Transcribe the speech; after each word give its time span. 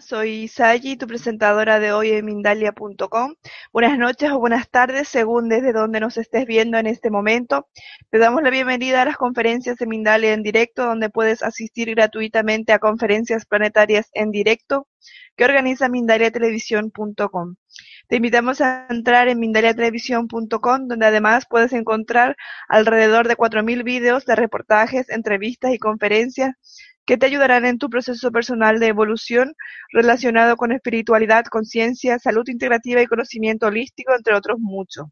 Soy 0.00 0.48
Sayi, 0.48 0.96
tu 0.96 1.06
presentadora 1.06 1.78
de 1.78 1.92
hoy 1.92 2.10
en 2.10 2.24
Mindalia.com. 2.24 3.34
Buenas 3.72 3.98
noches 3.98 4.30
o 4.30 4.38
buenas 4.38 4.68
tardes, 4.68 5.08
según 5.08 5.48
desde 5.48 5.72
donde 5.72 6.00
nos 6.00 6.16
estés 6.18 6.44
viendo 6.44 6.76
en 6.78 6.86
este 6.86 7.10
momento. 7.10 7.68
Te 8.10 8.18
damos 8.18 8.42
la 8.42 8.50
bienvenida 8.50 9.02
a 9.02 9.04
las 9.04 9.16
conferencias 9.16 9.76
de 9.76 9.86
Mindalia 9.86 10.34
en 10.34 10.42
directo, 10.42 10.84
donde 10.84 11.08
puedes 11.08 11.42
asistir 11.42 11.94
gratuitamente 11.94 12.72
a 12.72 12.78
conferencias 12.78 13.46
planetarias 13.46 14.10
en 14.12 14.30
directo 14.30 14.86
que 15.36 15.44
organiza 15.44 15.88
Mindaliatelevisión.com. 15.88 17.56
Te 18.08 18.16
invitamos 18.16 18.60
a 18.60 18.86
entrar 18.88 19.28
en 19.28 19.38
Mindaliatelevisión.com, 19.38 20.88
donde 20.88 21.06
además 21.06 21.44
puedes 21.48 21.72
encontrar 21.72 22.36
alrededor 22.68 23.28
de 23.28 23.36
4.000 23.36 23.82
vídeos 23.82 24.24
de 24.26 24.36
reportajes, 24.36 25.10
entrevistas 25.10 25.74
y 25.74 25.78
conferencias 25.78 26.54
que 27.06 27.16
te 27.16 27.26
ayudarán 27.26 27.64
en 27.64 27.78
tu 27.78 27.88
proceso 27.88 28.30
personal 28.32 28.80
de 28.80 28.88
evolución 28.88 29.54
relacionado 29.92 30.56
con 30.56 30.72
espiritualidad, 30.72 31.44
conciencia, 31.46 32.18
salud 32.18 32.44
integrativa 32.48 33.00
y 33.02 33.06
conocimiento 33.06 33.66
holístico, 33.68 34.14
entre 34.14 34.34
otros 34.34 34.58
muchos. 34.60 35.06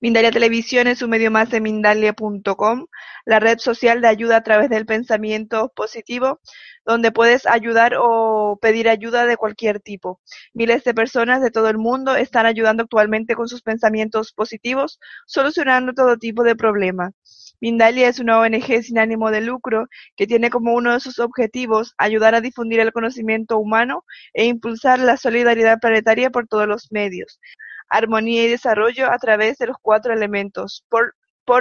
Mindalia 0.00 0.30
Televisión 0.30 0.86
es 0.86 1.02
un 1.02 1.10
medio 1.10 1.30
más 1.30 1.50
de 1.50 1.60
Mindalia.com, 1.60 2.86
la 3.24 3.40
red 3.40 3.58
social 3.58 4.00
de 4.00 4.08
ayuda 4.08 4.36
a 4.36 4.42
través 4.42 4.70
del 4.70 4.86
pensamiento 4.86 5.72
positivo, 5.74 6.40
donde 6.84 7.12
puedes 7.12 7.46
ayudar 7.46 7.94
o 7.98 8.58
pedir 8.60 8.88
ayuda 8.88 9.26
de 9.26 9.36
cualquier 9.36 9.80
tipo. 9.80 10.20
Miles 10.52 10.84
de 10.84 10.94
personas 10.94 11.42
de 11.42 11.50
todo 11.50 11.68
el 11.68 11.78
mundo 11.78 12.14
están 12.16 12.46
ayudando 12.46 12.84
actualmente 12.84 13.34
con 13.34 13.48
sus 13.48 13.62
pensamientos 13.62 14.32
positivos, 14.32 14.98
solucionando 15.26 15.92
todo 15.92 16.16
tipo 16.18 16.44
de 16.44 16.56
problemas. 16.56 17.12
Mindalia 17.60 18.08
es 18.08 18.18
una 18.20 18.40
ONG 18.40 18.82
sin 18.82 18.98
ánimo 18.98 19.30
de 19.30 19.40
lucro 19.40 19.86
que 20.16 20.26
tiene 20.26 20.50
como 20.50 20.74
uno 20.74 20.92
de 20.92 21.00
sus 21.00 21.18
objetivos 21.18 21.94
ayudar 21.98 22.34
a 22.34 22.40
difundir 22.40 22.80
el 22.80 22.92
conocimiento 22.92 23.58
humano 23.58 24.04
e 24.32 24.46
impulsar 24.46 24.98
la 24.98 25.16
solidaridad 25.16 25.78
planetaria 25.80 26.30
por 26.30 26.46
todos 26.46 26.68
los 26.68 26.92
medios. 26.92 27.40
Armonía 27.88 28.44
y 28.44 28.48
desarrollo 28.48 29.10
a 29.10 29.18
través 29.18 29.58
de 29.58 29.68
los 29.68 29.76
cuatro 29.80 30.12
elementos, 30.12 30.84
por, 30.88 31.14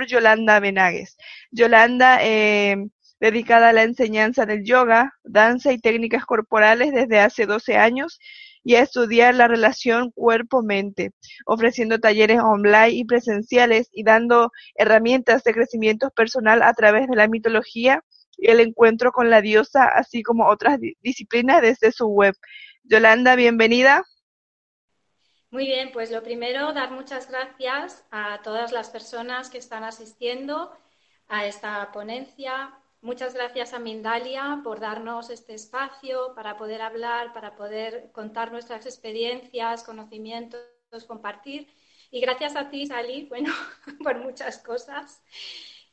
Yolanda 0.08 0.60
Benagues. 0.60 1.18
Yolanda, 1.52 2.20
eh, 2.22 2.78
dedicada 3.20 3.70
a 3.70 3.74
la 3.74 3.84
enseñanza 3.84 4.46
del 4.46 4.64
yoga, 4.64 5.14
danza 5.24 5.72
y 5.72 5.80
técnicas 5.80 6.26
corporales 6.26 6.94
desde 6.94 7.20
hace 7.20 7.46
12 7.46 7.78
años 7.78 8.20
y 8.64 8.76
a 8.76 8.82
estudiar 8.82 9.36
la 9.36 9.48
relación 9.48 10.12
cuerpo-mente, 10.12 11.12
ofreciendo 11.46 12.00
talleres 12.00 12.40
online 12.40 12.92
y 12.92 13.06
presenciales 13.06 13.90
y 13.92 14.04
dando 14.04 14.52
herramientas 14.76 15.44
de 15.44 15.54
crecimiento 15.54 16.10
personal 16.12 16.62
a 16.62 16.74
través 16.74 17.08
de 17.08 17.16
la 17.16 17.28
mitología 17.28 18.04
y 18.38 18.50
el 18.50 18.60
encuentro 18.60 19.12
con 19.12 19.30
la 19.30 19.42
diosa, 19.42 19.86
así 19.86 20.24
como 20.24 20.48
otras 20.48 20.80
disciplinas 21.02 21.62
desde 21.62 21.92
su 21.92 22.08
web. 22.08 22.36
Yolanda, 22.84 23.36
bienvenida. 23.36 24.04
Muy 25.52 25.66
bien, 25.66 25.92
pues 25.92 26.10
lo 26.10 26.24
primero, 26.24 26.74
dar 26.74 26.90
muchas 26.92 27.30
gracias 27.30 28.04
a 28.10 28.42
todas 28.42 28.72
las 28.72 28.90
personas 28.90 29.50
que 29.50 29.60
están 29.60 29.84
asistiendo 29.84 30.76
a 31.28 31.46
esta 31.46 31.92
ponencia, 31.92 32.74
Muchas 33.04 33.34
gracias 33.34 33.74
a 33.74 33.80
Mindalia 33.80 34.62
por 34.64 34.80
darnos 34.80 35.30
este 35.30 35.54
espacio 35.54 36.34
para 36.36 36.56
poder 36.56 36.82
hablar, 36.82 37.34
para 37.34 37.54
poder 37.58 38.14
contar 38.14 38.54
nuestras 38.54 38.86
experiencias, 38.86 39.84
conocimientos, 39.84 40.64
compartir. 41.06 41.68
Y 42.12 42.22
gracias 42.22 42.56
a 42.56 42.70
ti, 42.70 42.88
Sally, 42.88 43.26
bueno, 43.30 43.54
por 44.02 44.20
muchas 44.20 44.58
cosas. 44.60 45.22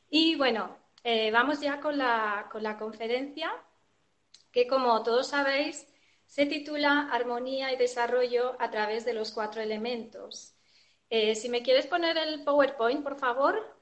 Y 0.09 0.35
bueno, 0.37 0.77
eh, 1.03 1.31
vamos 1.31 1.59
ya 1.59 1.81
con 1.81 1.97
la, 1.97 2.47
con 2.49 2.63
la 2.63 2.77
conferencia, 2.77 3.51
que 4.53 4.65
como 4.65 5.03
todos 5.03 5.27
sabéis, 5.27 5.85
se 6.27 6.45
titula 6.45 7.09
Armonía 7.11 7.73
y 7.73 7.75
Desarrollo 7.75 8.55
a 8.57 8.71
través 8.71 9.03
de 9.03 9.11
los 9.13 9.33
cuatro 9.33 9.61
elementos. 9.61 10.55
Eh, 11.09 11.35
si 11.35 11.49
me 11.49 11.61
quieres 11.61 11.87
poner 11.87 12.17
el 12.17 12.45
PowerPoint, 12.45 13.03
por 13.03 13.19
favor. 13.19 13.80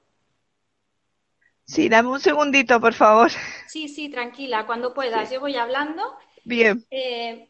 Sí, 1.69 1.87
dame 1.87 2.09
un 2.09 2.19
segundito, 2.19 2.81
por 2.81 2.95
favor. 2.95 3.29
Sí, 3.67 3.87
sí, 3.87 4.09
tranquila, 4.09 4.65
cuando 4.65 4.91
puedas. 4.91 5.29
Yo 5.29 5.39
voy 5.39 5.55
hablando. 5.55 6.17
Bien. 6.43 6.83
Eh, 6.89 7.47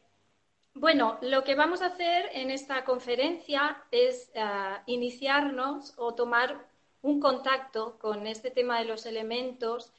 bueno, 0.74 1.18
lo 1.22 1.46
que 1.46 1.56
vamos 1.56 1.81
a 1.81 1.85
hacer 1.85 2.30
en 2.34 2.52
esta 2.52 2.84
conferencia 2.84 3.81
es 3.91 4.30
eh, 4.34 4.44
iniciarnos 4.88 5.94
o 5.96 6.16
tomar 6.16 6.68
un 7.02 7.22
contacto 7.22 7.97
con 7.97 8.28
este 8.28 8.52
tema 8.52 8.80
de 8.80 8.85
los 8.85 9.06
elementos 9.06 9.94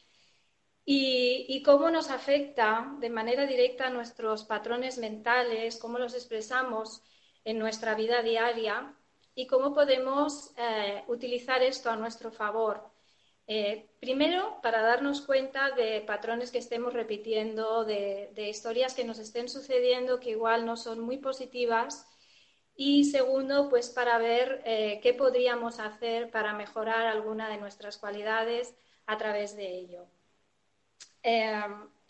y, 0.85 1.47
y, 1.49 1.63
cómo 1.63 1.89
nos 1.91 2.11
afecta 2.11 2.95
de 3.01 3.09
manera 3.09 3.47
directa 3.47 3.87
a 3.87 3.91
nuestros 3.91 4.45
patrones 4.45 4.99
mentales, 4.99 5.79
cómo 5.79 5.99
los 5.99 6.13
expresamos 6.13 7.03
en 7.45 7.59
nuestra 7.59 7.95
vida 7.95 8.23
diaria 8.23 8.95
y 9.35 9.47
cómo 9.47 9.73
podemos 9.73 10.53
eh, 10.59 11.05
utilizar 11.07 11.63
esto 11.63 11.91
a 11.91 11.97
nuestro 11.97 12.31
favor. 12.31 12.90
Eh, 13.47 13.91
primero, 14.01 14.61
para 14.63 14.81
darnos 14.81 15.23
cuenta 15.23 15.73
de 15.73 16.03
patrones 16.03 16.53
que 16.53 16.59
estemos 16.59 16.93
repitiendo, 16.93 17.85
de, 17.85 18.31
historias 18.49 18.95
que 18.95 19.05
nos 19.05 19.19
estén 19.19 19.49
sucediendo 19.49 20.21
que 20.21 20.31
igual 20.31 20.65
no 20.65 20.77
son 20.77 21.01
muy 21.01 21.19
positivas. 21.19 22.07
Y 22.77 23.05
segundo, 23.05 23.69
pues 23.69 23.91
para 23.91 24.19
ver 24.19 24.63
eh, 24.65 25.01
qué 25.03 25.15
podríamos 25.15 25.81
hacer 25.81 26.31
para 26.31 26.55
mejorar 26.55 27.07
alguna 27.07 27.49
de 27.49 27.59
nuestras 27.59 27.99
cualidades 27.99 28.75
a 29.07 29.19
través 29.19 29.57
de 29.57 29.67
ello. 29.67 30.07
Eh, 31.23 31.63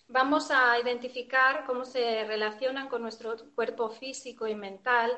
vamos 0.09 0.51
a 0.51 0.79
identificar 0.79 1.65
cómo 1.67 1.85
se 1.85 2.25
relacionan 2.25 2.89
con 2.89 3.03
nuestro 3.03 3.37
cuerpo 3.55 3.91
físico 3.91 4.47
y 4.47 4.55
mental 4.55 5.11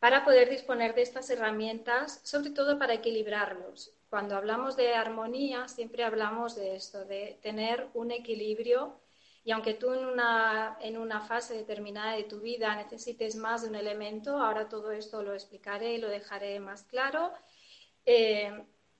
para 0.00 0.24
poder 0.24 0.48
disponer 0.50 0.94
de 0.94 1.02
estas 1.02 1.30
herramientas, 1.30 2.20
sobre 2.24 2.50
todo 2.50 2.78
para 2.78 2.94
equilibrarlos 2.94 3.94
cuando 4.12 4.36
hablamos 4.36 4.76
de 4.76 4.92
armonía, 4.92 5.68
siempre 5.68 6.04
hablamos 6.04 6.54
de 6.54 6.76
esto, 6.76 7.06
de 7.06 7.38
tener 7.40 7.88
un 7.94 8.10
equilibrio. 8.10 9.00
Y 9.42 9.52
aunque 9.52 9.72
tú 9.72 9.94
en 9.94 10.04
una, 10.04 10.76
en 10.82 10.98
una 10.98 11.22
fase 11.22 11.54
determinada 11.54 12.16
de 12.16 12.24
tu 12.24 12.38
vida 12.40 12.76
necesites 12.76 13.36
más 13.36 13.62
de 13.62 13.70
un 13.70 13.74
elemento, 13.74 14.36
ahora 14.36 14.68
todo 14.68 14.92
esto 14.92 15.22
lo 15.22 15.32
explicaré 15.32 15.94
y 15.94 15.98
lo 15.98 16.10
dejaré 16.10 16.60
más 16.60 16.82
claro, 16.82 17.32
eh, 18.04 18.52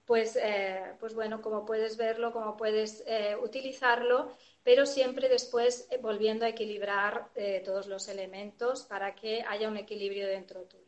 pues, 0.06 0.34
eh, 0.36 0.94
pues 0.98 1.14
bueno, 1.14 1.42
como 1.42 1.66
puedes 1.66 1.98
verlo, 1.98 2.32
como 2.32 2.56
puedes 2.56 3.04
eh, 3.06 3.36
utilizarlo, 3.36 4.32
pero 4.62 4.86
siempre 4.86 5.28
después 5.28 5.88
volviendo 6.00 6.46
a 6.46 6.48
equilibrar 6.48 7.28
todos 7.66 7.86
los 7.86 8.08
elementos 8.08 8.84
para 8.84 9.14
que 9.14 9.44
haya 9.46 9.68
un 9.68 9.76
equilibrio 9.76 10.26
dentro 10.26 10.62
tuyo. 10.62 10.81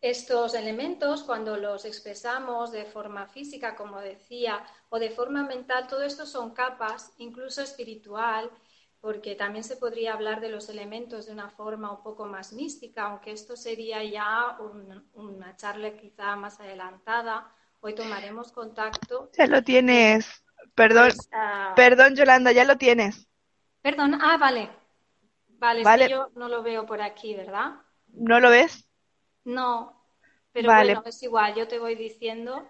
Estos 0.00 0.54
elementos, 0.54 1.22
cuando 1.22 1.56
los 1.56 1.84
expresamos 1.84 2.70
de 2.70 2.84
forma 2.84 3.26
física, 3.26 3.74
como 3.74 4.00
decía, 4.00 4.64
o 4.88 4.98
de 4.98 5.10
forma 5.10 5.42
mental, 5.42 5.86
todo 5.88 6.02
esto 6.02 6.26
son 6.26 6.52
capas, 6.52 7.12
incluso 7.18 7.62
espiritual, 7.62 8.50
porque 9.00 9.34
también 9.34 9.64
se 9.64 9.76
podría 9.76 10.14
hablar 10.14 10.40
de 10.40 10.50
los 10.50 10.68
elementos 10.68 11.26
de 11.26 11.32
una 11.32 11.48
forma 11.48 11.92
un 11.92 12.02
poco 12.02 12.26
más 12.26 12.52
mística, 12.52 13.04
aunque 13.04 13.32
esto 13.32 13.56
sería 13.56 14.02
ya 14.04 14.58
una 15.14 15.56
charla 15.56 15.96
quizá 15.96 16.36
más 16.36 16.60
adelantada. 16.60 17.52
Hoy 17.80 17.94
tomaremos 17.94 18.52
contacto. 18.52 19.30
Ya 19.36 19.46
lo 19.46 19.62
tienes. 19.62 20.44
Perdón, 20.74 21.10
pues, 21.10 21.28
ah, 21.32 21.72
perdón 21.76 22.16
Yolanda, 22.16 22.52
ya 22.52 22.64
lo 22.64 22.76
tienes. 22.76 23.28
Perdón, 23.80 24.18
ah, 24.20 24.36
vale. 24.36 24.70
Vale, 25.58 25.82
vale. 25.82 26.08
yo 26.08 26.30
no 26.34 26.48
lo 26.48 26.62
veo 26.62 26.84
por 26.84 27.00
aquí, 27.00 27.34
¿verdad? 27.34 27.76
¿No 28.08 28.40
lo 28.40 28.50
ves? 28.50 28.85
No, 29.46 29.96
pero 30.52 30.72
bueno, 30.72 31.02
es 31.06 31.22
igual, 31.22 31.54
yo 31.54 31.68
te 31.68 31.78
voy 31.78 31.94
diciendo. 31.94 32.66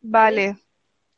Vale. 0.00 0.56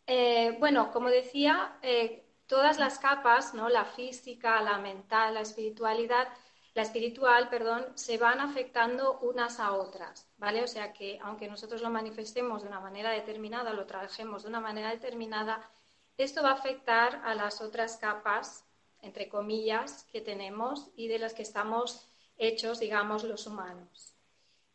Eh, 0.07 0.57
bueno, 0.59 0.91
como 0.91 1.11
decía, 1.11 1.79
eh, 1.83 2.25
todas 2.47 2.79
las 2.79 2.99
capas, 2.99 3.53
¿no? 3.53 3.69
La 3.69 3.85
física, 3.85 4.63
la 4.63 4.79
mental, 4.79 5.35
la 5.35 5.43
espiritualidad, 5.43 6.29
la 6.75 6.83
espiritual, 6.83 7.51
perdón, 7.51 7.87
se 7.95 8.17
van 8.17 8.41
afectando 8.41 9.19
unas 9.21 9.61
a 9.61 9.73
otras, 9.73 10.27
¿vale? 10.39 10.65
O 10.65 10.67
sea 10.67 10.95
que 10.95 11.19
aunque 11.23 11.47
nosotros 11.47 11.83
lo 11.83 11.91
manifestemos 11.91 12.63
de 12.63 12.69
una 12.69 12.81
manera 12.81 13.11
determinada, 13.11 13.75
lo 13.75 13.85
trabajemos 13.85 14.45
de 14.45 14.49
una 14.49 14.61
manera 14.61 14.89
determinada, 14.89 15.71
esto 16.17 16.43
va 16.43 16.51
a 16.53 16.55
afectar 16.55 17.21
a 17.25 17.35
las 17.35 17.61
otras 17.61 17.99
capas, 17.99 18.65
entre 19.03 19.29
comillas, 19.29 20.05
que 20.11 20.23
tenemos 20.23 20.89
y 20.97 21.09
de 21.09 21.19
las 21.19 21.35
que 21.35 21.43
estamos 21.43 22.09
hechos, 22.39 22.81
digamos, 22.81 23.25
los 23.25 23.47
humanos. 23.47 24.17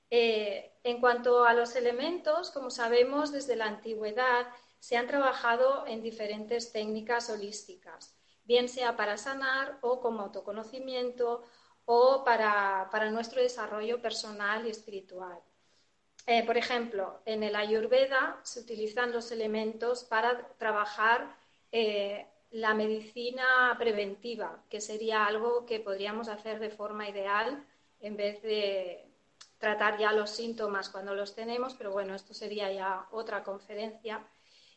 Eh, 0.09 0.71
en 0.83 1.01
cuanto 1.01 1.45
a 1.45 1.53
los 1.53 1.75
elementos, 1.75 2.51
como 2.51 2.69
sabemos, 2.69 3.31
desde 3.31 3.55
la 3.55 3.65
antigüedad 3.65 4.47
se 4.79 4.97
han 4.97 5.07
trabajado 5.07 5.87
en 5.87 6.03
diferentes 6.03 6.71
técnicas 6.71 7.29
holísticas, 7.29 8.15
bien 8.43 8.69
sea 8.69 8.95
para 8.95 9.17
sanar 9.17 9.79
o 9.81 9.99
como 9.99 10.21
autoconocimiento 10.21 11.41
o 11.85 12.23
para, 12.23 12.89
nuestro 13.11 13.41
desarrollo 13.41 14.01
personal 14.01 14.67
y 14.67 14.69
espiritual. 14.69 15.39
Eh, 16.27 16.45
por 16.45 16.57
ejemplo, 16.57 17.21
en 17.25 17.43
el 17.43 17.55
Ayurveda 17.55 18.39
se 18.43 18.59
utilizan 18.59 19.11
los 19.11 19.31
elementos 19.31 20.03
para 20.03 20.47
trabajar 20.57 21.35
eh, 21.71 22.27
la 22.51 22.73
medicina 22.73 23.75
preventiva, 23.77 24.63
que 24.69 24.81
sería 24.81 25.25
algo 25.25 25.65
que 25.65 25.79
podríamos 25.79 26.27
hacer 26.27 26.59
de 26.59 26.69
forma 26.69 27.09
ideal 27.09 27.65
en 27.99 28.17
vez 28.17 28.41
de 28.41 29.14
tratar 29.57 29.97
ya 29.97 30.11
los 30.11 30.29
síntomas 30.31 30.89
cuando 30.89 31.15
los 31.15 31.35
tenemos, 31.35 31.73
pero 31.75 31.91
bueno, 31.91 32.15
esto 32.15 32.33
sería 32.33 32.71
ya 32.71 33.07
otra 33.11 33.43
conferencia. 33.43 34.25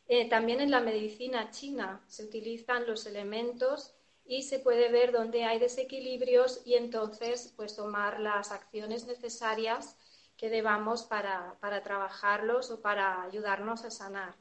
Eh, 0.07 0.29
también 0.29 0.61
en 0.61 0.71
la 0.71 0.81
medicina 0.81 1.51
china 1.51 2.03
se 2.07 2.25
utilizan 2.25 2.87
los 2.87 3.05
elementos 3.07 3.95
y 4.25 4.43
se 4.43 4.59
puede 4.59 4.91
ver 4.91 5.13
dónde 5.13 5.45
hay 5.45 5.59
desequilibrios 5.59 6.63
y 6.65 6.75
entonces 6.75 7.53
pues 7.57 7.77
tomar 7.77 8.21
las 8.21 8.53
acciones 8.53 9.07
necesarias 9.07 9.97
que 10.37 10.49
debamos 10.49 11.03
para, 11.03 11.59
trabajarlos 11.83 12.71
o 12.71 12.81
para 12.81 13.23
ayudarnos 13.23 13.85
a 13.85 13.91
sanar. 13.91 14.37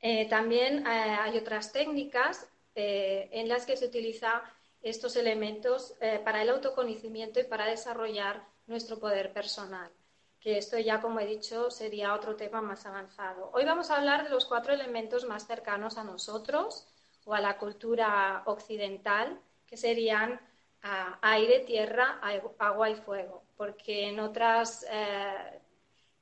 Eh, 0.00 0.28
también 0.28 0.86
eh, 0.86 0.90
hay 0.90 1.36
otras 1.36 1.72
técnicas 1.72 2.48
en 2.74 3.48
las 3.48 3.64
que 3.64 3.74
se 3.74 3.86
utilizan 3.86 4.42
estos 4.82 5.16
elementos 5.16 5.94
para 6.24 6.42
el 6.42 6.50
autoconocimiento 6.50 7.40
y 7.40 7.44
para 7.44 7.64
desarrollar 7.64 8.46
nuestro 8.66 8.98
poder 8.98 9.32
personal, 9.32 9.90
que 10.40 10.58
esto 10.58 10.78
ya, 10.78 11.00
como 11.00 11.20
he 11.20 11.26
dicho, 11.26 11.70
sería 11.70 12.14
otro 12.14 12.36
tema 12.36 12.60
más 12.60 12.86
avanzado. 12.86 13.50
Hoy 13.52 13.64
vamos 13.64 13.90
a 13.90 13.96
hablar 13.96 14.24
de 14.24 14.30
los 14.30 14.44
cuatro 14.44 14.72
elementos 14.72 15.24
más 15.24 15.46
cercanos 15.46 15.98
a 15.98 16.04
nosotros 16.04 16.86
o 17.24 17.34
a 17.34 17.40
la 17.40 17.58
cultura 17.58 18.42
occidental, 18.46 19.40
que 19.66 19.76
serían 19.76 20.40
ah, 20.82 21.18
aire, 21.22 21.60
tierra, 21.60 22.20
agua 22.58 22.90
y 22.90 22.94
fuego, 22.94 23.42
porque 23.56 24.08
en 24.08 24.20
otras, 24.20 24.86
eh, 24.88 25.60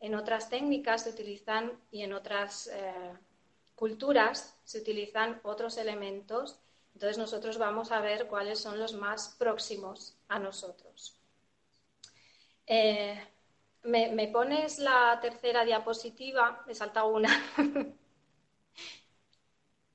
en 0.01 0.15
otras 0.15 0.49
técnicas 0.49 1.05
se 1.05 1.11
utilizan 1.11 1.73
y 1.91 2.03
en 2.03 2.15
otras 2.15 2.69
eh, 2.69 3.13
culturas 3.75 4.59
se 4.65 4.79
utilizan 4.79 5.41
otros 5.43 5.77
elementos. 5.77 6.59
Entonces 6.95 7.19
nosotros 7.19 7.59
vamos 7.59 7.93
a 7.93 8.01
ver 8.01 8.27
cuáles 8.29 8.61
son 8.61 8.79
los 8.79 8.95
más 8.95 9.35
próximos 9.39 10.17
a 10.29 10.39
nosotros. 10.39 11.24
Eh, 12.67 13.21
¿me, 13.85 14.29
pones 14.29 14.79
la 14.79 15.19
tercera 15.21 15.65
diapositiva? 15.65 16.63
Me 16.67 16.75
salta 16.75 17.05
una. 17.05 17.31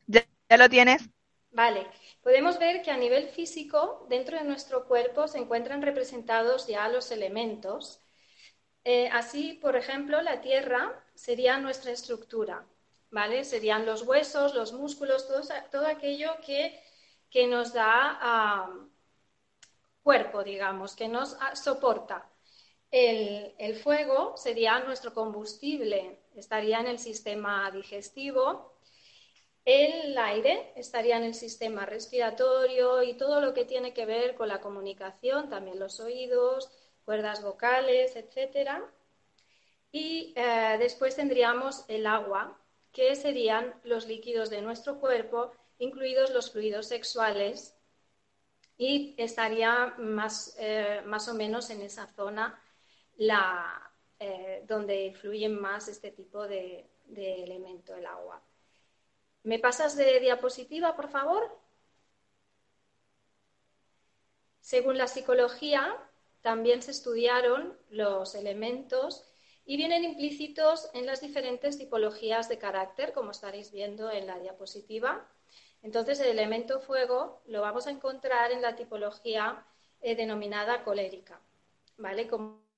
¿Ya, 0.07 0.25
lo 0.57 0.69
tienes? 0.69 1.09
Vale. 1.51 1.87
Podemos 2.21 2.59
ver 2.59 2.81
que 2.81 2.91
a 2.91 2.97
nivel 2.97 3.29
físico, 3.29 4.05
dentro 4.09 4.37
de 4.37 4.43
nuestro 4.43 4.85
cuerpo 4.87 5.27
se 5.27 5.39
encuentran 5.39 5.81
representados 5.81 6.67
ya 6.67 6.87
los 6.89 7.11
elementos. 7.11 8.01
Eh, 8.83 9.09
así, 9.11 9.53
por 9.61 9.75
ejemplo, 9.75 10.21
la 10.21 10.41
tierra 10.41 11.03
sería 11.13 11.57
nuestra 11.59 11.91
estructura, 11.91 12.65
¿vale? 13.11 13.43
Serían 13.43 13.85
los 13.85 14.03
huesos, 14.03 14.53
los 14.53 14.73
músculos, 14.73 15.27
todo, 15.71 15.87
aquello 15.87 16.31
que, 16.45 16.81
nos 17.47 17.73
da 17.73 18.17
ah, 18.21 18.69
cuerpo, 20.03 20.43
digamos, 20.43 20.95
que 20.95 21.07
nos 21.07 21.37
ah, 21.39 21.55
soporta. 21.55 22.29
El, 22.91 23.75
fuego 23.75 24.35
sería 24.35 24.79
nuestro 24.79 25.13
combustible, 25.13 26.19
estaría 26.35 26.79
en 26.79 26.87
el 26.87 26.99
sistema 26.99 27.69
digestivo. 27.71 28.73
El 29.63 30.17
aire 30.17 30.73
estaría 30.75 31.17
en 31.17 31.23
el 31.23 31.35
sistema 31.35 31.85
respiratorio 31.85 33.03
y 33.03 33.13
todo 33.13 33.41
lo 33.41 33.53
que 33.53 33.65
tiene 33.65 33.93
que 33.93 34.05
ver 34.05 34.33
con 34.35 34.47
la 34.47 34.59
comunicación, 34.59 35.49
también 35.49 35.77
los 35.77 35.99
oídos, 35.99 36.71
cuerdas 37.05 37.43
vocales, 37.43 38.15
etc. 38.15 38.81
Y 39.91 40.33
eh, 40.35 40.77
después 40.79 41.15
tendríamos 41.15 41.85
el 41.87 42.07
agua, 42.07 42.57
que 42.91 43.15
serían 43.15 43.79
los 43.83 44.07
líquidos 44.07 44.49
de 44.49 44.61
nuestro 44.61 44.99
cuerpo, 44.99 45.51
incluidos 45.77 46.31
los 46.31 46.51
fluidos 46.51 46.87
sexuales, 46.87 47.75
y 48.77 49.13
estaría 49.17 49.93
más, 49.99 50.55
eh, 50.57 51.01
más 51.05 51.27
o 51.27 51.35
menos 51.35 51.69
en 51.69 51.81
esa 51.81 52.07
zona 52.07 52.59
eh, 54.19 54.63
donde 54.65 55.07
influyen 55.07 55.59
más 55.59 55.87
este 55.89 56.11
tipo 56.11 56.47
de, 56.47 56.89
elemento, 57.05 57.95
el 57.95 58.05
agua. 58.05 58.41
¿Me 59.43 59.59
pasas 59.59 59.95
de 59.97 60.19
diapositiva, 60.19 60.95
por 60.95 61.09
favor? 61.09 61.59
Según 64.61 64.97
la 64.97 65.07
psicología, 65.07 65.97
también 66.41 66.81
se 66.81 66.91
estudiaron 66.91 67.77
los 67.89 68.35
elementos 68.35 69.25
y 69.65 69.75
vienen 69.77 70.03
implícitos 70.03 70.89
en 70.93 71.05
las 71.05 71.21
diferentes 71.21 71.77
tipologías 71.77 72.47
de 72.47 72.57
carácter, 72.57 73.11
como 73.13 73.31
estaréis 73.31 73.71
viendo 73.71 74.09
en 74.11 74.27
la 74.27 74.39
diapositiva. 74.39 75.27
Entonces, 75.81 76.19
el 76.19 76.27
elemento 76.27 76.79
fuego 76.79 77.41
lo 77.47 77.61
vamos 77.61 77.87
a 77.87 77.91
encontrar 77.91 78.51
en 78.51 78.61
la 78.61 78.75
tipología 78.75 79.65
eh, 80.01 80.15
denominada 80.15 80.83
colérica, 80.83 81.41
¿vale? 81.97 82.27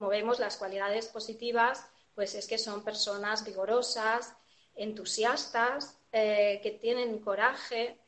Como 0.02 0.10
vemos, 0.10 0.40
las 0.40 0.58
cualidades 0.58 1.06
positivas, 1.10 1.88
pues 2.16 2.34
es 2.34 2.48
que 2.48 2.58
son 2.58 2.84
personas 2.84 3.46
vigorosas, 3.46 4.34
entusiastas, 4.74 5.96
eh, 6.12 6.60
que 6.64 6.72
tienen 6.72 7.20
coraje, 7.20 8.00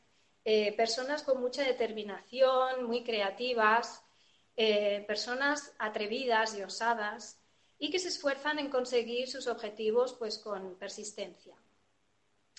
eh, 0.44 0.72
personas 0.76 1.22
con 1.22 1.40
mucha 1.40 1.62
determinación, 1.62 2.82
muy 2.82 3.04
creativas, 3.04 4.02
eh, 4.56 5.04
personas 5.06 5.72
atrevidas 5.78 6.58
y 6.58 6.64
osadas 6.64 7.38
y 7.78 7.92
que 7.92 8.00
se 8.00 8.08
esfuerzan 8.08 8.58
en 8.58 8.70
conseguir 8.70 9.28
sus 9.28 9.46
objetivos 9.46 10.14
pues 10.14 10.38
con 10.38 10.74
persistencia. 10.74 11.54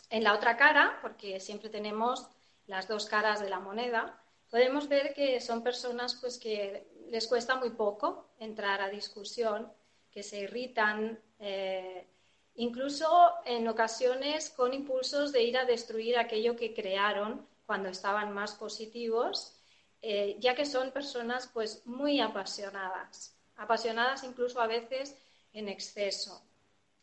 En 0.10 0.24
la 0.24 0.34
otra 0.34 0.56
cara, 0.56 0.98
porque 1.02 1.42
siempre 1.42 1.68
tenemos 1.68 2.26
las 2.68 2.88
dos 2.88 3.06
caras 3.06 3.42
de 3.42 3.50
la 3.50 3.60
moneda, 3.60 4.18
podemos 4.50 4.88
ver 4.88 5.14
que 5.14 5.42
son 5.42 5.62
personas 5.62 6.16
pues 6.22 6.38
que 6.38 6.88
les 7.10 7.28
cuesta 7.28 7.56
muy 7.56 7.72
poco 7.72 8.30
entrar 8.40 8.82
a 8.82 8.90
discusión, 8.90 9.72
que 10.12 10.24
se 10.24 10.40
irritan, 10.40 11.20
eh, 11.40 12.08
incluso 12.56 13.34
en 13.46 13.68
ocasiones 13.68 14.50
con 14.50 14.74
impulsos 14.74 15.34
de 15.34 15.44
ir 15.44 15.58
a 15.58 15.66
destruir 15.66 16.18
aquello 16.18 16.56
que 16.56 16.74
crearon 16.74 17.46
cuando 17.66 17.90
estaban 17.90 18.34
más 18.34 18.54
positivos, 18.54 19.60
eh, 20.02 20.38
ya 20.40 20.56
que 20.56 20.66
son 20.66 20.92
personas 20.92 21.50
pues 21.54 21.86
muy 21.86 22.22
apasionadas, 22.22 23.38
apasionadas 23.58 24.24
incluso 24.24 24.62
a 24.62 24.68
veces 24.68 25.18
en 25.52 25.68
exceso. 25.68 26.42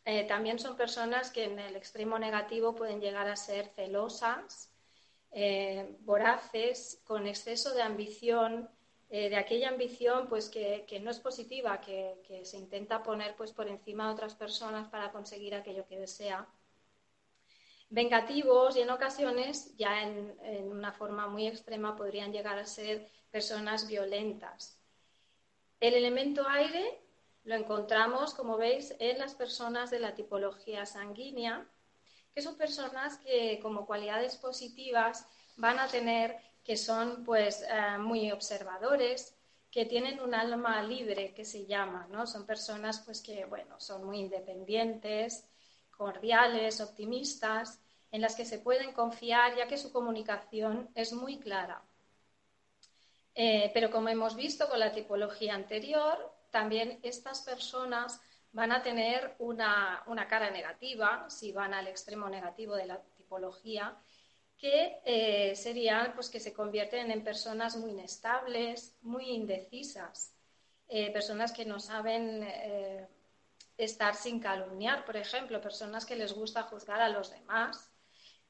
Eh, 0.05 0.23
también 0.23 0.57
son 0.57 0.75
personas 0.75 1.29
que 1.29 1.43
en 1.43 1.59
el 1.59 1.75
extremo 1.75 2.17
negativo 2.17 2.73
pueden 2.73 2.99
llegar 2.99 3.27
a 3.27 3.35
ser 3.35 3.67
celosas, 3.75 4.69
voraces, 6.01 7.01
con 7.05 7.25
exceso 7.25 7.73
de 7.73 7.81
ambición, 7.81 8.69
eh, 9.15 9.29
de 9.29 9.35
aquella 9.35 9.69
ambición 9.69 10.27
pues 10.27 10.49
que, 10.49 10.99
no 11.03 11.11
es 11.11 11.19
positiva, 11.19 11.79
que, 11.79 12.41
se 12.43 12.57
intenta 12.57 13.03
poner 13.03 13.35
pues 13.35 13.51
por 13.51 13.67
encima 13.67 14.07
de 14.07 14.13
otras 14.13 14.33
personas 14.33 14.87
para 14.89 15.11
conseguir 15.11 15.53
aquello 15.53 15.85
que 15.85 15.99
desea. 15.99 16.47
Vengativos 17.91 18.75
y 18.75 18.81
en 18.81 18.89
ocasiones, 18.89 19.77
ya 19.77 20.01
en, 20.01 20.35
en 20.41 20.71
una 20.71 20.91
forma 20.93 21.27
muy 21.27 21.45
extrema, 21.45 21.95
podrían 21.95 22.33
llegar 22.33 22.57
a 22.57 22.65
ser 22.65 23.07
personas 23.29 23.87
violentas. 23.87 24.79
El 25.79 25.93
elemento 25.93 26.47
aire 26.47 26.99
lo 27.43 27.53
encontramos, 27.53 28.33
como 28.33 28.57
veis, 28.57 28.95
en 28.97 29.19
las 29.19 29.35
personas 29.35 29.91
de 29.91 29.99
la 29.99 30.15
tipología 30.15 30.87
sanguínea, 30.87 31.67
que 32.33 32.41
son 32.41 32.57
personas 32.57 33.19
que 33.19 33.59
como 33.61 33.85
cualidades 33.85 34.37
positivas 34.37 35.27
van 35.55 35.77
a 35.77 35.87
tener 35.87 36.35
que 36.63 36.77
son 36.77 37.23
pues 37.23 37.63
eh, 37.63 37.97
muy 37.97 38.31
observadores, 38.31 39.35
que 39.69 39.85
tienen 39.85 40.19
un 40.19 40.35
alma 40.35 40.81
libre, 40.83 41.33
que 41.33 41.45
se 41.45 41.65
llama, 41.65 42.07
¿no? 42.11 42.27
Son 42.27 42.45
personas 42.45 42.99
pues 42.99 43.21
que, 43.21 43.45
bueno, 43.45 43.79
son 43.79 44.05
muy 44.05 44.19
independientes, 44.19 45.45
cordiales, 45.89 46.79
optimistas, 46.79 47.79
en 48.11 48.21
las 48.21 48.35
que 48.35 48.45
se 48.45 48.59
pueden 48.59 48.93
confiar 48.93 49.55
ya 49.55 49.67
que 49.67 49.77
su 49.77 49.91
comunicación 49.91 50.89
es 50.93 51.13
muy 51.13 51.39
clara. 51.39 51.81
Eh, 53.33 53.71
pero 53.73 53.89
como 53.89 54.09
hemos 54.09 54.35
visto 54.35 54.69
con 54.69 54.79
la 54.79 54.91
tipología 54.91 55.55
anterior, 55.55 56.31
también 56.51 56.99
estas 57.01 57.41
personas 57.41 58.21
van 58.51 58.71
a 58.71 58.83
tener 58.83 59.35
una, 59.39 60.03
una 60.05 60.27
cara 60.27 60.51
negativa, 60.51 61.27
si 61.27 61.51
van 61.51 61.73
al 61.73 61.87
extremo 61.87 62.29
negativo 62.29 62.75
de 62.75 62.85
la 62.85 63.01
tipología, 63.17 63.97
que 64.63 65.01
eh, 65.03 65.57
serían 65.57 66.13
pues 66.15 66.29
que 66.29 66.39
se 66.39 66.53
convierten 66.53 67.11
en 67.11 67.21
personas 67.21 67.75
muy 67.75 67.91
inestables, 67.91 68.95
muy 69.01 69.25
indecisas, 69.29 70.33
eh, 70.87 71.11
personas 71.11 71.51
que 71.51 71.65
no 71.65 71.81
saben 71.81 72.43
eh, 72.43 73.05
estar 73.77 74.15
sin 74.15 74.39
calumniar, 74.39 75.03
por 75.03 75.17
ejemplo, 75.17 75.59
personas 75.59 76.05
que 76.05 76.15
les 76.15 76.31
gusta 76.31 76.63
juzgar 76.63 77.01
a 77.01 77.09
los 77.09 77.29
demás 77.29 77.91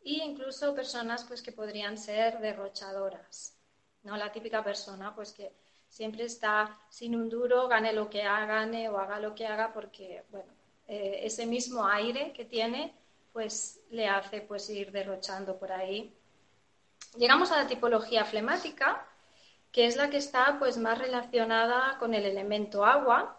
e 0.06 0.24
incluso 0.24 0.76
personas 0.76 1.24
pues 1.24 1.42
que 1.42 1.52
podrían 1.52 1.98
ser 1.98 2.38
derrochadoras, 2.38 3.58
no 4.04 4.16
la 4.16 4.32
típica 4.32 4.64
persona 4.64 5.16
pues 5.16 5.32
que 5.34 5.52
siempre 5.90 6.26
está 6.26 6.78
sin 6.92 7.16
un 7.16 7.28
duro, 7.28 7.68
gane 7.68 7.92
lo 7.92 8.08
que 8.08 8.22
haga, 8.22 8.46
gane 8.46 8.88
o 8.88 9.00
haga 9.00 9.20
lo 9.20 9.34
que 9.34 9.48
haga 9.48 9.74
porque 9.74 10.24
bueno, 10.30 10.54
ese 10.86 11.48
mismo 11.48 11.88
aire 11.88 12.34
que 12.34 12.46
tiene 12.46 12.94
pues 13.34 13.80
le 13.90 14.08
hace 14.08 14.42
pues 14.42 14.70
ir 14.70 14.92
derrochando 14.92 15.58
por 15.58 15.72
ahí. 15.72 16.16
Llegamos 17.18 17.52
a 17.52 17.58
la 17.58 17.68
tipología 17.68 18.24
flemática, 18.24 19.06
que 19.72 19.88
es 19.88 19.96
la 19.96 20.10
que 20.10 20.18
está 20.18 20.58
pues 20.60 20.78
más 20.78 21.00
relacionada 21.00 21.98
con 21.98 22.14
el 22.14 22.26
elemento 22.26 22.86
agua. 22.86 23.38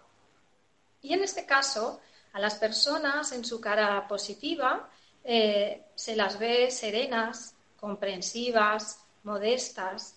Y 1.00 1.14
en 1.14 1.22
este 1.22 1.46
caso, 1.46 2.00
a 2.32 2.40
las 2.40 2.56
personas 2.56 3.30
en 3.32 3.44
su 3.44 3.60
cara 3.60 4.06
positiva 4.08 4.90
eh, 5.22 5.84
se 5.94 6.16
las 6.16 6.38
ve 6.38 6.70
serenas, 6.70 7.54
comprensivas, 7.78 8.98
modestas. 9.22 10.16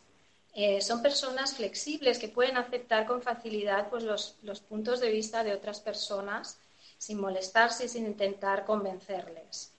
Eh, 0.54 0.82
son 0.82 1.04
personas 1.04 1.56
flexibles 1.56 2.18
que 2.18 2.30
pueden 2.30 2.58
aceptar 2.58 3.06
con 3.06 3.22
facilidad 3.22 3.90
pues, 3.90 4.04
los, 4.04 4.38
los 4.42 4.60
puntos 4.60 5.00
de 5.00 5.12
vista 5.12 5.44
de 5.44 5.54
otras 5.54 5.80
personas 5.80 6.58
sin 6.98 7.20
molestarse 7.20 7.86
y 7.86 7.90
sin 7.90 8.06
intentar 8.06 8.66
convencerles. 8.66 9.74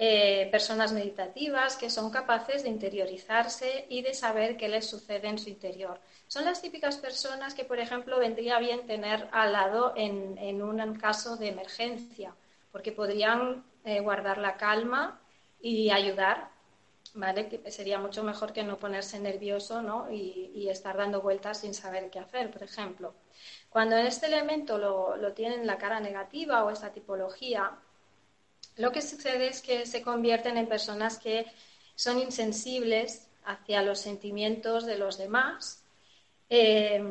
Eh, 0.00 0.48
personas 0.52 0.92
meditativas 0.92 1.76
que 1.76 1.90
son 1.90 2.10
capaces 2.10 2.62
de 2.62 2.68
interiorizarse 2.68 3.86
y 3.88 4.02
de 4.02 4.14
saber 4.14 4.56
qué 4.56 4.68
les 4.68 4.86
sucede 4.86 5.26
en 5.26 5.38
su 5.38 5.48
interior. 5.48 6.00
Son 6.28 6.44
las 6.44 6.62
típicas 6.62 6.98
personas 6.98 7.52
que, 7.52 7.64
por 7.64 7.80
ejemplo, 7.80 8.20
vendría 8.20 8.60
bien 8.60 8.86
tener 8.86 9.28
al 9.32 9.52
lado 9.52 9.94
en, 9.96 10.62
un 10.62 10.94
caso 10.94 11.36
de 11.36 11.48
emergencia, 11.48 12.32
porque 12.70 12.92
podrían 12.92 13.64
eh, 13.84 13.98
guardar 13.98 14.38
la 14.38 14.56
calma 14.56 15.20
y 15.60 15.90
ayudar, 15.90 16.50
¿vale? 17.14 17.48
Que 17.48 17.70
sería 17.72 17.98
mucho 17.98 18.22
mejor 18.22 18.52
que 18.52 18.62
no 18.62 18.78
ponerse 18.78 19.18
nervioso 19.18 19.82
¿no? 19.82 20.10
Y, 20.12 20.68
estar 20.68 20.96
dando 20.96 21.22
vueltas 21.22 21.60
sin 21.60 21.74
saber 21.74 22.10
qué 22.10 22.20
hacer, 22.20 22.50
por 22.52 22.62
ejemplo. 22.62 23.14
Cuando 23.70 23.96
en 23.96 24.06
este 24.06 24.26
elemento 24.26 24.78
lo, 24.78 25.32
tienen 25.32 25.66
la 25.66 25.78
cara 25.78 26.00
negativa 26.00 26.64
o 26.64 26.70
esta 26.70 26.92
tipología, 26.92 27.70
lo 28.76 28.92
que 28.92 29.02
sucede 29.02 29.48
es 29.48 29.60
que 29.60 29.86
se 29.86 30.02
convierten 30.02 30.56
en 30.56 30.68
personas 30.68 31.18
que 31.18 31.46
son 31.94 32.18
insensibles 32.18 33.28
hacia 33.44 33.82
los 33.82 33.98
sentimientos 33.98 34.86
de 34.86 34.98
los 34.98 35.18
demás, 35.18 35.82
eh, 36.48 37.02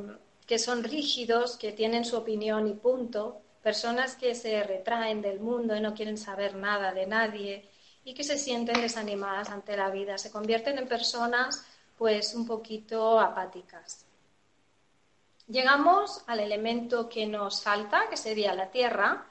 que 0.48 0.60
son 0.60 0.84
rígidos, 0.84 1.58
que 1.58 1.74
tienen 1.74 2.06
su 2.06 2.18
opinión 2.18 2.68
y 2.68 2.74
punto, 2.74 3.42
personas 3.62 4.16
que 4.16 4.34
se 4.34 4.64
retraen 4.64 5.22
del 5.22 5.40
mundo 5.40 5.76
y 5.76 5.82
no 5.82 5.94
quieren 5.94 6.18
saber 6.18 6.56
nada 6.56 6.94
de 6.94 7.06
nadie 7.06 7.70
y 8.06 8.14
que 8.14 8.24
se 8.24 8.38
sienten 8.38 8.82
desanimadas 8.82 9.50
ante 9.50 9.76
la 9.76 9.90
vida, 9.90 10.18
se 10.18 10.32
convierten 10.32 10.78
en 10.78 10.88
personas 10.88 11.66
pues 11.98 12.34
un 12.34 12.48
poquito 12.48 13.20
apáticas. 13.20 14.07
Llegamos 15.48 16.24
al 16.27 16.42
elemento 16.42 17.08
que 17.08 17.25
nos 17.25 17.62
falta, 17.62 18.10
que 18.10 18.18
sería 18.18 18.54
la 18.54 18.70
tierra, 18.70 19.25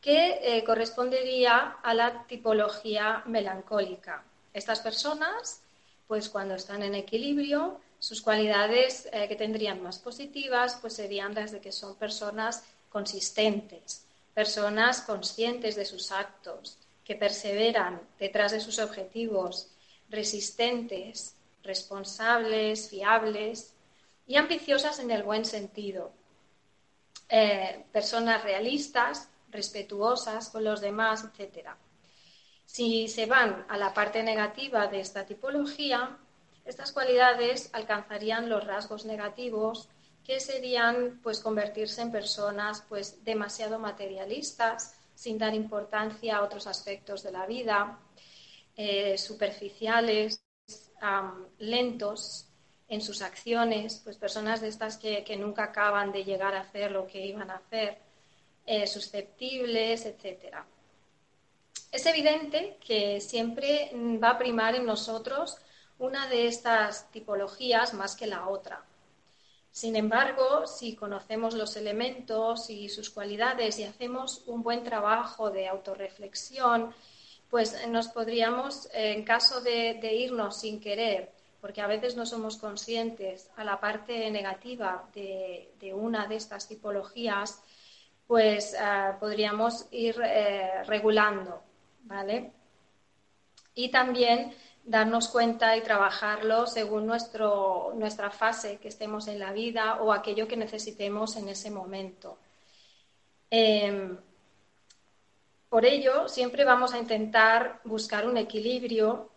que 0.00 0.38
eh, 0.40 0.62
correspondería 0.62 1.78
a 1.82 1.92
la 1.92 2.24
tipología 2.26 3.24
melancólica. 3.26 4.22
Estas 4.54 4.78
personas, 4.78 5.62
pues 6.06 6.28
cuando 6.28 6.54
están 6.54 6.84
en 6.84 6.94
equilibrio, 6.94 7.80
sus 7.98 8.22
cualidades 8.22 9.08
eh, 9.12 9.26
que 9.26 9.34
tendrían 9.34 9.82
más 9.82 9.98
positivas, 9.98 10.78
pues 10.80 10.92
serían 10.94 11.34
las 11.34 11.50
de 11.50 11.60
que 11.60 11.72
son 11.72 11.96
personas 11.96 12.62
consistentes, 12.88 14.06
personas 14.34 15.00
conscientes 15.00 15.74
de 15.74 15.84
sus 15.84 16.12
actos, 16.12 16.78
que 17.04 17.16
perseveran 17.16 18.00
detrás 18.20 18.52
de 18.52 18.60
sus 18.60 18.78
objetivos, 18.78 19.68
resistentes, 20.10 21.34
responsables, 21.64 22.88
fiables 22.88 23.72
y 24.26 24.36
ambiciosas 24.36 24.98
en 24.98 25.10
el 25.10 25.22
buen 25.22 25.44
sentido. 25.44 26.12
Eh, 27.28 27.84
personas 27.92 28.42
realistas 28.42 29.28
respetuosas 29.50 30.50
con 30.50 30.64
los 30.64 30.80
demás, 30.80 31.24
etc. 31.24 31.70
Si 32.64 33.08
se 33.08 33.26
van 33.26 33.64
a 33.68 33.76
la 33.76 33.94
parte 33.94 34.22
negativa 34.22 34.86
de 34.88 35.00
esta 35.00 35.24
tipología, 35.24 36.18
estas 36.64 36.92
cualidades 36.92 37.70
alcanzarían 37.72 38.48
los 38.48 38.64
rasgos 38.64 39.04
negativos 39.04 39.88
que 40.24 40.40
serían 40.40 41.20
pues 41.22 41.38
convertirse 41.38 42.02
en 42.02 42.10
personas 42.10 42.84
pues 42.88 43.24
demasiado 43.24 43.78
materialistas, 43.78 44.96
sin 45.14 45.38
dar 45.38 45.54
importancia 45.54 46.36
a 46.36 46.42
otros 46.42 46.66
aspectos 46.66 47.22
de 47.22 47.30
la 47.30 47.46
vida, 47.46 48.00
eh, 48.74 49.16
superficiales, 49.16 50.42
lentos 51.58 52.45
en 52.88 53.00
sus 53.00 53.22
acciones, 53.22 54.00
pues 54.04 54.16
personas 54.16 54.60
de 54.60 54.68
estas 54.68 54.96
que, 54.96 55.24
que, 55.24 55.36
nunca 55.36 55.64
acaban 55.64 56.12
de 56.12 56.24
llegar 56.24 56.54
a 56.54 56.60
hacer 56.60 56.92
lo 56.92 57.06
que 57.06 57.24
iban 57.26 57.50
a 57.50 57.56
hacer, 57.56 57.98
eh, 58.64 58.86
susceptibles, 58.86 60.06
etc. 60.06 60.56
Es 61.90 62.06
evidente 62.06 62.78
que 62.84 63.20
siempre 63.20 63.90
va 64.22 64.30
a 64.30 64.38
primar 64.38 64.74
en 64.74 64.86
nosotros 64.86 65.56
una 65.98 66.28
de 66.28 66.46
estas 66.46 67.10
tipologías 67.10 67.94
más 67.94 68.16
que 68.16 68.26
la 68.26 68.48
otra. 68.48 68.84
Sin 69.70 69.94
embargo, 69.94 70.66
si 70.66 70.96
conocemos 70.96 71.54
los 71.54 71.76
elementos 71.76 72.70
y 72.70 72.88
sus 72.88 73.10
cualidades 73.10 73.78
y 73.78 73.84
hacemos 73.84 74.42
un 74.46 74.62
buen 74.62 74.82
trabajo 74.82 75.50
de 75.50 75.68
autorreflexión, 75.68 76.94
pues 77.50 77.86
nos 77.88 78.08
podríamos, 78.08 78.88
en 78.94 79.22
caso 79.22 79.60
de, 79.60 79.98
irnos 80.14 80.60
sin 80.60 80.80
querer, 80.80 81.30
porque 81.66 81.80
a 81.80 81.88
veces 81.88 82.14
no 82.14 82.24
somos 82.26 82.58
conscientes 82.58 83.50
a 83.56 83.64
la 83.64 83.80
parte 83.80 84.30
negativa 84.30 85.08
de 85.12 85.92
una 85.92 86.28
de 86.28 86.36
estas 86.36 86.68
tipologías, 86.68 87.60
pues 88.24 88.76
ah, 88.78 89.16
podríamos 89.18 89.86
ir 89.90 90.14
eh, 90.24 90.84
regulando, 90.84 91.60
¿vale? 92.04 92.52
Y 93.74 93.88
también 93.90 94.54
darnos 94.84 95.26
cuenta 95.26 95.76
y 95.76 95.80
trabajarlo 95.80 96.68
según 96.68 97.04
nuestro, 97.04 97.92
nuestra 97.96 98.30
fase 98.30 98.78
que 98.78 98.86
estemos 98.86 99.26
en 99.26 99.40
la 99.40 99.50
vida 99.50 99.96
o 100.00 100.12
aquello 100.12 100.46
que 100.46 100.56
necesitemos 100.56 101.34
en 101.34 101.48
ese 101.48 101.72
momento. 101.72 102.38
Em, 103.50 104.16
por 105.68 105.84
ello, 105.84 106.28
siempre 106.28 106.62
vamos 106.64 106.94
a 106.94 106.98
intentar 106.98 107.80
buscar 107.82 108.24
un 108.24 108.36
equilibrio 108.36 109.32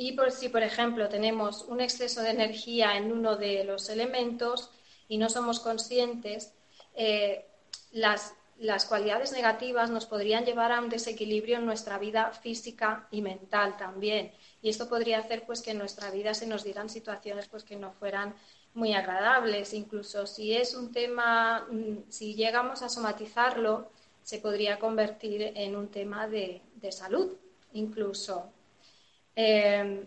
y 0.00 0.12
por, 0.12 0.32
si, 0.32 0.48
por 0.48 0.62
ejemplo, 0.62 1.10
tenemos 1.10 1.66
un 1.68 1.82
exceso 1.82 2.22
de 2.22 2.30
energía 2.30 2.96
en 2.96 3.12
uno 3.12 3.36
de 3.36 3.64
los 3.64 3.90
elementos 3.90 4.70
y 5.08 5.18
no 5.18 5.28
somos 5.28 5.60
conscientes, 5.60 6.54
eh, 6.94 7.44
las, 7.92 8.32
las 8.56 8.86
cualidades 8.86 9.32
negativas 9.32 9.90
nos 9.90 10.06
podrían 10.06 10.46
llevar 10.46 10.72
a 10.72 10.80
un 10.80 10.88
desequilibrio 10.88 11.58
en 11.58 11.66
nuestra 11.66 11.98
vida 11.98 12.32
física 12.32 13.08
y 13.10 13.20
mental 13.20 13.76
también. 13.76 14.32
Y 14.62 14.70
esto 14.70 14.88
podría 14.88 15.18
hacer 15.18 15.44
pues 15.44 15.60
que 15.60 15.72
en 15.72 15.78
nuestra 15.78 16.10
vida 16.10 16.32
se 16.32 16.46
nos 16.46 16.64
dieran 16.64 16.88
situaciones 16.88 17.46
pues 17.48 17.62
que 17.62 17.76
no 17.76 17.92
fueran 17.92 18.34
muy 18.72 18.94
agradables. 18.94 19.74
Incluso 19.74 20.26
si 20.26 20.54
es 20.56 20.74
un 20.74 20.92
tema, 20.92 21.66
mm, 21.70 22.04
si 22.08 22.34
llegamos 22.36 22.80
a 22.80 22.88
somatizarlo, 22.88 23.90
se 24.22 24.38
podría 24.38 24.78
convertir 24.78 25.52
en 25.54 25.76
un 25.76 25.88
tema 25.88 26.26
de, 26.26 26.62
salud, 26.90 27.36
incluso. 27.74 28.50
Eh, 29.36 30.06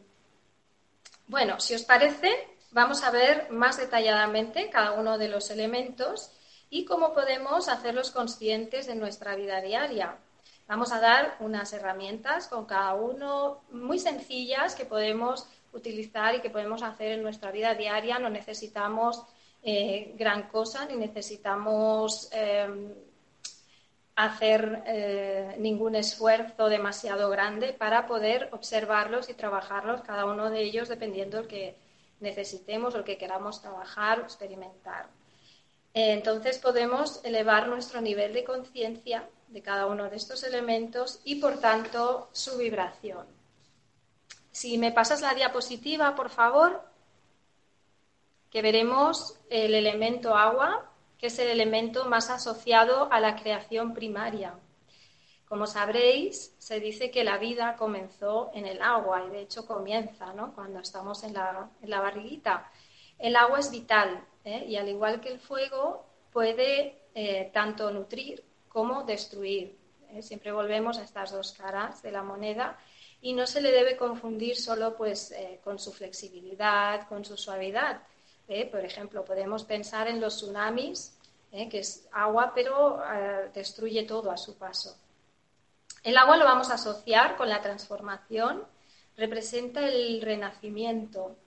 bueno, 1.28 1.60
si 1.60 1.74
os 1.74 1.84
parece, 1.84 2.30
vamos 2.72 3.04
a 3.04 3.12
ver 3.12 3.50
más 3.52 3.78
detalladamente 3.78 4.70
cada 4.70 4.94
uno 4.94 5.18
de 5.18 5.30
los 5.30 5.50
elementos 5.50 6.32
y 6.70 6.86
cómo 6.86 7.14
podemos 7.14 7.70
hacerlos 7.70 8.12
conscientes 8.12 8.88
de 8.88 8.96
nuestra 8.96 9.36
vida 9.36 9.62
diaria. 9.62 10.18
Vamos 10.68 10.92
a 10.92 11.00
dar 11.00 11.36
unas 11.40 11.72
herramientas 11.74 12.48
con 12.48 12.66
cada 12.66 12.94
uno 12.96 13.64
muy 13.72 14.00
sencillas 14.00 14.76
que 14.76 14.86
podemos 14.86 15.48
utilizar 15.74 16.36
y 16.36 16.42
que 16.42 16.50
podemos 16.50 16.82
hacer 16.84 17.12
en 17.14 17.24
nuestra 17.24 17.52
vida 17.52 17.76
diaria. 17.76 18.20
No 18.20 18.30
necesitamos 18.30 19.24
eh, 19.62 20.14
gran 20.18 20.50
cosa 20.50 20.86
ni 20.86 20.96
necesitamos 20.96 22.30
eh, 22.32 22.68
hacer 24.16 24.84
eh, 24.86 25.56
ningún 25.58 25.96
esfuerzo 25.96 26.70
demasiado 26.70 27.30
grande 27.30 27.74
para 27.74 28.08
poder 28.08 28.50
observarlos 28.52 29.30
y 29.30 29.34
trabajarlos, 29.34 30.02
cada 30.02 30.26
uno 30.26 30.50
de 30.50 30.62
ellos 30.62 30.88
dependiendo 30.88 31.38
del 31.38 31.48
que 31.48 31.76
necesitemos 32.20 32.94
o 32.94 33.00
el 33.00 33.04
que 33.04 33.18
queramos 33.18 33.62
trabajar 33.62 34.20
o 34.20 34.24
experimentar. 34.24 35.08
Entonces 35.94 36.58
podemos 36.58 37.24
elevar 37.24 37.68
nuestro 37.68 38.02
nivel 38.02 38.34
de 38.34 38.44
conciencia 38.44 39.28
de 39.48 39.62
cada 39.62 39.86
uno 39.86 40.10
de 40.10 40.16
estos 40.16 40.44
elementos 40.44 41.20
y, 41.24 41.36
por 41.36 41.60
tanto, 41.60 42.30
su 42.32 42.58
vibración. 42.58 43.28
Si 44.52 44.78
me 44.78 44.92
pasas 44.92 45.22
la 45.22 45.36
diapositiva, 45.36 46.16
por 46.16 46.30
favor, 46.30 46.84
que 48.50 48.62
veremos 48.62 49.36
el 49.50 49.76
elemento 49.76 50.36
agua, 50.36 50.90
que 51.24 51.28
es 51.28 51.40
el 51.40 51.48
elemento 51.48 52.04
más 52.04 52.30
asociado 52.30 53.08
a 53.10 53.22
la 53.22 53.38
creación 53.38 53.94
primaria. 53.94 54.60
Como 55.48 55.68
sabréis, 55.68 56.54
se 56.58 56.82
dice 56.82 57.12
que 57.12 57.24
la 57.24 57.38
vida 57.38 57.78
comenzó 57.78 58.52
en 58.54 58.66
el 58.66 58.82
agua 58.82 59.24
y 59.26 59.30
de 59.30 59.40
hecho 59.44 59.66
comienza 59.66 60.34
¿no? 60.34 60.54
cuando 60.54 60.82
estamos 60.82 61.24
en 61.24 61.34
la, 61.34 61.70
barriguita. 61.82 62.70
El 63.18 63.38
agua 63.38 63.60
es 63.60 63.72
vital 63.72 64.22
¿eh? 64.44 64.66
y 64.68 64.76
al 64.76 64.90
igual 64.90 65.22
que 65.22 65.30
el 65.30 65.40
fuego 65.40 66.06
puede 66.34 67.00
eh, 67.16 67.50
tanto 67.54 67.90
nutrir 67.90 68.44
como 68.68 69.04
destruir. 69.04 69.78
¿eh? 70.10 70.22
Siempre 70.22 70.52
volvemos 70.52 70.98
a 70.98 71.04
estas 71.04 71.32
dos 71.32 71.54
caras 71.54 72.02
de 72.02 72.12
la 72.12 72.22
moneda 72.22 72.78
y 73.22 73.32
no 73.32 73.48
se 73.48 73.62
le 73.62 73.72
debe 73.72 73.96
confundir 73.96 74.58
solo 74.58 74.98
pues, 74.98 75.34
con 75.64 75.80
su 75.80 75.94
flexibilidad, 75.94 77.08
con 77.08 77.24
su 77.24 77.38
suavidad. 77.38 78.02
Por 78.70 78.84
ejemplo, 78.84 79.24
podemos 79.24 79.64
pensar 79.64 80.10
en 80.10 80.20
los 80.20 80.36
tsunamis, 80.36 81.13
que 81.70 81.80
es 81.80 82.08
agua, 82.12 82.52
pero 82.56 83.00
destruye 83.54 84.04
todo 84.04 84.32
a 84.32 84.38
su 84.38 84.58
paso. 84.58 84.98
El 86.04 86.18
agua 86.18 86.36
lo 86.36 86.46
vamos 86.46 86.70
a 86.70 86.74
asociar 86.74 87.38
con 87.38 87.48
la 87.48 87.62
transformación, 87.62 88.64
representa 89.16 89.88
el 89.88 90.22
renacimiento, 90.22 91.38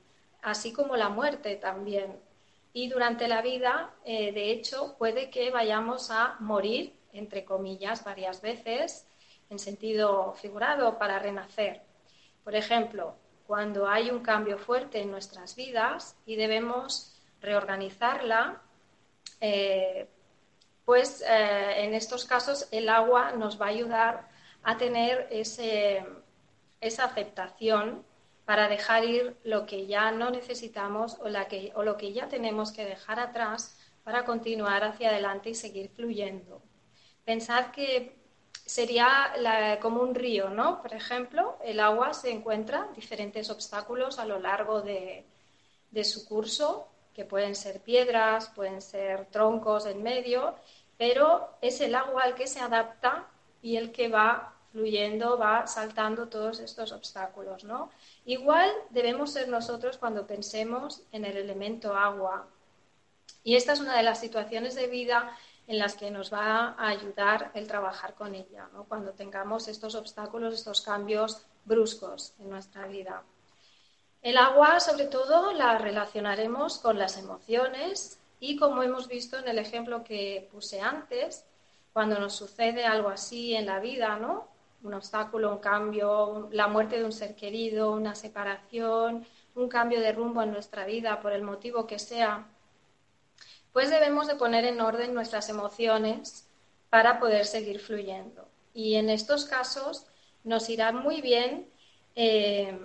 así 0.42 0.72
como 0.72 0.96
la 0.96 1.08
muerte 1.08 1.56
también. 1.56 2.16
Y 2.72 2.88
durante 2.88 3.26
la 3.26 3.42
vida, 3.42 3.90
eh, 4.04 4.32
de 4.32 4.50
hecho, 4.50 4.96
puede 4.96 5.28
que 5.28 5.50
vayamos 5.50 6.10
a 6.10 6.36
morir, 6.40 6.94
entre 7.12 7.44
comillas, 7.44 8.04
varias 8.04 8.40
veces, 8.40 9.06
en 9.50 9.58
sentido 9.58 10.34
figurado, 10.34 10.98
para 10.98 11.18
renacer. 11.18 11.82
Por 12.44 12.54
ejemplo, 12.54 13.14
cuando 13.46 13.88
hay 13.88 14.10
un 14.10 14.20
cambio 14.20 14.56
fuerte 14.56 15.00
en 15.00 15.10
nuestras 15.10 15.56
vidas 15.56 16.16
y 16.26 16.36
debemos 16.36 17.20
reorganizarla, 17.40 18.62
eh, 19.40 20.09
pues 20.85 21.23
eh, 21.23 21.85
en 21.85 21.95
estos 21.95 22.25
casos 22.25 22.69
el 22.71 22.88
agua 22.88 23.33
nos 23.33 23.61
va 23.61 23.66
a 23.66 23.71
ayudar 23.71 24.28
a 24.62 24.76
tener 24.78 25.28
esa 25.31 27.05
aceptación 27.05 28.05
para 28.45 28.69
dejar 28.69 29.05
ir 29.05 29.37
lo 29.43 29.66
que 29.66 29.87
ya 29.87 30.12
no 30.12 30.31
necesitamos 30.31 31.19
o, 31.21 31.28
lo 31.28 31.97
que 31.97 32.12
ya 32.12 32.28
tenemos 32.28 32.73
que 32.73 32.85
dejar 32.85 33.19
atrás 33.19 33.76
para 34.05 34.25
continuar 34.25 34.85
hacia 34.85 35.11
adelante 35.11 35.51
y 35.51 35.55
seguir 35.55 35.90
fluyendo. 35.90 36.62
Pensad 37.25 37.72
que 37.72 38.16
sería 38.64 39.79
como 39.83 40.01
un 40.03 40.14
río, 40.14 40.51
¿no? 40.51 40.81
Por 40.81 40.94
ejemplo, 40.94 41.59
el 41.64 41.81
agua 41.81 42.14
se 42.14 42.31
encuentra 42.31 42.88
diferentes 42.94 43.51
obstáculos 43.51 44.20
a 44.20 44.25
lo 44.25 44.38
largo 44.38 44.81
de 44.81 45.25
su 46.05 46.25
curso, 46.25 46.88
que 47.16 47.24
pueden 47.24 47.55
ser 47.55 47.81
piedras, 47.81 48.50
pueden 48.55 48.83
ser 48.83 49.24
troncos 49.31 49.87
en 49.87 50.02
medio, 50.02 50.55
pero 50.98 51.48
es 51.62 51.81
el 51.81 51.94
agua 51.94 52.24
al 52.24 52.35
que 52.35 52.46
se 52.46 52.61
adapta 52.61 53.26
y 53.62 53.79
el 53.79 53.90
que 53.90 54.09
va 54.09 54.52
fluyendo, 54.70 55.38
va 55.38 55.66
saltando 55.66 56.29
todos 56.29 56.61
estos 56.61 56.92
obstáculos, 56.92 57.64
¿no? 57.64 57.90
Igual 58.26 58.70
debemos 58.90 59.33
ser 59.33 59.48
nosotros 59.48 59.96
cuando 59.96 60.26
pensemos 60.26 61.05
en 61.11 61.24
el 61.24 61.38
elemento 61.38 61.96
agua. 61.96 62.46
Y 63.42 63.57
esta 63.57 63.72
es 63.72 63.81
una 63.81 63.96
de 63.96 64.02
las 64.02 64.20
situaciones 64.20 64.74
de 64.74 64.88
vida 64.88 65.35
en 65.66 65.79
las 65.79 65.94
que 65.94 66.11
nos 66.11 66.31
va 66.31 66.74
a 66.79 66.88
ayudar 66.88 67.50
el 67.55 67.66
trabajar 67.66 68.12
con 68.12 68.35
ella, 68.35 68.68
cuando 68.88 69.12
tengamos 69.12 69.68
estos 69.68 69.94
obstáculos, 69.94 70.52
estos 70.52 70.83
cambios 70.83 71.46
bruscos 71.64 72.35
en 72.38 72.50
nuestra 72.50 72.87
vida. 72.87 73.22
El 74.26 74.38
agua, 74.38 74.80
sobre 74.80 75.04
todo, 75.04 75.52
la 75.52 75.78
relacionaremos 75.78 76.78
con 76.78 76.98
las 76.98 77.16
emociones 77.16 78.18
y, 78.40 78.56
como 78.56 78.82
hemos 78.82 79.06
visto 79.06 79.38
en 79.38 79.46
el 79.46 79.56
ejemplo 79.56 80.02
que 80.02 80.48
puse 80.50 80.80
antes, 80.80 81.44
cuando 81.92 82.18
nos 82.18 82.34
sucede 82.34 82.84
algo 82.84 83.08
así 83.08 83.54
en 83.54 83.66
la 83.66 83.78
vida, 83.78 84.18
¿no? 84.18 84.48
un 84.82 84.94
obstáculo, 84.94 85.52
un 85.52 85.58
cambio, 85.58 86.48
la 86.50 86.66
muerte 86.66 86.98
de 86.98 87.04
un 87.04 87.12
ser 87.12 87.36
querido, 87.36 87.92
una 87.92 88.16
separación, 88.16 89.24
un 89.54 89.68
cambio 89.68 90.00
de 90.00 90.10
rumbo 90.10 90.42
en 90.42 90.50
nuestra 90.50 90.86
vida 90.86 91.20
por 91.20 91.32
el 91.32 91.42
motivo 91.42 91.86
que 91.86 92.00
sea, 92.00 92.48
pues 93.72 93.90
debemos 93.90 94.26
de 94.26 94.34
poner 94.34 94.64
en 94.64 94.80
orden 94.80 95.14
nuestras 95.14 95.48
emociones 95.50 96.48
para 96.90 97.20
poder 97.20 97.46
seguir 97.46 97.78
fluyendo. 97.78 98.48
Y 98.74 98.96
en 98.96 99.08
estos 99.08 99.44
casos 99.44 100.04
nos 100.42 100.68
irá 100.68 100.90
muy 100.90 101.20
bien 101.20 101.70
eh, 102.16 102.76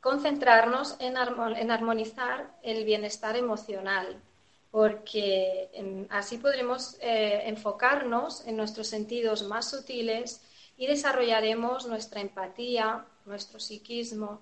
concentrarnos 0.00 0.96
en, 1.00 1.16
armonizar 1.16 2.50
el 2.62 2.84
bienestar 2.84 3.36
emocional, 3.36 4.22
porque 4.70 5.70
así 6.10 6.38
podremos 6.38 6.96
eh, 7.00 7.42
enfocarnos 7.46 8.46
en 8.46 8.56
nuestros 8.56 8.86
sentidos 8.86 9.42
más 9.42 9.70
sutiles 9.70 10.42
y 10.76 10.86
desarrollaremos 10.86 11.86
nuestra 11.86 12.20
empatía, 12.20 13.04
nuestro 13.24 13.58
psiquismo 13.58 14.40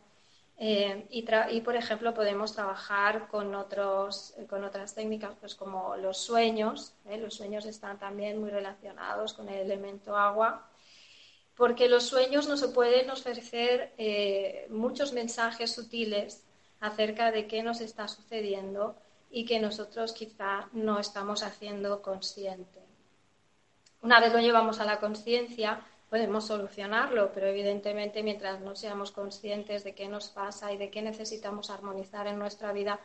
eh, 0.58 1.06
y, 1.10 1.60
por 1.60 1.76
ejemplo, 1.76 2.14
podemos 2.14 2.54
trabajar 2.54 3.28
con, 3.28 3.54
otros, 3.54 4.34
con 4.48 4.64
otras 4.64 4.94
técnicas 4.94 5.34
pues 5.38 5.54
como 5.54 5.96
los 5.96 6.16
sueños. 6.18 6.94
¿eh? 7.06 7.18
Los 7.18 7.34
sueños 7.34 7.66
están 7.66 7.98
también 7.98 8.40
muy 8.40 8.50
relacionados 8.50 9.34
con 9.34 9.48
el 9.48 9.58
elemento 9.60 10.16
agua 10.16 10.66
porque 11.56 11.88
los 11.88 12.04
sueños 12.04 12.48
nos 12.48 12.62
pueden 12.68 13.10
ofrecer 13.10 13.92
eh, 13.96 14.66
muchos 14.70 15.12
mensajes 15.12 15.72
sutiles 15.72 16.44
acerca 16.80 17.32
de 17.32 17.46
qué 17.46 17.62
nos 17.62 17.80
está 17.80 18.08
sucediendo 18.08 18.96
y 19.30 19.46
que 19.46 19.58
nosotros 19.58 20.12
quizá 20.12 20.68
no 20.72 20.98
estamos 20.98 21.42
haciendo 21.42 22.02
consciente. 22.02 22.80
Una 24.02 24.20
vez 24.20 24.32
lo 24.32 24.40
llevamos 24.40 24.80
a 24.80 24.84
la 24.84 25.00
conciencia, 25.00 25.80
podemos 26.10 26.46
solucionarlo, 26.46 27.32
pero 27.32 27.46
evidentemente 27.46 28.22
mientras 28.22 28.60
no 28.60 28.76
seamos 28.76 29.10
conscientes 29.10 29.82
de 29.82 29.94
qué 29.94 30.08
nos 30.08 30.28
pasa 30.28 30.72
y 30.72 30.76
de 30.76 30.90
qué 30.90 31.02
necesitamos 31.02 31.70
armonizar 31.70 32.26
en 32.26 32.38
nuestra 32.38 32.72
vida, 32.72 33.00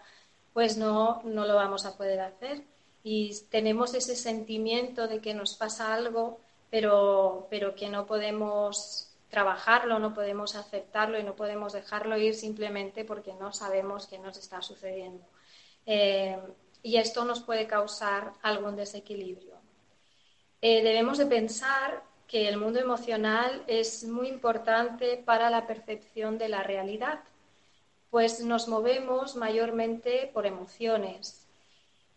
pues 0.54 0.78
no, 0.78 1.22
no 1.24 1.46
lo 1.46 1.56
vamos 1.56 1.86
a 1.86 1.98
poder 1.98 2.20
hacer. 2.20 2.64
Y 3.04 3.34
tenemos 3.50 3.94
ese 3.96 4.16
sentimiento 4.16 5.08
de 5.08 5.22
que 5.22 5.34
nos 5.34 5.56
pasa 5.56 5.94
algo, 5.94 6.40
pero, 6.72 7.48
pero 7.52 7.76
que 7.76 7.90
no 7.90 8.08
podemos 8.08 9.12
trabajarlo, 9.30 10.00
no 10.00 10.14
podemos 10.14 10.56
aceptarlo 10.56 11.20
y 11.20 11.24
no 11.24 11.36
podemos 11.36 11.74
dejarlo 11.74 12.18
ir 12.18 12.34
simplemente 12.34 13.06
porque 13.06 13.34
no 13.34 13.54
sabemos 13.54 14.08
qué 14.08 14.18
nos 14.18 14.38
está 14.38 14.62
sucediendo. 14.62 15.26
Eh, 15.86 16.40
y 16.82 16.98
esto 16.98 17.26
nos 17.26 17.42
puede 17.42 17.68
causar 17.68 18.34
algún 18.42 18.76
desequilibrio. 18.76 19.56
Eh, 20.62 20.82
debemos 20.84 21.18
de 21.18 21.26
pensar 21.26 22.04
que 22.28 22.48
el 22.48 22.58
mundo 22.58 22.80
emocional 22.80 23.64
es 23.68 24.06
muy 24.06 24.30
importante 24.30 25.18
para 25.18 25.50
la 25.50 25.68
percepción 25.68 26.38
de 26.38 26.50
la 26.50 26.64
realidad, 26.64 27.20
pues 28.10 28.42
nos 28.42 28.68
movemos 28.68 29.36
mayormente 29.36 30.32
por 30.34 30.46
emociones. 30.46 31.38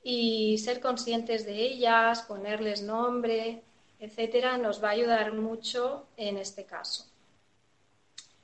y 0.07 0.59
ser 0.59 0.81
conscientes 0.81 1.47
de 1.47 1.55
ellas, 1.55 2.23
ponerles 2.23 2.83
nombre, 2.83 3.62
etcétera, 4.05 4.59
nos 4.59 4.83
va 4.83 4.88
a 4.88 4.93
ayudar 4.93 5.33
mucho 5.33 6.07
en 6.17 6.37
este 6.38 6.64
caso. 6.64 7.07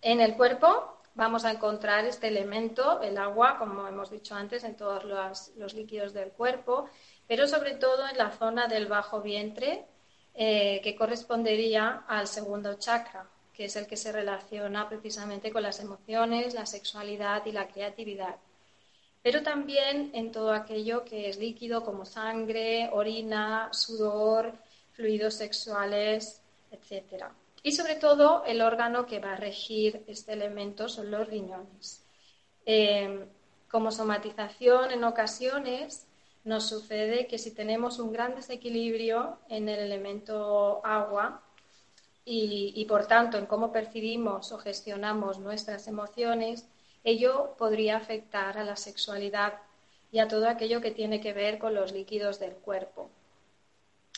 En 0.02 0.20
el 0.20 0.34
cuerpo 0.34 0.96
vamos 1.14 1.44
a 1.44 1.50
encontrar 1.50 2.04
este 2.06 2.28
elemento, 2.28 3.00
el 3.02 3.18
agua, 3.18 3.58
como 3.58 3.86
hemos 3.86 4.10
dicho 4.10 4.34
antes, 4.34 4.64
en 4.64 4.76
todos 4.76 5.04
los, 5.04 5.74
líquidos 5.74 6.14
del 6.14 6.30
cuerpo, 6.30 6.88
pero 7.26 7.46
sobre 7.46 7.74
todo 7.74 8.08
en 8.08 8.16
la 8.16 8.30
zona 8.30 8.66
del 8.68 8.86
bajo 8.86 9.20
vientre, 9.20 9.84
eh, 10.34 10.80
que 10.82 10.96
correspondería 10.96 12.04
al 12.08 12.26
segundo 12.26 12.74
chakra, 12.74 13.28
que 13.52 13.66
es 13.66 13.76
el 13.76 13.86
que 13.86 13.96
se 13.96 14.12
relaciona 14.12 14.88
precisamente 14.88 15.52
con 15.52 15.62
las 15.62 15.80
emociones, 15.80 16.54
la 16.54 16.64
sexualidad 16.64 17.44
y 17.44 17.52
la 17.52 17.68
creatividad. 17.68 18.36
Pero 19.22 19.42
también 19.42 20.10
en 20.14 20.32
todo 20.32 20.52
aquello 20.52 21.04
que 21.04 21.28
es 21.28 21.36
líquido 21.36 21.84
como 21.84 22.06
sangre, 22.06 22.88
orina, 22.92 23.68
sudor, 23.72 24.54
fluidos 25.00 25.34
sexuales, 25.34 26.42
etc. 26.70 27.24
Y 27.62 27.72
sobre 27.72 27.94
todo 27.94 28.44
el 28.44 28.60
órgano 28.60 29.06
que 29.06 29.18
va 29.18 29.32
a 29.32 29.36
regir 29.36 30.04
este 30.06 30.34
elemento 30.34 30.90
son 30.90 31.10
los 31.10 31.26
riñones. 31.26 32.04
Eh, 32.66 33.26
como 33.70 33.90
somatización 33.90 34.90
en 34.90 35.04
ocasiones 35.04 36.06
nos 36.44 36.68
sucede 36.68 37.26
que 37.26 37.38
si 37.38 37.52
tenemos 37.52 37.98
un 37.98 38.12
gran 38.12 38.34
desequilibrio 38.34 39.38
en 39.48 39.70
el 39.70 39.78
elemento 39.78 40.84
agua 40.84 41.42
y, 42.26 42.74
y 42.76 42.84
por 42.84 43.06
tanto 43.06 43.38
en 43.38 43.46
cómo 43.46 43.72
percibimos 43.72 44.52
o 44.52 44.58
gestionamos 44.58 45.38
nuestras 45.38 45.88
emociones, 45.88 46.68
ello 47.04 47.54
podría 47.56 47.96
afectar 47.96 48.58
a 48.58 48.64
la 48.64 48.76
sexualidad 48.76 49.54
y 50.12 50.18
a 50.18 50.28
todo 50.28 50.46
aquello 50.46 50.82
que 50.82 50.90
tiene 50.90 51.22
que 51.22 51.32
ver 51.32 51.58
con 51.58 51.74
los 51.74 51.92
líquidos 51.92 52.38
del 52.38 52.52
cuerpo. 52.52 53.10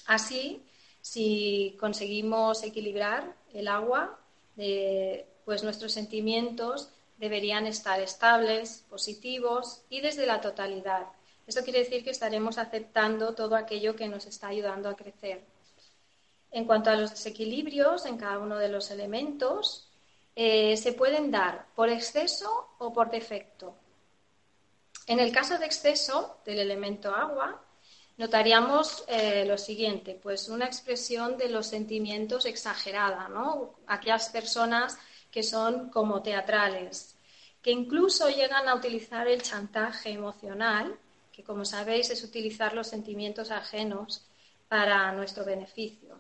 Así, 0.06 0.64
si 1.02 1.76
conseguimos 1.78 2.62
equilibrar 2.62 3.34
el 3.52 3.68
agua, 3.68 4.18
eh, 4.56 5.26
pues 5.44 5.62
nuestros 5.64 5.92
sentimientos 5.92 6.88
deberían 7.18 7.66
estar 7.66 8.00
estables, 8.00 8.84
positivos 8.88 9.82
y 9.90 10.00
desde 10.00 10.26
la 10.26 10.40
totalidad. 10.40 11.08
Esto 11.46 11.64
quiere 11.64 11.80
decir 11.80 12.04
que 12.04 12.10
estaremos 12.10 12.56
aceptando 12.56 13.34
todo 13.34 13.56
aquello 13.56 13.96
que 13.96 14.08
nos 14.08 14.26
está 14.26 14.48
ayudando 14.48 14.88
a 14.88 14.96
crecer. 14.96 15.44
En 16.52 16.66
cuanto 16.66 16.90
a 16.90 16.96
los 16.96 17.10
desequilibrios 17.10 18.06
en 18.06 18.16
cada 18.16 18.38
uno 18.38 18.56
de 18.56 18.68
los 18.68 18.90
elementos, 18.90 19.88
eh, 20.36 20.76
se 20.76 20.92
pueden 20.92 21.30
dar 21.30 21.66
por 21.74 21.88
exceso 21.88 22.68
o 22.78 22.92
por 22.92 23.10
defecto. 23.10 23.74
En 25.08 25.18
el 25.18 25.32
caso 25.32 25.58
de 25.58 25.66
exceso 25.66 26.38
del 26.44 26.60
elemento 26.60 27.12
agua, 27.12 27.60
notaríamos 28.18 29.04
eh, 29.08 29.44
lo 29.46 29.58
siguiente, 29.58 30.18
pues 30.22 30.48
una 30.48 30.66
expresión 30.66 31.36
de 31.36 31.48
los 31.48 31.66
sentimientos 31.66 32.46
exagerada, 32.46 33.28
¿no? 33.28 33.74
Aquellas 33.86 34.28
personas 34.28 34.98
que 35.30 35.42
son 35.42 35.88
como 35.90 36.22
teatrales, 36.22 37.16
que 37.62 37.70
incluso 37.70 38.28
llegan 38.28 38.68
a 38.68 38.74
utilizar 38.74 39.28
el 39.28 39.42
chantaje 39.42 40.10
emocional, 40.10 40.94
que 41.32 41.42
como 41.42 41.64
sabéis 41.64 42.10
es 42.10 42.22
utilizar 42.22 42.74
los 42.74 42.88
sentimientos 42.88 43.50
ajenos 43.50 44.26
para 44.68 45.12
nuestro 45.12 45.44
beneficio. 45.44 46.18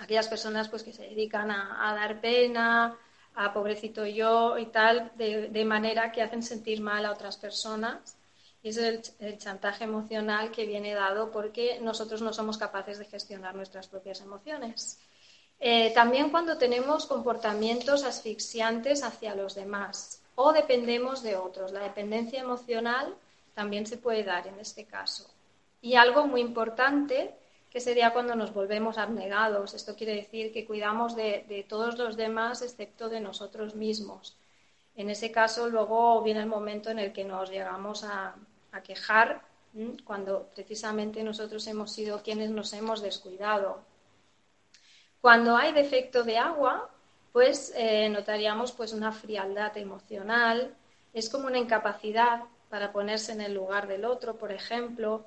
Aquellas 0.00 0.28
personas 0.28 0.68
pues 0.68 0.82
que 0.82 0.92
se 0.92 1.04
dedican 1.04 1.50
a, 1.50 1.94
dar 1.94 2.20
pena, 2.20 2.98
a 3.36 3.52
pobrecito 3.52 4.04
yo 4.04 4.58
y 4.58 4.66
tal, 4.66 5.12
de 5.16 5.64
manera 5.64 6.12
que 6.12 6.20
hacen 6.20 6.42
sentir 6.42 6.80
mal 6.80 7.06
a 7.06 7.12
otras 7.12 7.36
personas 7.36 8.16
y 8.64 8.70
es 8.70 8.78
el, 8.78 9.02
chantaje 9.36 9.84
emocional 9.84 10.50
que 10.50 10.64
viene 10.64 10.94
dado 10.94 11.30
porque 11.30 11.78
nosotros 11.82 12.22
no 12.22 12.32
somos 12.32 12.56
capaces 12.56 12.98
de 12.98 13.04
gestionar 13.04 13.54
nuestras 13.54 13.88
propias 13.88 14.22
emociones. 14.22 14.98
Eh, 15.60 15.92
también 15.92 16.30
cuando 16.30 16.56
tenemos 16.56 17.04
comportamientos 17.04 18.04
asfixiantes 18.04 19.02
hacia 19.02 19.34
los 19.34 19.54
demás 19.54 20.22
o 20.34 20.54
dependemos 20.54 21.22
de 21.22 21.36
otros. 21.36 21.72
La 21.72 21.80
dependencia 21.80 22.40
emocional 22.40 23.14
también 23.52 23.86
se 23.86 23.98
puede 23.98 24.24
dar 24.24 24.46
en 24.46 24.58
este 24.58 24.86
caso. 24.86 25.30
Y 25.82 25.96
algo 25.96 26.26
muy 26.26 26.40
importante 26.40 27.34
que 27.70 27.80
sería 27.80 28.14
cuando 28.14 28.34
nos 28.34 28.54
volvemos 28.54 28.96
abnegados. 28.96 29.74
Esto 29.74 29.94
quiere 29.94 30.14
decir 30.14 30.54
que 30.54 30.64
cuidamos 30.64 31.14
de, 31.14 31.44
de 31.50 31.64
todos 31.64 31.98
los 31.98 32.16
demás 32.16 32.62
excepto 32.62 33.10
de 33.10 33.20
nosotros 33.20 33.74
mismos. 33.74 34.38
En 34.96 35.10
ese 35.10 35.30
caso, 35.30 35.68
luego 35.68 36.22
viene 36.22 36.40
el 36.40 36.46
momento 36.46 36.88
en 36.88 36.98
el 36.98 37.12
que 37.12 37.24
nos 37.24 37.50
llegamos 37.50 38.04
a, 38.04 38.36
a 38.74 38.82
quejar 38.82 39.40
cuando 40.04 40.50
precisamente 40.54 41.22
nosotros 41.24 41.66
hemos 41.66 41.92
sido 41.92 42.22
quienes 42.22 42.50
nos 42.50 42.72
hemos 42.72 43.02
descuidado. 43.02 43.82
Cuando 45.20 45.56
hay 45.56 45.72
defecto 45.72 46.22
de 46.22 46.38
agua, 46.38 46.90
pues 47.32 47.72
eh, 47.74 48.08
notaríamos 48.08 48.72
pues 48.72 48.92
una 48.92 49.10
frialdad 49.10 49.76
emocional, 49.76 50.76
es 51.12 51.28
como 51.28 51.46
una 51.46 51.58
incapacidad 51.58 52.44
para 52.68 52.92
ponerse 52.92 53.32
en 53.32 53.40
el 53.40 53.54
lugar 53.54 53.88
del 53.88 54.04
otro, 54.04 54.36
por 54.36 54.52
ejemplo, 54.52 55.26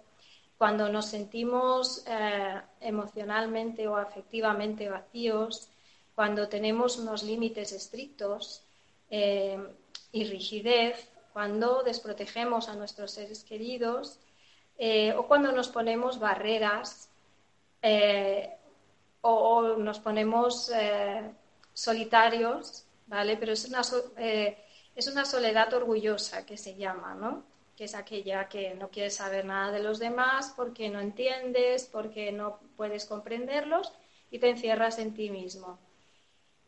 cuando 0.57 0.89
nos 0.89 1.07
sentimos 1.07 2.03
eh, 2.07 2.61
emocionalmente 2.79 3.87
o 3.87 3.95
afectivamente 3.95 4.89
vacíos, 4.89 5.69
cuando 6.15 6.47
tenemos 6.47 6.97
unos 6.97 7.23
límites 7.23 7.71
estrictos 7.73 8.63
eh, 9.09 9.57
y 10.11 10.23
rigidez, 10.23 11.09
cuando 11.37 11.83
desprotegemos 11.83 12.67
a 12.67 12.73
nuestros 12.73 13.11
seres 13.11 13.43
queridos 13.43 14.19
eh, 14.75 15.13
o 15.13 15.27
cuando 15.27 15.51
nos 15.51 15.67
ponemos 15.67 16.17
barreras 16.17 17.11
eh, 17.79 18.57
o, 19.21 19.75
nos 19.77 19.99
ponemos 19.99 20.71
eh, 20.73 21.29
solitarios, 21.75 22.85
¿vale? 23.05 23.37
Pero 23.37 23.53
es 23.53 23.65
una, 23.65 23.81
es 24.95 25.07
una 25.07 25.25
soledad 25.25 25.71
orgullosa 25.75 26.43
que 26.43 26.57
se 26.57 26.75
llama, 26.75 27.13
¿no? 27.13 27.43
que 27.75 27.83
es 27.83 27.93
aquella 27.93 28.49
que 28.49 28.73
no 28.73 28.89
quieres 28.89 29.17
saber 29.17 29.45
nada 29.45 29.71
de 29.71 29.83
los 29.83 29.99
demás 29.99 30.55
porque 30.55 30.89
no 30.89 30.99
entiendes, 30.99 31.85
porque 31.85 32.31
no 32.31 32.59
puedes 32.75 33.05
comprenderlos 33.05 33.93
y 34.31 34.39
te 34.39 34.49
encierras 34.49 34.97
en 34.97 35.13
ti 35.13 35.29
mismo. 35.29 35.77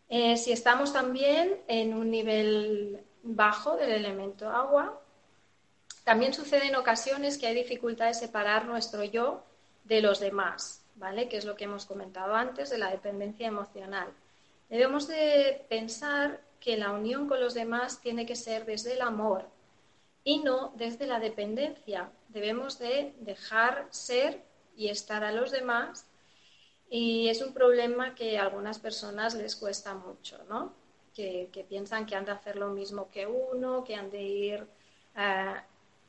si 0.09 0.51
estamos 0.51 0.93
también 0.93 1.59
en 1.67 1.95
un 1.95 2.11
nivel 2.11 3.03
bajo 3.23 3.75
del 3.75 3.91
elemento 3.91 4.49
agua. 4.49 4.99
También 6.03 6.33
sucede 6.33 6.67
en 6.67 6.75
ocasiones 6.75 7.37
que 7.37 7.47
hay 7.47 7.55
dificultad 7.55 8.07
de 8.07 8.13
separar 8.13 8.65
nuestro 8.65 9.03
yo 9.03 9.43
de 9.83 10.01
los 10.01 10.19
demás, 10.19 10.83
¿vale? 10.95 11.27
Que 11.29 11.37
es 11.37 11.45
lo 11.45 11.55
que 11.55 11.65
hemos 11.65 11.85
comentado 11.85 12.35
antes 12.35 12.69
de 12.69 12.77
la 12.77 12.91
dependencia 12.91 13.47
emocional. 13.47 14.07
Debemos 14.69 15.07
de 15.07 15.65
pensar 15.69 16.41
que 16.59 16.77
la 16.77 16.91
unión 16.91 17.27
con 17.27 17.39
los 17.39 17.53
demás 17.53 18.01
tiene 18.01 18.25
que 18.25 18.35
ser 18.35 18.65
desde 18.65 18.93
el 18.93 19.01
amor 19.01 19.45
y 20.23 20.39
no 20.39 20.73
desde 20.75 21.07
la 21.07 21.19
dependencia. 21.19 22.11
Debemos 22.27 22.77
de 22.77 23.13
dejar 23.19 23.87
ser 23.89 24.43
y 24.75 24.89
estar 24.89 25.23
a 25.23 25.31
los 25.31 25.51
demás 25.51 26.05
y 26.89 27.29
es 27.29 27.41
un 27.41 27.53
problema 27.53 28.15
que 28.15 28.37
a 28.37 28.43
algunas 28.43 28.79
personas 28.79 29.35
les 29.35 29.55
cuesta 29.55 29.93
mucho, 29.93 30.39
¿no? 30.49 30.73
Que, 31.13 31.65
piensan 31.67 32.05
que 32.05 32.15
han 32.15 32.25
de 32.25 32.31
hacer 32.31 32.55
lo 32.55 32.69
mismo 32.69 33.09
que 33.09 33.25
uno, 33.27 33.83
que 33.83 33.95
han 33.95 34.09
de 34.09 34.21
ir 34.21 34.67
eh, 35.15 35.55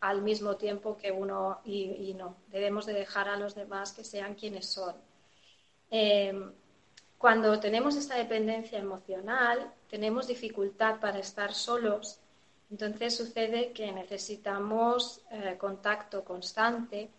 al 0.01 0.23
mismo 0.23 0.57
tiempo 0.57 0.97
que 0.97 1.13
uno 1.13 1.61
y, 1.65 2.15
no. 2.15 2.37
Debemos 2.49 2.87
de 2.87 2.95
dejar 2.95 3.29
a 3.29 3.37
los 3.37 3.55
demás 3.55 3.93
que 3.93 4.05
sean 4.05 4.35
quienes 4.35 4.67
son. 4.67 4.95
Em, 5.91 6.53
cuando 7.19 7.61
tenemos 7.61 7.97
esta 7.97 8.17
dependencia 8.17 8.79
emocional, 8.79 9.73
tenemos 9.89 10.27
dificultad 10.27 11.01
para 11.01 11.19
estar 11.19 11.53
solos, 11.53 12.19
entonces 12.71 13.17
sucede 13.17 13.73
que 13.73 13.93
necesitamos 13.93 15.21
eh, 15.31 15.57
contacto 15.59 16.25
constante 16.25 17.11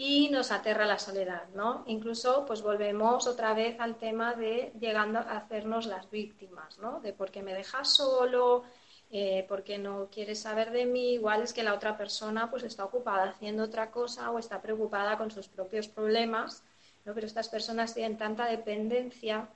y 0.00 0.30
nos 0.30 0.52
aterra 0.52 0.86
la 0.86 0.98
soledad, 1.00 1.48
¿no? 1.54 1.82
Incluso 1.88 2.46
pues 2.46 2.62
volvemos 2.62 3.26
otra 3.26 3.52
vez 3.52 3.80
al 3.80 3.96
tema 3.96 4.34
de 4.34 4.72
llegando 4.78 5.18
a 5.18 5.38
hacernos 5.38 5.86
las 5.86 6.08
víctimas, 6.08 6.78
¿no? 6.78 7.00
De 7.00 7.12
por 7.12 7.32
qué 7.32 7.42
me 7.42 7.52
dejas 7.52 7.96
solo, 7.96 8.62
eh, 9.10 9.44
porque 9.48 9.76
no 9.76 10.08
quieres 10.08 10.40
saber 10.40 10.70
de 10.70 10.86
mí, 10.86 11.14
igual 11.14 11.42
es 11.42 11.52
que 11.52 11.64
la 11.64 11.74
otra 11.74 11.96
persona 11.96 12.48
pues 12.48 12.62
está 12.62 12.84
ocupada 12.84 13.30
haciendo 13.30 13.64
otra 13.64 13.90
cosa 13.90 14.30
o 14.30 14.38
está 14.38 14.62
preocupada 14.62 15.18
con 15.18 15.32
sus 15.32 15.48
propios 15.48 15.88
problemas, 15.88 16.62
¿no? 17.04 17.12
Pero 17.12 17.26
estas 17.26 17.48
personas 17.48 17.92
tienen 17.92 18.16
tanta 18.16 18.46
dependencia 18.46 19.48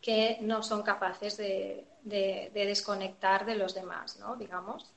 que 0.00 0.38
no 0.42 0.62
son 0.62 0.82
capaces 0.82 1.36
de, 1.38 1.84
de 2.02 2.50
desconectar 2.52 3.46
de 3.46 3.56
los 3.56 3.74
demás, 3.74 4.16
¿no? 4.20 4.36
Digamos. 4.36 4.93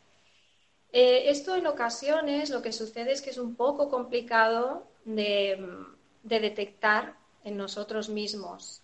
Eh, 0.91 1.29
esto 1.29 1.55
en 1.55 1.67
ocasiones 1.67 2.49
lo 2.49 2.61
que 2.61 2.71
sucede 2.71 3.11
es 3.11 3.21
que 3.21 3.31
es 3.31 3.37
un 3.37 3.55
poco 3.55 3.89
complicado 3.89 4.87
de, 5.05 5.85
detectar 6.23 7.15
en 7.43 7.57
nosotros 7.57 8.09
mismos. 8.09 8.81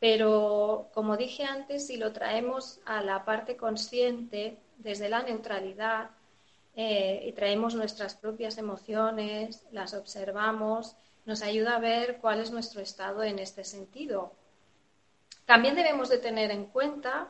Pero, 0.00 0.90
como 0.92 1.16
dije 1.16 1.44
antes, 1.44 1.86
si 1.86 1.96
lo 1.96 2.12
traemos 2.12 2.80
a 2.84 3.02
la 3.02 3.24
parte 3.24 3.56
consciente, 3.56 4.58
desde 4.78 5.08
la 5.08 5.22
neutralidad, 5.22 6.10
eh, 6.76 7.22
y 7.26 7.32
traemos 7.32 7.74
nuestras 7.74 8.16
propias 8.16 8.58
emociones, 8.58 9.64
las 9.70 9.94
observamos, 9.94 10.96
nos 11.24 11.42
ayuda 11.42 11.76
a 11.76 11.78
ver 11.80 12.18
cuál 12.18 12.40
es 12.40 12.50
nuestro 12.50 12.80
estado 12.80 13.22
en 13.22 13.38
este 13.38 13.64
sentido. 13.64 14.32
También 15.46 15.74
debemos 15.74 16.08
de 16.08 16.18
tener 16.18 16.50
en 16.50 16.66
cuenta 16.66 17.28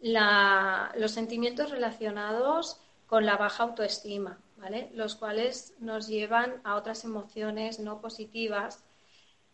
los 0.00 1.12
sentimientos 1.12 1.70
relacionados 1.70 2.80
con 3.12 3.26
la 3.26 3.36
baja 3.36 3.64
autoestima, 3.64 4.38
¿vale? 4.56 4.88
los 4.94 5.16
cuales 5.16 5.74
nos 5.80 6.08
llevan 6.08 6.62
a 6.64 6.76
otras 6.76 7.04
emociones 7.04 7.78
no 7.78 8.00
positivas 8.00 8.82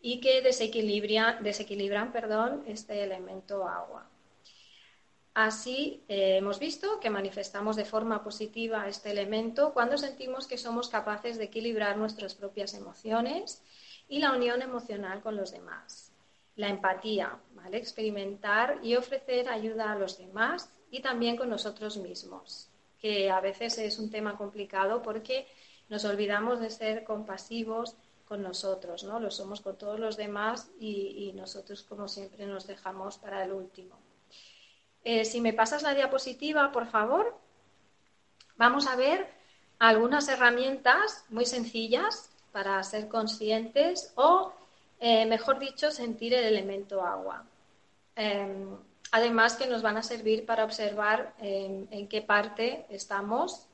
y 0.01 0.21
que 0.21 0.43
desequilibran, 0.43 1.43
desequilibran 1.43 2.13
perdón, 2.13 2.63
este 2.69 3.03
elemento 3.03 3.67
agua. 3.67 4.09
Así 5.35 6.05
eh, 6.07 6.37
hemos 6.37 6.61
visto 6.61 7.01
que 7.01 7.11
manifestamos 7.11 7.75
de 7.75 7.85
forma 7.85 8.23
positiva 8.23 8.87
este 8.87 9.11
elemento 9.11 9.73
cuando 9.73 9.99
sentimos 9.99 10.47
que 10.47 10.57
somos 10.57 10.89
capaces 10.89 11.37
de 11.37 11.47
equilibrar 11.47 11.97
nuestras 11.97 12.37
propias 12.37 12.75
emociones 12.75 13.61
y 14.09 14.21
la 14.21 14.31
unión 14.31 14.63
emocional 14.63 15.21
con 15.21 15.35
los 15.35 15.51
demás. 15.51 16.13
La 16.55 16.69
empatía, 16.69 17.37
¿vale? 17.55 17.79
experimentar 17.79 18.79
y 18.85 18.95
ofrecer 18.95 19.49
ayuda 19.49 19.91
a 19.91 19.97
los 19.97 20.17
demás 20.17 20.71
y 20.93 21.01
también 21.01 21.37
con 21.37 21.51
nosotros 21.51 21.97
mismos, 21.97 22.68
que 23.01 23.31
a 23.31 23.41
veces 23.41 23.79
es 23.79 23.99
un 23.99 24.11
tema 24.11 24.37
complicado 24.37 25.03
porque 25.03 25.47
nos 25.89 26.05
olvidamos 26.05 26.61
de 26.61 26.71
ser 26.71 27.05
compasivos 27.05 27.97
con 28.27 28.43
nosotros, 28.43 29.05
¿no? 29.05 29.21
Lo 29.21 29.31
somos 29.31 29.63
con 29.63 29.79
todos 29.79 29.99
los 29.99 30.17
demás 30.17 30.71
y, 30.79 31.33
nosotros, 31.35 31.83
como 31.83 32.09
siempre, 32.09 32.47
nos 32.47 32.67
dejamos 32.67 33.17
para 33.17 33.43
el 33.43 33.53
último. 33.53 33.99
Eh, 35.03 35.25
si 35.25 35.41
me 35.41 35.55
pasas 35.55 35.83
la 35.83 35.95
diapositiva, 35.95 36.71
por 36.71 36.87
favor, 36.87 37.35
vamos 38.57 38.87
a 38.87 38.97
ver 38.97 39.27
algunas 39.79 40.29
herramientas 40.29 41.25
muy 41.31 41.47
sencillas 41.47 42.31
para 42.53 42.83
ser 42.83 43.09
conscientes 43.09 44.13
o, 44.17 44.53
eh, 45.01 45.25
mejor 45.25 45.59
dicho, 45.59 45.91
sentir 45.91 46.35
el 46.35 46.45
elemento 46.45 47.01
agua. 47.01 47.47
Em, 48.15 48.77
además 49.13 49.57
que 49.57 49.67
nos 49.67 49.83
van 49.83 49.97
a 49.97 50.03
servir 50.03 50.47
para 50.47 50.65
observar 50.65 51.35
en 51.41 52.09
qué 52.09 52.23
parte 52.23 52.87
estamos, 52.91 53.67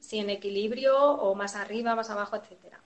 si 0.00 0.18
en 0.18 0.30
equilibrio 0.30 0.98
o 0.98 1.34
más 1.34 1.56
arriba, 1.56 1.94
más 1.94 2.10
abajo, 2.10 2.36
etcétera. 2.36 2.80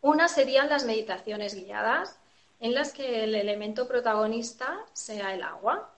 Una 0.00 0.28
serían 0.28 0.68
las 0.68 0.84
meditaciones 0.84 1.54
guiadas, 1.54 2.18
en 2.58 2.74
las 2.74 2.92
que 2.92 3.24
el 3.24 3.34
elemento 3.34 3.88
protagonista 3.88 4.84
sea 4.92 5.34
el 5.34 5.42
agua. 5.42 5.90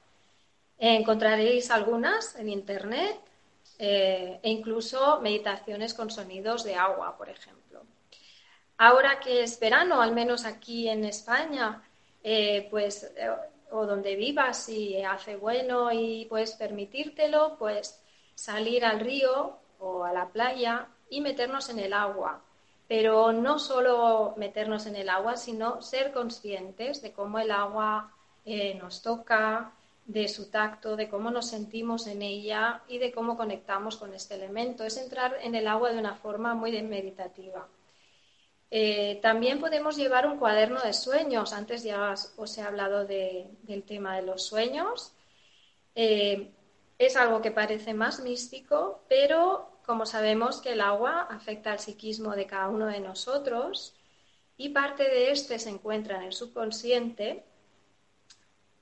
Encontraréis 0.79 1.70
algunas 1.70 2.37
en 2.37 2.48
Internet 2.48 3.20
eh, 3.79 4.40
e 4.42 4.51
incluso 4.51 5.20
meditaciones 5.20 5.94
con 5.94 6.11
sonidos 6.11 6.64
de 6.64 6.77
agua, 6.77 7.16
por 7.16 7.29
ejemplo. 7.29 7.83
Ahora 8.79 9.20
que 9.20 9.42
es 9.42 9.59
verano, 9.61 10.01
al 10.01 10.12
menos 10.12 10.44
aquí 10.44 10.88
en 10.88 11.05
España, 11.05 11.83
eh, 12.22 12.68
pues, 12.70 13.05
eh, 13.16 13.31
o 13.73 13.87
donde 13.87 14.17
vivas 14.17 14.69
y 14.69 15.03
hace 15.03 15.37
bueno 15.37 15.91
y 15.93 16.27
puedes 16.27 16.53
permitírtelo, 16.53 17.57
pues 17.59 18.01
salir 18.35 18.85
al 18.85 19.01
río 19.01 19.59
o 19.79 20.05
a 20.05 20.13
la 20.13 20.29
playa 20.29 20.89
y 21.11 21.21
meternos 21.21 21.69
en 21.71 21.79
el 21.79 21.93
agua 21.93 22.43
pero 22.93 23.33
no 23.33 23.59
solo 23.59 24.35
meternos 24.37 24.85
en 24.85 24.97
el 24.97 25.09
agua, 25.09 25.39
sino 25.39 25.81
ser 25.81 26.13
conscientes 26.13 27.01
de 27.01 27.13
cómo 27.13 27.39
el 27.39 27.51
agua 27.51 28.13
eh, 28.45 28.75
nos 28.75 29.01
toca, 29.01 29.73
de 30.05 30.29
su 30.29 30.51
tacto, 30.51 30.95
de 30.95 31.09
cómo 31.09 31.31
nos 31.31 31.49
sentimos 31.49 32.07
en 32.07 32.21
ella 32.21 32.83
y 32.89 32.99
de 32.99 33.11
cómo 33.11 33.37
conectamos 33.37 33.97
con 33.97 34.13
este 34.13 34.35
elemento. 34.35 34.85
Es 34.85 34.99
entrar 34.99 35.39
en 35.41 35.55
el 35.55 35.69
agua 35.69 35.91
de 35.91 35.99
una 35.99 36.17
forma 36.17 36.55
muy 36.55 36.83
meditativa. 36.83 37.67
Eh, 38.75 39.19
también 39.21 39.61
podemos 39.61 39.99
llevar 39.99 40.27
un 40.27 40.39
cuaderno 40.39 40.81
de 40.81 40.95
sueños. 40.95 41.53
Antes 41.53 41.83
ya 41.83 42.15
os 42.37 42.57
he 42.57 42.63
hablado 42.63 43.05
del 43.05 43.83
tema 43.87 44.17
de 44.17 44.23
los 44.23 44.45
sueños. 44.45 45.13
Eh, 45.95 46.51
es 46.97 47.17
algo 47.17 47.43
que 47.43 47.51
parece 47.51 47.93
más 47.93 48.21
místico, 48.21 49.03
pero 49.11 49.69
como 49.85 50.07
sabemos 50.07 50.63
que 50.63 50.73
el 50.73 50.81
agua 50.81 51.29
afecta 51.31 51.73
al 51.73 51.81
psiquismo 51.81 52.35
de 52.35 52.47
cada 52.47 52.71
uno 52.71 52.87
de 52.87 53.01
nosotros 53.01 53.95
y 54.57 54.71
parte 54.71 55.03
de 55.03 55.33
este 55.33 55.59
se 55.59 55.69
encuentra 55.69 56.17
en 56.17 56.23
el 56.23 56.33
subconsciente, 56.33 57.45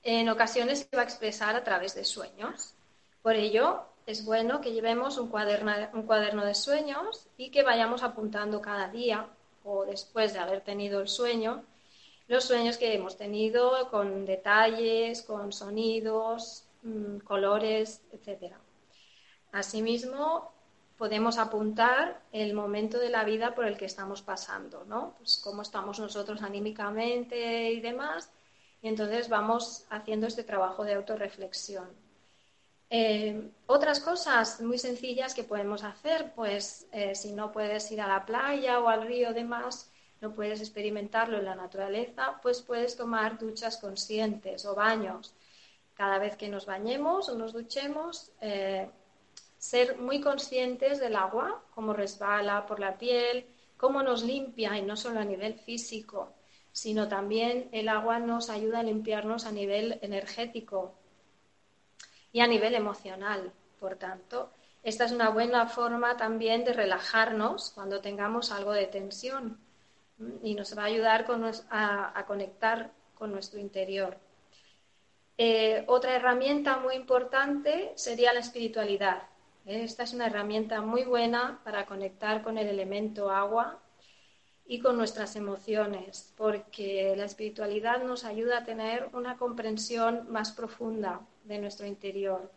en 0.03 0.29
ocasiones 0.29 0.87
se 0.89 0.95
va 0.95 1.01
a 1.01 1.05
expresar 1.05 1.57
a 1.57 1.65
través 1.65 1.95
de 1.95 2.05
sueños. 2.05 2.75
Por 3.21 3.35
ello, 3.35 3.83
es 4.05 4.23
bueno 4.23 4.61
que 4.61 4.71
llevemos 4.71 5.17
un 5.17 5.27
cuaderno, 5.27 5.73
un 5.93 6.03
cuaderno 6.03 6.45
de 6.45 6.55
sueños 6.55 7.27
y 7.35 7.51
que 7.51 7.63
vayamos 7.63 8.03
apuntando 8.03 8.61
cada 8.61 8.87
día 8.87 9.27
o 9.63 9.85
después 9.85 10.33
de 10.33 10.39
haber 10.39 10.61
tenido 10.61 11.01
el 11.01 11.07
sueño, 11.07 11.63
los 12.27 12.45
sueños 12.45 12.77
que 12.77 12.93
hemos 12.93 13.17
tenido 13.17 13.89
con 13.89 14.25
detalles, 14.25 15.21
con 15.21 15.51
sonidos, 15.51 16.65
mm, 16.83 17.17
colores, 17.19 18.01
etc. 18.11 18.55
Asimismo, 19.51 20.51
podemos 20.97 21.37
apuntar 21.37 22.21
el 22.31 22.53
momento 22.53 22.99
de 22.99 23.09
la 23.09 23.23
vida 23.23 23.55
por 23.55 23.65
el 23.65 23.77
que 23.77 23.85
estamos 23.85 24.21
pasando, 24.21 24.85
¿no? 24.85 25.15
Pues 25.17 25.41
cómo 25.43 25.63
estamos 25.63 25.99
nosotros 25.99 26.41
anímicamente 26.43 27.71
y 27.71 27.81
demás. 27.81 28.31
Y 28.81 28.87
entonces 28.87 29.27
vamos 29.27 29.85
haciendo 29.89 30.27
este 30.27 30.43
trabajo 30.43 30.83
de 30.83 30.93
autorreflexión. 30.93 31.89
Eh, 32.93 33.49
otras 33.67 34.01
cosas 34.01 34.59
muy 34.59 34.77
sencillas 34.77 35.33
que 35.33 35.45
podemos 35.45 35.81
hacer, 35.85 36.33
pues 36.35 36.87
eh, 36.91 37.15
si 37.15 37.31
no 37.31 37.53
puedes 37.53 37.89
ir 37.89 38.01
a 38.01 38.07
la 38.07 38.25
playa 38.25 38.81
o 38.81 38.89
al 38.89 39.07
río 39.07 39.31
demás, 39.31 39.89
no 40.19 40.35
puedes 40.35 40.59
experimentarlo 40.59 41.37
en 41.37 41.45
la 41.45 41.55
naturaleza, 41.55 42.37
pues 42.43 42.61
puedes 42.61 42.97
tomar 42.97 43.39
duchas 43.39 43.77
conscientes 43.77 44.65
o 44.65 44.75
baños. 44.75 45.33
Cada 45.93 46.19
vez 46.19 46.35
que 46.35 46.49
nos 46.49 46.65
bañemos 46.65 47.29
o 47.29 47.37
nos 47.37 47.53
duchemos, 47.53 48.33
eh, 48.41 48.89
ser 49.57 49.97
muy 49.97 50.19
conscientes 50.19 50.99
del 50.99 51.15
agua, 51.15 51.63
cómo 51.73 51.93
resbala 51.93 52.65
por 52.65 52.81
la 52.81 52.97
piel, 52.97 53.45
cómo 53.77 54.03
nos 54.03 54.21
limpia 54.21 54.77
y 54.77 54.81
no 54.81 54.97
solo 54.97 55.21
a 55.21 55.25
nivel 55.25 55.53
físico, 55.53 56.33
sino 56.73 57.07
también 57.07 57.69
el 57.71 57.87
agua 57.87 58.19
nos 58.19 58.49
ayuda 58.49 58.79
a 58.79 58.83
limpiarnos 58.83 59.45
a 59.45 59.53
nivel 59.53 59.97
energético 60.01 60.97
y 62.31 62.39
a 62.39 62.47
nivel 62.47 62.75
emocional. 62.75 63.51
Por 63.79 63.95
tanto, 63.95 64.51
esta 64.83 65.05
es 65.05 65.11
una 65.11 65.29
buena 65.29 65.67
forma 65.67 66.17
también 66.17 66.63
de 66.63 66.73
relajarnos 66.73 67.71
cuando 67.71 68.01
tengamos 68.01 68.51
algo 68.51 68.73
de 68.73 68.87
tensión 68.87 69.59
y 70.43 70.55
nos 70.55 70.77
va 70.77 70.83
a 70.83 70.85
ayudar 70.85 71.25
a, 71.69 72.25
conectar 72.27 72.91
con 73.15 73.31
nuestro 73.31 73.59
interior. 73.59 74.17
Eh, 75.37 75.83
otra 75.87 76.15
herramienta 76.15 76.77
muy 76.77 76.95
importante 76.95 77.91
sería 77.95 78.33
la 78.33 78.39
espiritualidad. 78.39 79.23
Esta 79.65 80.03
es 80.03 80.13
una 80.13 80.27
herramienta 80.27 80.81
muy 80.81 81.03
buena 81.03 81.59
para 81.63 81.85
conectar 81.85 82.43
con 82.43 82.57
el 82.57 82.67
elemento 82.67 83.29
agua 83.29 83.79
y 84.71 84.79
con 84.79 84.95
nuestras 84.95 85.35
emociones, 85.35 86.33
porque 86.37 87.13
la 87.17 87.25
espiritualidad 87.25 88.01
nos 88.05 88.23
ayuda 88.23 88.59
a 88.59 88.63
tener 88.63 89.09
una 89.11 89.35
comprensión 89.35 90.31
más 90.31 90.53
profunda 90.53 91.19
de 91.43 91.59
nuestro 91.59 91.85
interior. 91.85 92.49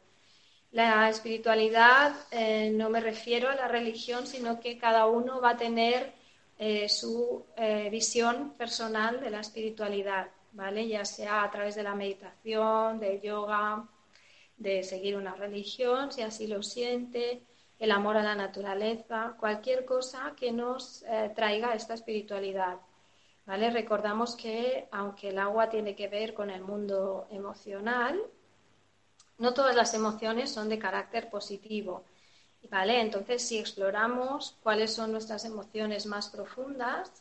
La 0.71 1.11
espiritualidad 1.11 2.15
eh, 2.31 2.71
no 2.73 2.89
me 2.89 3.01
refiero 3.01 3.51
a 3.51 3.57
la 3.57 3.67
religión, 3.67 4.29
sino 4.29 4.61
que 4.61 4.79
cada 4.79 5.07
uno 5.07 5.41
va 5.41 5.51
a 5.51 5.57
tener 5.57 6.13
eh, 6.57 6.89
su 6.89 7.47
eh, 7.57 7.89
visión 7.91 8.55
personal 8.57 9.21
de 9.21 9.31
la 9.31 9.41
espiritualidad, 9.41 10.29
¿vale? 10.53 10.87
Ya 10.87 11.05
sea 11.05 11.43
a 11.43 11.51
través 11.51 11.75
de 11.75 11.83
la 11.83 11.97
meditación, 11.97 13.01
del 13.01 13.21
yoga, 13.23 13.89
de 14.57 14.85
seguir 14.85 15.17
una 15.17 15.35
religión, 15.35 16.13
si 16.13 16.23
así 16.23 16.47
lo 16.47 16.63
siente, 16.63 17.43
el 17.85 17.93
amor 17.93 18.17
a 18.17 18.23
la 18.23 18.35
naturaleza, 18.35 19.37
cualquier 19.39 19.85
cosa 19.85 20.33
que 20.37 20.53
nos 20.53 21.03
eh, 21.03 21.31
traiga 21.37 21.75
esta 21.75 21.95
espiritualidad. 21.95 22.79
¿vale? 23.47 23.71
Recordamos 23.71 24.37
que 24.37 24.89
aunque 24.91 25.29
el 25.29 25.39
agua 25.39 25.69
tiene 25.69 25.95
que 25.95 26.09
ver 26.09 26.33
con 26.33 26.51
el 26.51 26.63
mundo 26.63 27.27
emocional, 27.31 28.19
no 29.39 29.53
todas 29.53 29.77
las 29.77 29.93
emociones 29.93 30.51
son 30.51 30.69
de 30.71 30.79
carácter 30.79 31.29
positivo. 31.29 32.05
¿vale? 32.71 33.01
Entonces, 33.01 33.47
si 33.47 33.59
exploramos 33.59 34.57
cuáles 34.63 34.95
son 34.95 35.13
nuestras 35.13 35.45
emociones 35.45 36.07
más 36.07 36.31
profundas, 36.31 37.13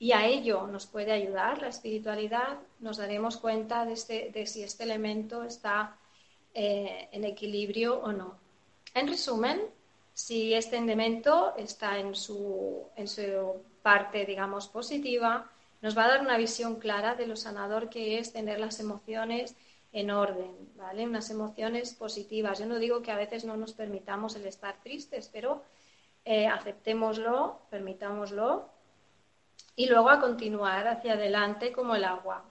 y 0.00 0.10
a 0.10 0.26
ello 0.26 0.66
nos 0.66 0.86
puede 0.86 1.12
ayudar 1.12 1.62
la 1.62 1.68
espiritualidad, 1.68 2.58
nos 2.80 2.96
daremos 2.96 3.36
cuenta 3.36 3.86
de, 3.86 3.92
este, 3.92 4.32
de 4.34 4.48
si 4.48 4.64
este 4.64 4.82
elemento 4.82 5.44
está 5.44 5.96
eh, 6.54 7.08
en 7.12 7.22
equilibrio 7.22 8.00
o 8.00 8.10
no. 8.10 8.36
En 8.94 9.06
resumen, 9.06 9.62
si 10.14 10.54
este 10.54 10.76
elemento 10.76 11.54
está 11.56 11.98
en 11.98 12.14
su, 12.14 12.88
en 12.96 13.08
su 13.08 13.62
parte, 13.82 14.24
digamos, 14.24 14.68
positiva, 14.68 15.50
nos 15.80 15.96
va 15.96 16.04
a 16.04 16.08
dar 16.08 16.20
una 16.20 16.36
visión 16.36 16.76
clara 16.76 17.14
de 17.14 17.26
lo 17.26 17.36
sanador 17.36 17.88
que 17.88 18.18
es 18.18 18.32
tener 18.32 18.60
las 18.60 18.78
emociones 18.78 19.56
en 19.92 20.10
orden, 20.10 20.54
¿vale? 20.76 21.04
Unas 21.04 21.30
emociones 21.30 21.94
positivas. 21.94 22.58
Yo 22.58 22.66
no 22.66 22.78
digo 22.78 23.02
que 23.02 23.10
a 23.10 23.16
veces 23.16 23.44
no 23.44 23.56
nos 23.56 23.72
permitamos 23.72 24.36
el 24.36 24.46
estar 24.46 24.80
tristes, 24.82 25.28
pero 25.32 25.62
eh, 26.24 26.46
aceptémoslo, 26.46 27.60
permitámoslo 27.70 28.70
y 29.74 29.86
luego 29.88 30.10
a 30.10 30.20
continuar 30.20 30.86
hacia 30.86 31.14
adelante 31.14 31.72
como 31.72 31.94
el 31.94 32.04
agua. 32.04 32.44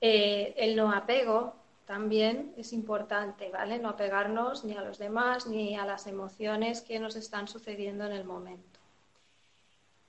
Eh, 0.00 0.54
el 0.56 0.76
no 0.76 0.92
apego 0.92 1.54
también 1.84 2.54
es 2.56 2.72
importante, 2.72 3.50
¿vale? 3.50 3.78
No 3.78 3.90
apegarnos 3.90 4.64
ni 4.64 4.74
a 4.76 4.82
los 4.82 4.98
demás 4.98 5.46
ni 5.46 5.76
a 5.76 5.84
las 5.84 6.06
emociones 6.06 6.80
que 6.80 6.98
nos 6.98 7.14
están 7.16 7.46
sucediendo 7.46 8.04
en 8.06 8.12
el 8.12 8.24
momento. 8.24 8.80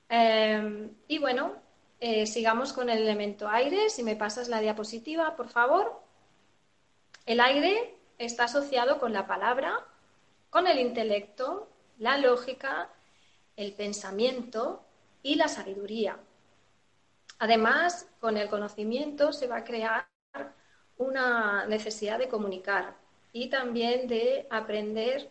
Em, 0.08 0.92
y 1.08 1.18
bueno, 1.18 1.54
eh, 2.00 2.26
sigamos 2.28 2.72
con 2.72 2.90
el 2.90 3.00
elemento 3.00 3.50
aire. 3.50 3.90
Si 3.90 4.04
me 4.04 4.16
pasas 4.16 4.48
la 4.48 4.60
diapositiva, 4.60 5.36
por 5.36 5.50
favor. 5.50 6.02
El 7.26 7.40
aire 7.40 7.98
está 8.18 8.46
asociado 8.46 9.00
con 9.00 9.12
la 9.12 9.28
palabra, 9.28 9.86
con 10.50 10.68
el 10.68 10.80
intelecto, 10.80 11.70
la 11.98 12.18
lógica, 12.18 12.90
el 13.58 13.74
pensamiento 13.74 14.86
y 15.24 15.36
la 15.36 15.48
sabiduría. 15.48 16.20
Además, 17.40 18.08
con 18.20 18.38
el 18.38 18.48
conocimiento 18.48 19.34
se 19.34 19.48
va 19.48 19.58
a 19.58 19.64
crear 19.64 20.08
una 20.98 21.66
necesidad 21.66 22.20
de 22.20 22.30
comunicar 22.30 22.96
y 23.34 23.50
también 23.50 24.08
de 24.08 24.48
aprender 24.50 25.30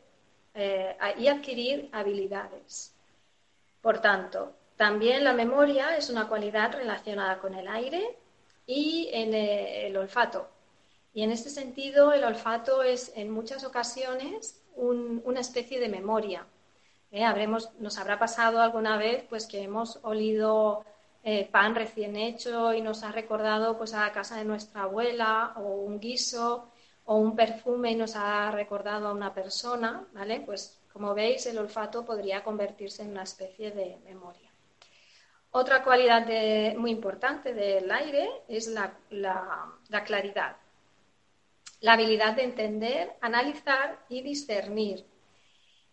eh, 0.55 0.96
y 1.18 1.29
adquirir 1.29 1.88
habilidades. 1.92 2.94
Por 3.81 4.00
tanto, 4.00 4.55
también 4.77 5.24
la 5.24 5.33
memoria 5.33 5.96
es 5.96 6.11
una 6.11 6.29
cualidad 6.29 6.72
relacionada 6.72 7.38
con 7.38 7.55
el 7.55 7.68
aire 7.68 8.16
y 8.66 9.09
en 9.12 9.35
eh, 9.35 9.87
el 9.87 9.96
olfato. 9.96 10.48
Y 11.12 11.22
en 11.22 11.31
este 11.31 11.50
sentido, 11.50 12.12
el 12.12 12.24
olfato 12.24 12.83
es 12.83 13.12
en 13.14 13.31
muchas 13.31 13.64
ocasiones 13.64 14.61
una 14.77 15.40
especie 15.40 15.79
de 15.79 15.88
memoria. 15.88 16.46
¿eh? 17.12 17.24
Nos 17.79 17.98
habrá 17.98 18.18
pasado 18.18 18.61
alguna 18.61 18.96
vez 18.96 19.24
pues, 19.29 19.46
que 19.46 19.62
hemos 19.62 20.00
olido 20.03 20.85
eh, 21.25 21.49
pan 21.51 21.75
recién 21.75 22.17
hecho 22.17 22.73
y 22.73 22.83
nos 22.83 23.03
ha 23.03 23.11
recordado 23.11 23.77
pues, 23.77 23.95
a 23.95 24.01
la 24.01 24.13
casa 24.13 24.37
de 24.37 24.45
nuestra 24.45 24.83
abuela 24.83 25.55
o 25.57 25.63
un 25.63 25.99
guiso 25.99 26.71
o 27.07 27.17
un 27.17 27.35
perfume 27.35 27.93
y 27.93 27.97
nos 27.97 28.15
ha 28.15 28.51
recordado 28.51 29.09
a 29.09 29.13
una 29.13 29.35
persona. 29.35 30.07
¿vale? 30.13 30.43
Pues 30.47 30.81
como 30.93 31.15
veis, 31.15 31.47
el 31.47 31.59
olfato 31.59 32.05
podría 32.05 32.45
convertirse 32.45 33.03
en 33.03 33.11
una 33.11 33.25
especie 33.25 33.73
de 33.73 33.99
memoria. 34.05 34.51
Otra 35.51 35.83
cualidad 35.83 36.27
muy 36.77 36.91
importante 36.91 37.55
del 37.55 37.91
aire 37.91 38.29
es 38.49 38.69
la 38.69 40.05
claridad 40.05 40.57
la 41.85 41.93
habilidad 41.93 42.35
de 42.35 42.45
entender, 42.45 43.13
analizar 43.21 44.07
y 44.09 44.23
discernir 44.23 45.05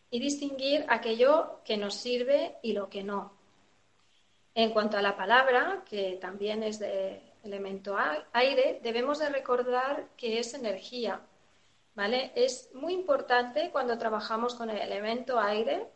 y 0.09 0.21
distinguir 0.21 0.85
aquello 0.87 1.59
que 1.65 1.75
nos 1.75 1.95
sirve 1.95 2.55
y 2.63 2.71
lo 2.71 2.89
que 2.89 3.03
no. 3.03 3.33
En 4.53 4.71
cuanto 4.71 4.97
a 4.97 5.01
la 5.01 5.15
palabra, 5.15 5.83
que 5.89 6.17
también 6.19 6.63
es 6.63 6.77
de 6.77 7.21
elemento 7.43 7.95
aire, 8.33 8.79
debemos 8.83 9.19
de 9.19 9.29
recordar 9.29 10.09
que 10.17 10.39
es 10.39 10.53
energía, 10.53 11.21
¿vale? 11.95 12.31
Es 12.35 12.69
muy 12.73 12.93
importante 12.93 13.69
cuando 13.71 13.97
trabajamos 13.97 14.55
con 14.55 14.69
el 14.69 14.77
elemento 14.77 15.39
aire 15.39 15.87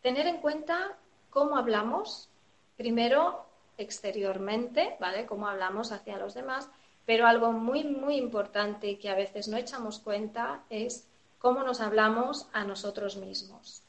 tener 0.00 0.26
en 0.26 0.38
cuenta 0.38 0.96
cómo 1.30 1.56
hablamos, 1.56 2.30
primero 2.76 3.46
exteriormente, 3.76 4.96
¿vale? 4.98 5.26
Cómo 5.26 5.48
hablamos 5.48 5.92
hacia 5.92 6.18
los 6.18 6.34
demás, 6.34 6.70
pero 7.04 7.26
algo 7.26 7.52
muy, 7.52 7.84
muy 7.84 8.16
importante 8.16 8.98
que 8.98 9.10
a 9.10 9.14
veces 9.14 9.48
no 9.48 9.56
echamos 9.56 9.98
cuenta 9.98 10.64
es 10.70 11.06
cómo 11.38 11.62
nos 11.62 11.80
hablamos 11.80 12.48
a 12.52 12.64
nosotros 12.64 13.16
mismos. 13.16 13.82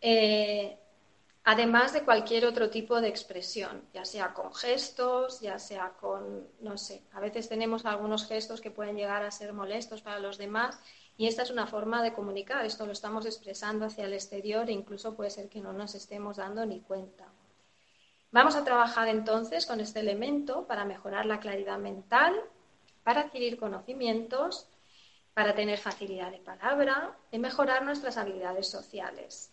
Eh, 0.00 0.78
además 1.44 1.92
de 1.92 2.02
cualquier 2.02 2.46
otro 2.46 2.70
tipo 2.70 3.00
de 3.00 3.08
expresión, 3.08 3.82
ya 3.92 4.04
sea 4.04 4.32
con 4.32 4.54
gestos, 4.54 5.40
ya 5.40 5.58
sea 5.58 5.94
con, 6.00 6.46
no 6.60 6.78
sé, 6.78 7.02
a 7.12 7.20
veces 7.20 7.48
tenemos 7.48 7.84
algunos 7.84 8.26
gestos 8.26 8.60
que 8.60 8.70
pueden 8.70 8.96
llegar 8.96 9.22
a 9.24 9.30
ser 9.30 9.52
molestos 9.52 10.02
para 10.02 10.20
los 10.20 10.38
demás 10.38 10.78
y 11.16 11.26
esta 11.26 11.42
es 11.42 11.50
una 11.50 11.66
forma 11.66 12.02
de 12.02 12.12
comunicar, 12.12 12.64
esto 12.64 12.86
lo 12.86 12.92
estamos 12.92 13.26
expresando 13.26 13.86
hacia 13.86 14.04
el 14.04 14.12
exterior 14.12 14.68
e 14.68 14.72
incluso 14.72 15.14
puede 15.14 15.30
ser 15.30 15.48
que 15.48 15.60
no 15.60 15.72
nos 15.72 15.94
estemos 15.94 16.36
dando 16.36 16.64
ni 16.64 16.80
cuenta. 16.80 17.26
Vamos 18.30 18.56
a 18.56 18.64
trabajar 18.64 19.08
entonces 19.08 19.66
con 19.66 19.80
este 19.80 20.00
elemento 20.00 20.66
para 20.66 20.86
mejorar 20.86 21.26
la 21.26 21.38
claridad 21.38 21.78
mental, 21.78 22.34
para 23.02 23.22
adquirir 23.22 23.58
conocimientos, 23.58 24.68
para 25.34 25.54
tener 25.54 25.78
facilidad 25.78 26.30
de 26.30 26.38
palabra 26.38 27.16
y 27.30 27.38
mejorar 27.38 27.84
nuestras 27.84 28.16
habilidades 28.16 28.68
sociales. 28.68 29.51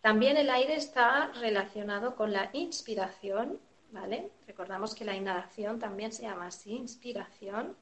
También 0.00 0.36
el 0.36 0.50
aire 0.50 0.76
está 0.76 1.32
relacionado 1.40 2.14
con 2.14 2.32
la 2.32 2.50
inspiración, 2.52 3.58
¿vale? 3.90 4.30
Recordamos 4.46 4.94
que 4.94 5.04
la 5.04 5.16
inhalación 5.16 5.78
también 5.78 6.12
se 6.12 6.22
llama 6.22 6.46
así, 6.46 6.72
inspiración. 6.72 7.76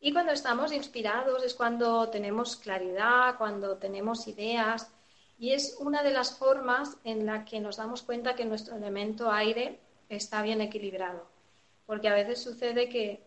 Y 0.00 0.12
cuando 0.12 0.32
estamos 0.32 0.72
inspirados 0.72 1.42
es 1.42 1.54
cuando 1.54 2.08
tenemos 2.08 2.56
claridad, 2.56 3.36
cuando 3.36 3.76
tenemos 3.78 4.28
ideas, 4.28 4.90
y 5.38 5.52
es 5.52 5.76
una 5.80 6.02
de 6.02 6.12
las 6.12 6.36
formas 6.36 6.98
en 7.02 7.26
la 7.26 7.44
que 7.44 7.60
nos 7.60 7.78
damos 7.78 8.02
cuenta 8.02 8.34
que 8.34 8.44
nuestro 8.44 8.76
elemento 8.76 9.30
aire 9.30 9.80
está 10.08 10.42
bien 10.42 10.60
equilibrado. 10.60 11.26
Porque 11.86 12.08
a 12.08 12.14
veces 12.14 12.42
sucede 12.42 12.88
que 12.88 13.22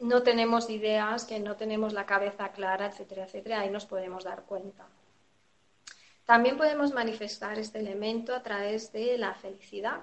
no 0.00 0.22
tenemos 0.22 0.70
ideas, 0.70 1.24
que 1.24 1.40
no 1.40 1.56
tenemos 1.56 1.92
la 1.92 2.06
cabeza 2.06 2.52
clara, 2.52 2.86
etcétera, 2.86 3.24
etcétera. 3.24 3.60
Ahí 3.60 3.70
nos 3.70 3.86
podemos 3.86 4.24
dar 4.24 4.44
cuenta. 4.44 4.86
También 6.28 6.58
podemos 6.58 6.92
manifestar 6.92 7.58
este 7.58 7.78
elemento 7.78 8.34
a 8.34 8.42
través 8.42 8.92
de 8.92 9.16
la 9.16 9.32
felicidad, 9.32 10.00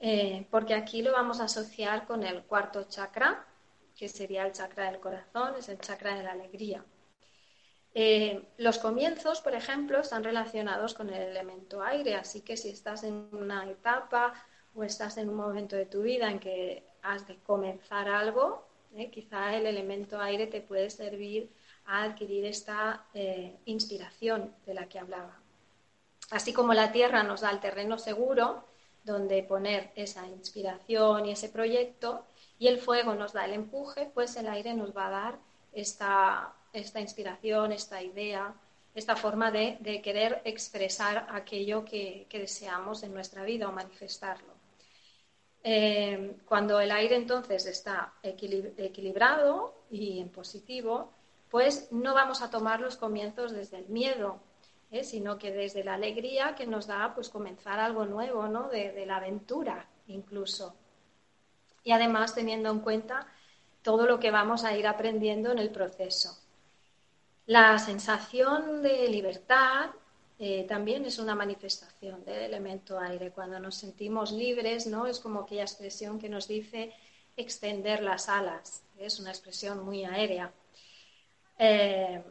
eh, 0.00 0.44
porque 0.50 0.74
aquí 0.74 1.02
lo 1.02 1.12
vamos 1.12 1.38
a 1.38 1.44
asociar 1.44 2.04
con 2.04 2.24
el 2.24 2.42
cuarto 2.42 2.82
chakra, 2.88 3.46
que 3.96 4.08
sería 4.08 4.44
el 4.44 4.50
chakra 4.50 4.90
del 4.90 4.98
corazón, 4.98 5.54
es 5.56 5.68
el 5.68 5.78
chakra 5.78 6.16
de 6.16 6.24
la 6.24 6.32
alegría. 6.32 6.84
Eh, 7.94 8.42
los 8.58 8.78
comienzos, 8.78 9.40
por 9.40 9.54
ejemplo, 9.54 10.00
están 10.00 10.24
relacionados 10.24 10.94
con 10.94 11.10
el 11.10 11.22
elemento 11.22 11.80
aire, 11.80 12.16
así 12.16 12.40
que 12.40 12.56
si 12.56 12.70
estás 12.70 13.04
en 13.04 13.28
una 13.30 13.70
etapa 13.70 14.34
o 14.74 14.82
estás 14.82 15.16
en 15.16 15.28
un 15.28 15.36
momento 15.36 15.76
de 15.76 15.86
tu 15.86 16.02
vida 16.02 16.28
en 16.28 16.40
que 16.40 16.82
has 17.02 17.28
de 17.28 17.36
comenzar 17.44 18.08
algo, 18.08 18.66
eh, 18.96 19.12
quizá 19.12 19.54
el 19.54 19.66
elemento 19.66 20.20
aire 20.20 20.48
te 20.48 20.60
puede 20.60 20.90
servir 20.90 21.52
a 21.86 22.04
adquirir 22.04 22.44
esta 22.44 23.06
eh, 23.14 23.56
inspiración 23.64 24.54
de 24.66 24.74
la 24.74 24.88
que 24.88 24.98
hablaba. 24.98 25.38
Así 26.30 26.52
como 26.52 26.74
la 26.74 26.92
tierra 26.92 27.22
nos 27.22 27.40
da 27.40 27.50
el 27.50 27.60
terreno 27.60 27.98
seguro 27.98 28.64
donde 29.04 29.42
poner 29.42 29.90
esa 29.96 30.26
inspiración 30.26 31.26
y 31.26 31.32
ese 31.32 31.48
proyecto, 31.48 32.26
y 32.58 32.68
el 32.68 32.78
fuego 32.78 33.14
nos 33.14 33.32
da 33.32 33.46
el 33.46 33.54
empuje, 33.54 34.10
pues 34.12 34.36
el 34.36 34.48
aire 34.48 34.74
nos 34.74 34.94
va 34.94 35.06
a 35.06 35.10
dar 35.10 35.38
esta 35.72 36.54
esta 36.72 37.00
inspiración, 37.00 37.72
esta 37.72 38.02
idea, 38.02 38.54
esta 38.94 39.16
forma 39.16 39.50
de, 39.50 40.00
querer 40.02 40.42
expresar 40.44 41.26
aquello 41.30 41.84
que, 41.84 42.26
deseamos 42.30 43.02
en 43.02 43.14
nuestra 43.14 43.44
vida 43.44 43.68
o 43.68 43.72
manifestarlo. 43.72 44.54
Eh, 45.62 46.36
cuando 46.46 46.80
el 46.80 46.90
aire 46.90 47.16
entonces 47.16 47.66
está 47.66 48.14
equilibrado 48.22 49.74
y 49.90 50.20
en 50.20 50.30
positivo, 50.30 51.12
pues 51.50 51.88
no 51.90 52.14
vamos 52.14 52.42
a 52.42 52.50
tomar 52.50 52.80
los 52.80 52.96
comienzos 52.96 53.52
desde 53.52 53.78
el 53.78 53.88
miedo, 53.88 54.40
¿eh? 54.90 55.04
sino 55.04 55.38
que 55.38 55.52
desde 55.52 55.84
la 55.84 55.94
alegría 55.94 56.54
que 56.54 56.66
nos 56.66 56.86
da 56.86 57.12
pues 57.14 57.28
comenzar 57.28 57.80
algo 57.80 58.06
nuevo, 58.06 58.46
¿no? 58.46 58.68
de, 58.68 59.04
la 59.06 59.16
aventura 59.16 59.88
incluso. 60.06 60.74
Y 61.82 61.92
además 61.92 62.34
teniendo 62.34 62.70
en 62.70 62.80
cuenta 62.80 63.26
todo 63.82 64.06
lo 64.06 64.20
que 64.20 64.30
vamos 64.30 64.64
a 64.64 64.76
ir 64.76 64.86
aprendiendo 64.86 65.50
en 65.50 65.58
el 65.58 65.70
proceso. 65.70 66.38
La 67.46 67.78
sensación 67.78 68.82
de 68.82 69.08
libertad 69.08 69.90
eh, 70.38 70.64
también 70.68 71.04
es 71.04 71.18
una 71.18 71.34
manifestación 71.34 72.24
del 72.24 72.42
elemento 72.44 72.98
aire. 72.98 73.32
Cuando 73.32 73.58
nos 73.58 73.74
sentimos 73.74 74.30
libres, 74.32 74.86
¿no? 74.86 75.06
Es 75.06 75.18
como 75.18 75.40
aquella 75.40 75.62
expresión 75.62 76.18
que 76.18 76.28
nos 76.28 76.46
dice 76.46 76.92
extender 77.36 78.02
las 78.02 78.28
alas. 78.28 78.82
Es 78.98 79.18
una 79.18 79.30
expresión 79.30 79.84
muy 79.84 80.04
aérea. 80.04 80.52
Eh, 81.60 82.24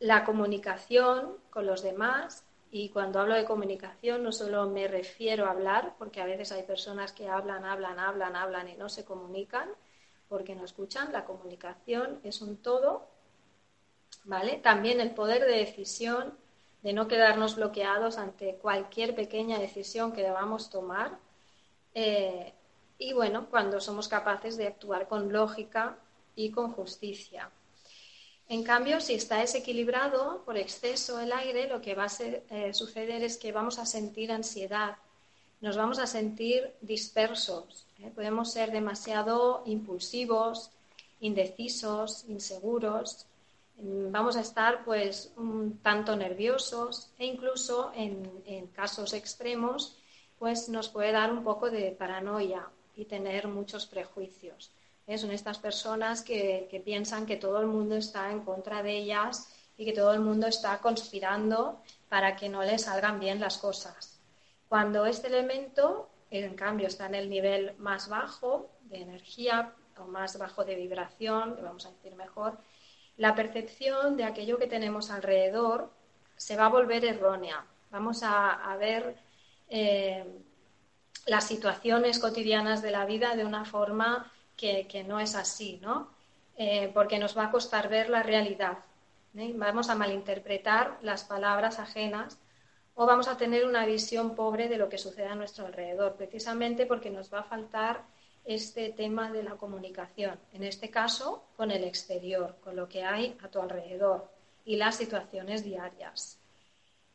la 0.00 0.24
comunicación 0.24 1.36
con 1.50 1.66
los 1.66 1.82
demás, 1.82 2.44
y 2.70 2.88
cuando 2.88 3.20
hablo 3.20 3.34
de 3.34 3.44
comunicación 3.44 4.22
no 4.22 4.32
solo 4.32 4.68
me 4.68 4.88
refiero 4.88 5.46
a 5.46 5.50
hablar, 5.50 5.94
porque 5.98 6.20
a 6.22 6.26
veces 6.26 6.50
hay 6.52 6.62
personas 6.62 7.12
que 7.12 7.28
hablan, 7.28 7.64
hablan, 7.64 7.98
hablan, 7.98 8.36
hablan 8.36 8.68
y 8.68 8.74
no 8.76 8.88
se 8.88 9.04
comunican 9.04 9.68
porque 10.28 10.54
no 10.54 10.64
escuchan. 10.64 11.12
La 11.12 11.24
comunicación 11.24 12.20
es 12.24 12.40
un 12.42 12.56
todo 12.56 13.06
también 14.62 15.00
el 15.00 15.12
poder 15.12 15.44
de 15.44 15.58
decisión, 15.58 16.34
de 16.82 16.92
no 16.92 17.08
quedarnos 17.08 17.56
bloqueados 17.56 18.18
ante 18.18 18.56
cualquier 18.56 19.14
pequeña 19.14 19.58
decisión 19.58 20.12
que 20.12 20.22
debamos 20.22 20.70
tomar. 20.70 21.18
Eh, 21.94 22.52
y 22.98 23.12
bueno, 23.12 23.48
cuando 23.50 23.80
somos 23.80 24.08
capaces 24.08 24.56
de 24.56 24.66
actuar 24.66 25.08
con 25.08 25.32
lógica 25.32 25.98
y 26.36 26.50
con 26.50 26.72
justicia. 26.72 27.50
En 28.50 28.62
cambio, 28.62 29.00
si 29.00 29.12
está 29.12 29.38
desequilibrado 29.38 30.42
por 30.46 30.56
exceso 30.56 31.20
el 31.20 31.32
aire, 31.32 31.68
lo 31.68 31.82
que 31.82 31.94
va 31.94 32.04
a 32.04 32.24
eh, 32.50 32.72
suceder 32.72 33.22
es 33.22 33.36
que 33.36 33.52
vamos 33.52 33.78
a 33.78 33.84
sentir 33.84 34.32
ansiedad, 34.32 34.96
nos 35.60 35.76
vamos 35.76 35.98
a 35.98 36.06
sentir 36.06 36.72
dispersos, 36.80 37.86
¿eh? 37.98 38.10
podemos 38.14 38.50
ser 38.50 38.70
demasiado 38.70 39.62
impulsivos, 39.66 40.70
indecisos, 41.20 42.24
inseguros, 42.28 43.26
mm, 43.76 44.10
vamos 44.12 44.36
a 44.36 44.40
estar 44.40 44.82
pues 44.82 45.30
un 45.36 45.78
tanto 45.82 46.16
nerviosos 46.16 47.10
e 47.18 47.26
incluso 47.26 47.92
en, 47.94 48.42
en 48.46 48.66
casos 48.68 49.12
extremos 49.12 49.98
pues 50.38 50.68
nos 50.70 50.88
puede 50.88 51.12
dar 51.12 51.32
un 51.32 51.44
poco 51.44 51.70
de 51.70 51.90
paranoia 51.90 52.66
y 52.96 53.04
tener 53.04 53.46
muchos 53.48 53.86
prejuicios. 53.86 54.70
¿Eh? 55.08 55.18
Son 55.18 55.32
estas 55.32 55.58
personas 55.58 56.22
que, 56.22 56.82
piensan 56.84 57.26
que 57.26 57.36
todo 57.36 57.60
el 57.60 57.66
mundo 57.66 57.96
está 57.96 58.30
en 58.30 58.40
contra 58.44 58.82
de 58.82 58.96
ellas 58.98 59.52
y 59.76 59.84
que 59.84 59.92
todo 59.92 60.12
el 60.12 60.20
mundo 60.20 60.46
está 60.46 60.78
conspirando 60.78 61.82
para 62.08 62.36
que 62.36 62.48
no 62.48 62.62
les 62.62 62.82
salgan 62.82 63.18
bien 63.18 63.40
las 63.40 63.58
cosas. 63.58 64.20
Cuando 64.68 65.06
este 65.06 65.28
elemento, 65.28 66.10
en 66.30 66.54
cambio, 66.54 66.86
está 66.86 67.06
en 67.06 67.14
el 67.14 67.30
nivel 67.30 67.74
más 67.78 68.08
bajo 68.08 68.70
de 68.82 68.98
energía 68.98 69.72
o 69.96 70.04
más 70.04 70.38
bajo 70.38 70.64
de 70.64 70.76
vibración, 70.76 71.58
vamos 71.62 71.86
a 71.86 71.90
decir 71.90 72.14
mejor, 72.14 72.58
la 73.16 73.34
percepción 73.34 74.16
de 74.16 74.24
aquello 74.24 74.58
que 74.58 74.66
tenemos 74.66 75.10
alrededor 75.10 75.90
se 76.36 76.56
va 76.56 76.66
a 76.66 76.68
volver 76.68 77.04
errónea. 77.04 77.64
Vamos 77.90 78.20
a, 78.22 78.76
ver 78.78 79.16
eh, 79.70 80.24
las 81.26 81.44
situaciones 81.44 82.18
cotidianas 82.18 82.82
de 82.82 82.90
la 82.90 83.06
vida 83.06 83.34
de 83.34 83.44
una 83.44 83.64
forma 83.64 84.30
que, 84.58 85.04
no 85.06 85.20
es 85.20 85.34
así, 85.34 85.78
¿no? 85.80 86.10
Eh, 86.56 86.90
porque 86.92 87.18
nos 87.18 87.38
va 87.38 87.44
a 87.44 87.50
costar 87.50 87.88
ver 87.88 88.10
la 88.10 88.22
realidad. 88.22 88.78
¿eh? 89.36 89.52
Vamos 89.54 89.88
a 89.88 89.94
malinterpretar 89.94 90.98
las 91.00 91.24
palabras 91.24 91.78
ajenas 91.78 92.38
o 92.94 93.06
vamos 93.06 93.28
a 93.28 93.36
tener 93.36 93.64
una 93.64 93.86
visión 93.86 94.34
pobre 94.34 94.68
de 94.68 94.76
lo 94.76 94.88
que 94.88 94.98
sucede 94.98 95.28
a 95.28 95.36
nuestro 95.36 95.66
alrededor, 95.66 96.16
precisamente 96.16 96.84
porque 96.84 97.10
nos 97.10 97.32
va 97.32 97.40
a 97.40 97.44
faltar 97.44 98.02
este 98.44 98.92
tema 98.92 99.30
de 99.30 99.44
la 99.44 99.52
comunicación, 99.52 100.38
en 100.52 100.64
este 100.64 100.90
caso 100.90 101.44
con 101.56 101.70
el 101.70 101.84
exterior, 101.84 102.56
con 102.60 102.74
lo 102.74 102.88
que 102.88 103.04
hay 103.04 103.36
a 103.42 103.48
tu 103.48 103.60
alrededor 103.60 104.28
y 104.64 104.76
las 104.76 104.96
situaciones 104.96 105.62
diarias. 105.62 106.37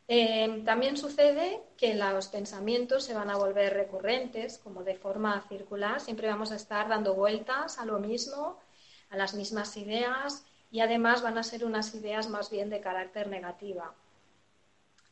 Eh, 0.08 0.62
también 0.66 0.97
sucede 0.97 1.62
que 1.78 1.95
los 1.95 2.28
pensamientos 2.28 3.04
se 3.06 3.14
van 3.14 3.30
a 3.30 3.38
volver 3.38 3.74
recurrentes, 3.74 4.58
como 4.58 4.84
de 4.84 4.95
forma 4.95 5.41
circular. 5.47 6.01
Siempre 6.01 6.28
vamos 6.28 6.51
a 6.51 6.56
estar 6.56 6.89
dando 6.89 7.14
vueltas 7.14 7.80
a 7.80 7.86
lo 7.86 7.99
mismo, 7.99 8.60
a 9.10 9.18
las 9.18 9.34
mismas 9.34 9.78
ideas 9.78 10.45
y 10.72 10.82
además 10.82 11.22
van 11.22 11.38
a 11.38 11.43
ser 11.43 11.64
unas 11.66 11.93
ideas 11.95 12.30
más 12.30 12.49
bien 12.49 12.70
de 12.70 12.82
carácter 12.82 13.28
negativa 13.28 13.93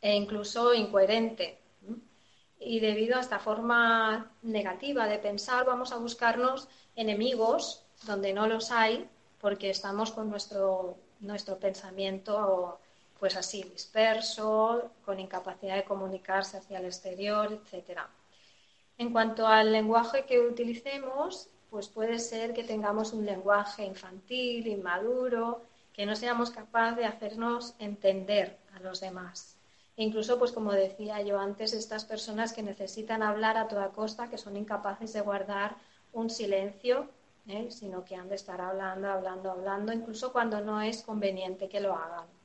e 0.02 0.16
incluso 0.16 0.74
incoherente. 0.74 1.60
Y 2.60 2.80
debido 2.80 3.18
a 3.18 3.22
esta 3.22 3.40
forma 3.40 4.32
negativa 4.42 5.08
de 5.08 5.20
pensar, 5.20 5.66
vamos 5.66 5.92
a 5.92 5.98
buscarnos 5.98 6.68
enemigos 6.96 7.84
donde 8.04 8.34
no 8.34 8.48
los 8.48 8.72
hay, 8.72 9.08
porque 9.40 9.70
estamos 9.70 10.12
con 10.12 10.30
nuestro, 10.30 10.98
nuestro 11.20 11.58
pensamiento 11.58 12.80
pues 13.22 13.36
así, 13.36 13.62
disperso, 13.62 14.94
con 15.06 15.20
incapacidad 15.20 15.76
de 15.76 15.84
comunicarse 15.84 16.58
hacia 16.58 16.80
el 16.80 16.86
exterior, 16.86 17.54
etc. 17.54 18.00
En 18.98 19.12
cuanto 19.12 19.46
al 19.46 19.72
lenguaje 19.72 20.26
que 20.26 20.40
utilicemos, 20.40 21.48
pues 21.70 21.88
puede 21.88 22.18
ser 22.18 22.52
que 22.52 22.64
tengamos 22.64 23.14
un 23.14 23.24
lenguaje 23.24 23.86
infantil, 23.86 24.66
inmaduro, 24.66 25.62
que 25.94 26.08
no 26.08 26.16
seamos 26.16 26.50
capaces 26.50 26.98
de 26.98 27.06
hacernos 27.06 27.76
entender 27.78 28.58
a 28.74 28.80
los 28.80 29.02
demás. 29.02 29.56
E 29.96 30.04
incluso, 30.04 30.40
pues 30.40 30.52
como 30.52 30.72
decía 30.72 31.22
yo 31.22 31.40
antes, 31.40 31.74
estas 31.74 32.06
personas 32.06 32.54
que 32.54 32.64
necesitan 32.64 33.22
hablar 33.22 33.56
a 33.56 33.68
toda 33.68 33.92
costa, 33.92 34.32
que 34.32 34.40
son 34.40 34.58
incapaces 34.58 35.14
de 35.14 35.22
guardar 35.22 35.76
un 36.12 36.32
silencio, 36.32 37.08
¿eh? 37.48 37.68
sino 37.70 38.04
que 38.04 38.16
han 38.16 38.30
de 38.30 38.36
estar 38.38 38.60
hablando, 38.62 39.12
hablando, 39.12 39.52
hablando, 39.52 39.94
incluso 39.94 40.32
cuando 40.32 40.60
no 40.60 40.82
es 40.82 41.04
conveniente 41.04 41.70
que 41.70 41.82
lo 41.82 41.94
hagan. 41.94 42.41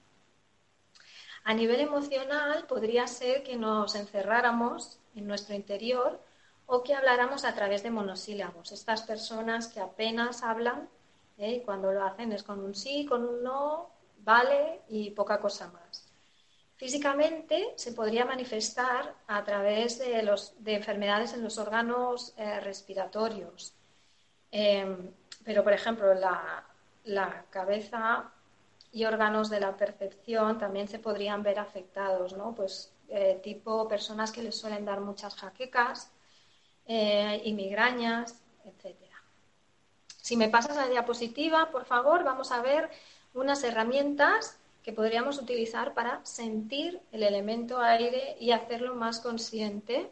A 1.49 1.55
nivel 1.55 1.79
emocional 1.79 2.67
podría 2.67 3.07
ser 3.07 3.45
que 3.45 3.55
nos 3.57 3.95
encerráramos 3.95 4.99
en 5.15 5.29
nuestro 5.29 5.55
interior 5.55 6.21
o 6.67 6.83
que 6.83 6.93
habláramos 6.93 7.45
a 7.45 7.55
través 7.55 7.85
de 7.85 7.93
monosílabos. 7.93 8.73
Estas 8.73 9.03
personas 9.03 9.69
que 9.69 9.79
apenas 9.79 10.43
hablan, 10.43 10.89
¿eh? 11.39 11.63
cuando 11.65 11.93
lo 11.93 12.05
hacen 12.05 12.33
es 12.33 12.43
con 12.43 12.59
un 12.59 12.75
sí, 12.75 13.07
con 13.07 13.25
un 13.25 13.45
no, 13.45 13.91
vale 14.25 14.81
y 14.89 15.13
poca 15.13 15.39
cosa 15.39 15.69
más. 15.69 16.09
Físicamente 16.75 17.75
se 17.77 17.93
podría 17.93 18.25
manifestar 18.25 19.15
a 19.29 19.45
través 19.45 20.01
de, 20.01 20.75
enfermedades 20.75 21.33
en 21.33 21.45
los 21.45 21.59
órganos 21.59 22.35
eh, 22.39 22.59
respiratorios. 22.59 23.73
Em, 24.51 25.13
pero, 25.45 25.63
por 25.63 25.73
ejemplo, 25.73 26.13
la 26.13 27.45
cabeza 27.51 28.33
y 28.97 29.05
órganos 29.05 29.51
de 29.51 29.61
la 29.61 29.77
percepción 29.77 30.57
también 30.59 30.89
se 30.89 30.99
podrían 30.99 31.43
ver 31.43 31.59
afectados, 31.59 32.33
¿no? 32.33 32.55
Pues 32.55 32.95
eh, 33.11 33.39
tipo 33.43 33.87
personas 33.87 34.33
que 34.33 34.43
les 34.43 34.59
suelen 34.59 34.87
dar 34.87 35.03
muchas 35.03 35.35
jaquecas 35.35 36.11
eh, 36.87 37.43
y 37.45 37.53
migrañas, 37.53 38.41
etcétera. 38.65 39.23
Si 40.23 40.35
me 40.39 40.49
pasas 40.49 40.79
la 40.79 40.89
diapositiva, 40.89 41.71
por 41.71 41.85
favor, 41.85 42.25
vamos 42.25 42.51
a 42.53 42.63
ver 42.63 42.89
unas 43.35 43.63
herramientas 43.65 44.59
que 44.83 44.95
podríamos 44.95 45.37
utilizar 45.37 45.93
para 45.93 46.25
sentir 46.25 46.99
el 47.13 47.23
elemento 47.23 47.79
aire 47.79 48.39
y 48.41 48.53
hacerlo 48.53 48.95
más 48.95 49.21
consciente. 49.21 50.11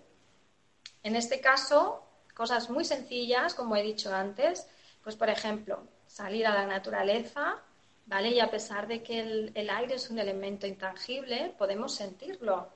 En 1.02 1.16
este 1.16 1.40
caso, 1.40 2.04
cosas 2.34 2.68
muy 2.68 2.84
sencillas, 2.84 3.54
como 3.54 3.76
he 3.76 3.82
dicho 3.82 4.14
antes, 4.14 4.66
pues 5.02 5.16
por 5.16 5.30
ejemplo, 5.30 5.84
salir 6.06 6.46
a 6.46 6.52
la 6.52 6.66
naturaleza, 6.66 7.62
¿vale? 8.06 8.30
Y 8.30 8.40
a 8.40 8.50
pesar 8.50 8.86
de 8.86 9.02
que 9.02 9.20
el, 9.54 9.70
aire 9.70 9.94
es 9.94 10.10
un 10.10 10.18
elemento 10.18 10.66
intangible, 10.66 11.54
podemos 11.58 11.94
sentirlo. 11.94 12.68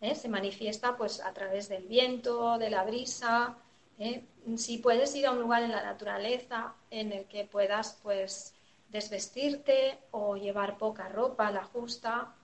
¿eh? 0.00 0.14
Se 0.14 0.28
manifiesta 0.28 0.96
pues 0.96 1.20
a 1.20 1.32
través 1.32 1.68
del 1.68 1.86
viento, 1.86 2.58
de 2.58 2.70
la 2.70 2.84
brisa. 2.84 3.56
¿eh? 3.98 4.24
Si 4.56 4.78
puedes 4.78 5.14
ir 5.14 5.26
a 5.26 5.32
un 5.32 5.40
lugar 5.40 5.62
en 5.62 5.72
la 5.72 5.82
naturaleza 5.82 6.74
en 6.90 7.12
el 7.12 7.26
que 7.26 7.44
puedas 7.44 7.98
pues 8.02 8.54
desvestirte 8.88 9.98
o 10.10 10.36
llevar 10.36 10.78
poca 10.78 11.08
ropa, 11.08 11.50
la 11.50 11.64
justa, 11.64 12.34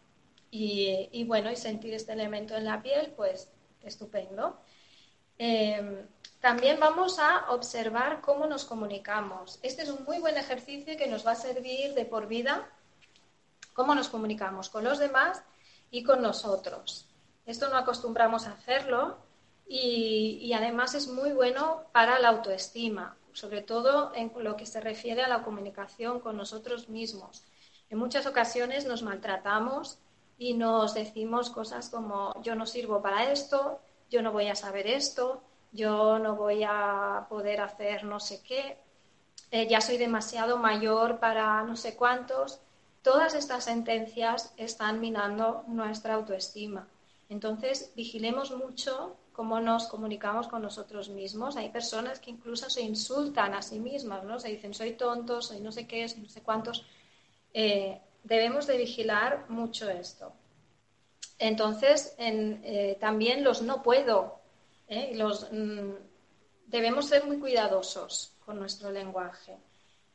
y, 0.50 1.24
bueno, 1.24 1.50
y 1.52 1.56
sentir 1.56 1.92
este 1.92 2.12
elemento 2.12 2.56
en 2.56 2.64
la 2.64 2.82
piel, 2.82 3.12
pues 3.14 3.50
estupendo. 3.82 4.58
Eh, 5.38 6.06
también 6.40 6.78
vamos 6.78 7.18
a 7.18 7.50
observar 7.50 8.20
cómo 8.20 8.46
nos 8.46 8.64
comunicamos. 8.64 9.58
Este 9.62 9.82
es 9.82 9.88
un 9.88 10.04
muy 10.04 10.18
buen 10.18 10.36
ejercicio 10.36 10.96
que 10.96 11.08
nos 11.08 11.26
va 11.26 11.32
a 11.32 11.36
servir 11.36 11.94
de 11.94 12.04
por 12.04 12.28
vida 12.28 12.68
cómo 13.78 13.94
nos 13.94 14.08
comunicamos 14.08 14.70
con 14.70 14.82
los 14.82 14.98
demás 14.98 15.44
y 15.92 16.02
con 16.02 16.20
nosotros. 16.20 17.08
Esto 17.46 17.68
no 17.68 17.76
acostumbramos 17.76 18.48
a 18.48 18.52
hacerlo 18.54 19.18
y, 19.68 20.52
además 20.52 20.94
es 20.94 21.06
muy 21.06 21.30
bueno 21.30 21.84
para 21.92 22.18
la 22.18 22.30
autoestima, 22.30 23.16
sobre 23.32 23.62
todo 23.62 24.12
en 24.16 24.32
lo 24.38 24.56
que 24.56 24.66
se 24.66 24.80
refiere 24.80 25.22
a 25.22 25.28
la 25.28 25.44
comunicación 25.44 26.18
con 26.18 26.36
nosotros 26.36 26.88
mismos. 26.88 27.44
En 27.88 27.98
muchas 27.98 28.26
ocasiones 28.26 28.84
nos 28.84 29.04
maltratamos 29.04 30.00
y 30.38 30.54
nos 30.54 30.94
decimos 30.94 31.48
cosas 31.48 31.88
como 31.88 32.34
yo 32.42 32.56
no 32.56 32.66
sirvo 32.66 33.00
para 33.00 33.30
esto, 33.30 33.80
yo 34.10 34.22
no 34.22 34.32
voy 34.32 34.48
a 34.48 34.56
saber 34.56 34.88
esto, 34.88 35.40
yo 35.72 36.18
no 36.18 36.36
voy 36.36 36.64
a 36.64 37.26
poder 37.28 37.60
hacer 37.60 38.04
no 38.04 38.20
sé 38.20 38.42
qué, 38.42 38.78
eh, 39.50 39.66
ya 39.68 39.80
soy 39.80 39.96
demasiado 39.96 40.58
mayor 40.58 41.18
para 41.20 41.62
no 41.62 41.76
sé 41.76 41.96
cuántos. 41.96 42.60
Todas 43.02 43.34
estas 43.34 43.64
sentencias 43.64 44.52
están 44.56 45.00
minando 45.00 45.64
nuestra 45.68 46.14
autoestima. 46.14 46.86
Entonces, 47.28 47.92
vigilemos 47.94 48.50
mucho 48.50 49.16
cómo 49.32 49.60
nos 49.60 49.86
comunicamos 49.86 50.48
con 50.48 50.62
nosotros 50.62 51.08
mismos. 51.08 51.56
Hay 51.56 51.70
personas 51.70 52.18
que 52.18 52.30
incluso 52.30 52.68
se 52.68 52.82
insultan 52.82 53.54
a 53.54 53.62
sí 53.62 53.78
mismas, 53.78 54.24
¿no? 54.24 54.38
Se 54.40 54.48
dicen, 54.48 54.74
soy 54.74 54.92
tonto, 54.92 55.40
soy 55.40 55.60
no 55.60 55.72
sé 55.72 55.86
qué, 55.86 56.08
soy 56.08 56.22
no 56.22 56.28
sé 56.28 56.42
cuántos. 56.42 56.84
Eh, 57.54 58.00
debemos 58.24 58.66
de 58.66 58.76
vigilar 58.76 59.46
mucho 59.48 59.88
esto. 59.88 60.32
Entonces, 61.38 62.14
eh, 62.18 62.96
también 63.00 63.44
los 63.44 63.62
no 63.62 63.82
puedo, 63.82 64.37
¿eh? 64.88 65.12
Los, 65.14 65.50
mm, 65.52 65.92
debemos 66.66 67.06
ser 67.06 67.24
muy 67.24 67.38
cuidadosos 67.38 68.32
con 68.44 68.58
nuestro 68.58 68.90
lenguaje, 68.90 69.56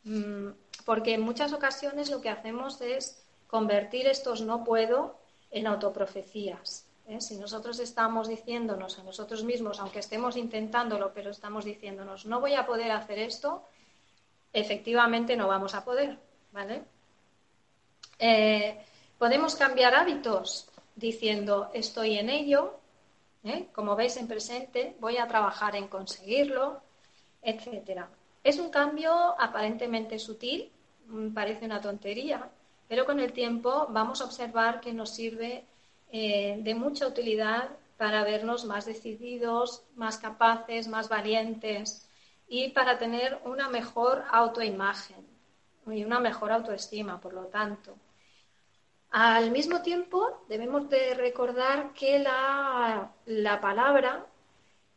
mm, 0.03 0.49
porque 0.85 1.13
en 1.13 1.21
muchas 1.21 1.53
ocasiones 1.53 2.09
lo 2.09 2.21
que 2.21 2.29
hacemos 2.29 2.81
es 2.81 3.23
convertir 3.47 4.07
estos 4.07 4.41
no 4.41 4.63
puedo 4.63 5.19
en 5.51 5.67
autoprofecías. 5.67 6.85
¿eh? 7.07 7.21
Si 7.21 7.37
nosotros 7.37 7.79
estamos 7.79 8.27
diciéndonos 8.27 8.97
a 8.99 9.03
nosotros 9.03 9.43
mismos, 9.43 9.79
aunque 9.79 9.99
estemos 9.99 10.35
intentándolo, 10.35 11.13
pero 11.13 11.29
estamos 11.31 11.65
diciéndonos, 11.65 12.25
no 12.25 12.39
voy 12.39 12.55
a 12.55 12.65
poder 12.65 12.91
hacer 12.91 13.19
esto, 13.19 13.63
efectivamente 14.51 15.35
no 15.35 15.47
vamos 15.47 15.75
a 15.75 15.83
poder, 15.83 16.17
¿vale? 16.51 16.83
Eh, 18.19 18.77
podemos 19.17 19.55
cambiar 19.55 19.95
hábitos 19.95 20.67
diciendo, 20.95 21.71
estoy 21.73 22.17
en 22.17 22.29
ello, 22.29 22.79
¿eh? 23.43 23.67
como 23.73 23.95
veis 23.95 24.17
en 24.17 24.27
presente, 24.27 24.95
voy 24.99 25.17
a 25.17 25.27
trabajar 25.27 25.75
en 25.75 25.87
conseguirlo, 25.87 26.81
etcétera. 27.41 28.09
Es 28.43 28.59
un 28.59 28.69
cambio 28.69 29.11
aparentemente 29.39 30.19
sutil, 30.19 30.71
mm, 31.07 31.33
parece 31.33 31.65
una 31.65 31.81
tontería, 31.81 32.49
pero 32.87 33.05
con 33.05 33.19
el 33.19 33.33
tiempo 33.33 33.87
vamos 33.89 34.21
a 34.21 34.25
observar 34.25 34.81
que 34.81 34.93
nos 34.93 35.09
sirve 35.11 35.65
eh, 36.11 36.57
de 36.61 36.75
mucha 36.75 37.07
utilidad 37.07 37.69
para 37.97 38.23
vernos 38.23 38.65
más 38.65 38.85
decididos, 38.85 39.83
más 39.95 40.17
capaces, 40.17 40.87
más 40.87 41.09
valientes 41.09 42.07
y 42.47 42.69
para 42.69 42.97
tener 42.97 43.39
una 43.45 43.69
mejor 43.69 44.23
autoimagen 44.31 45.25
y 45.87 46.03
una 46.03 46.19
mejor 46.19 46.51
autoestima, 46.51 47.19
por 47.19 47.33
lo 47.33 47.45
tanto. 47.45 47.95
Al 49.13 49.51
mismo 49.51 49.83
tiempo, 49.83 50.43
debemos 50.49 50.89
de 50.89 51.13
recordar 51.13 51.93
que 51.93 52.17
la, 52.17 53.11
la 53.27 53.61
palabra 53.61 54.25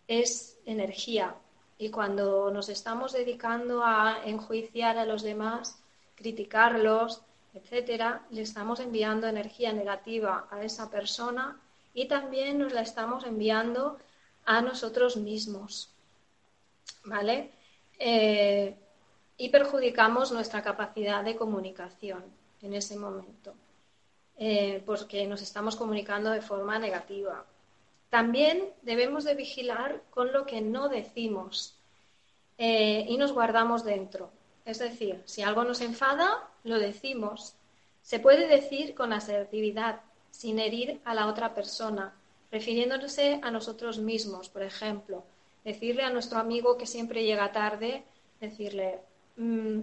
es 0.08 0.58
energía 0.64 1.34
y 1.76 1.90
cuando 1.90 2.50
nos 2.50 2.70
estamos 2.70 3.12
dedicando 3.12 3.84
a 3.84 4.22
enjuiciar 4.24 4.96
a 4.96 5.04
los 5.04 5.22
demás, 5.22 5.82
criticarlos, 6.14 7.20
etcétera, 7.52 8.22
le 8.30 8.40
estamos 8.40 8.80
enviando 8.80 9.26
energía 9.26 9.74
negativa 9.74 10.48
a 10.50 10.64
esa 10.64 10.90
persona 10.90 11.60
y 11.92 12.08
también 12.08 12.56
nos 12.56 12.72
la 12.72 12.80
estamos 12.80 13.26
enviando 13.26 13.98
a 14.46 14.62
nosotros 14.62 15.18
mismos. 15.18 15.90
¿Vale? 17.04 17.50
Eh, 17.98 18.74
y 19.36 19.50
perjudicamos 19.50 20.32
nuestra 20.32 20.62
capacidad 20.62 21.22
de 21.22 21.36
comunicación 21.36 22.24
en 22.62 22.72
ese 22.72 22.96
momento, 22.96 23.52
eh, 24.38 24.82
porque 24.84 25.26
nos 25.26 25.42
estamos 25.42 25.76
comunicando 25.76 26.30
de 26.30 26.42
forma 26.42 26.78
negativa. 26.78 27.44
También 28.10 28.70
debemos 28.82 29.24
de 29.24 29.34
vigilar 29.34 30.02
con 30.10 30.32
lo 30.32 30.46
que 30.46 30.60
no 30.60 30.88
decimos 30.88 31.76
eh, 32.58 33.04
y 33.08 33.16
nos 33.16 33.32
guardamos 33.32 33.84
dentro. 33.84 34.30
Es 34.64 34.78
decir, 34.78 35.22
si 35.24 35.42
algo 35.42 35.64
nos 35.64 35.80
enfada, 35.80 36.48
lo 36.64 36.78
decimos. 36.78 37.54
Se 38.02 38.20
puede 38.20 38.46
decir 38.46 38.94
con 38.94 39.12
asertividad, 39.12 40.00
sin 40.30 40.58
herir 40.58 41.00
a 41.04 41.14
la 41.14 41.26
otra 41.26 41.54
persona, 41.54 42.14
refiriéndose 42.52 43.40
a 43.42 43.50
nosotros 43.50 43.98
mismos, 43.98 44.48
por 44.48 44.62
ejemplo. 44.62 45.24
Decirle 45.64 46.02
a 46.02 46.10
nuestro 46.10 46.38
amigo 46.38 46.76
que 46.76 46.86
siempre 46.86 47.24
llega 47.24 47.52
tarde, 47.52 48.04
decirle, 48.40 49.00
mm, 49.36 49.80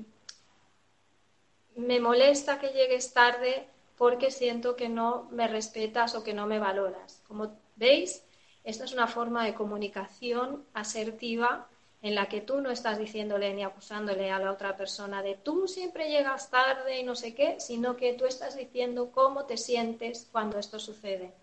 me 1.75 1.99
molesta 1.99 2.59
que 2.59 2.69
llegues 2.69 3.13
tarde 3.13 3.67
porque 3.97 4.31
siento 4.31 4.75
que 4.75 4.89
no 4.89 5.27
me 5.31 5.47
respetas 5.47 6.15
o 6.15 6.23
que 6.23 6.33
no 6.33 6.47
me 6.47 6.59
valoras. 6.59 7.21
Como 7.27 7.57
veis, 7.75 8.23
esta 8.63 8.85
es 8.85 8.93
una 8.93 9.07
forma 9.07 9.45
de 9.45 9.53
comunicación 9.53 10.65
asertiva 10.73 11.67
en 12.01 12.15
la 12.15 12.27
que 12.27 12.41
tú 12.41 12.59
no 12.59 12.69
estás 12.69 12.97
diciéndole 12.97 13.53
ni 13.53 13.63
acusándole 13.63 14.29
a 14.29 14.39
la 14.39 14.51
otra 14.51 14.75
persona 14.75 15.23
de 15.23 15.35
tú 15.35 15.67
siempre 15.67 16.09
llegas 16.09 16.49
tarde 16.49 16.99
y 16.99 17.03
no 17.03 17.15
sé 17.15 17.33
qué, 17.33 17.59
sino 17.59 17.95
que 17.95 18.13
tú 18.13 18.25
estás 18.25 18.57
diciendo 18.57 19.11
cómo 19.11 19.45
te 19.45 19.57
sientes 19.57 20.27
cuando 20.31 20.59
esto 20.59 20.79
sucede. 20.79 21.33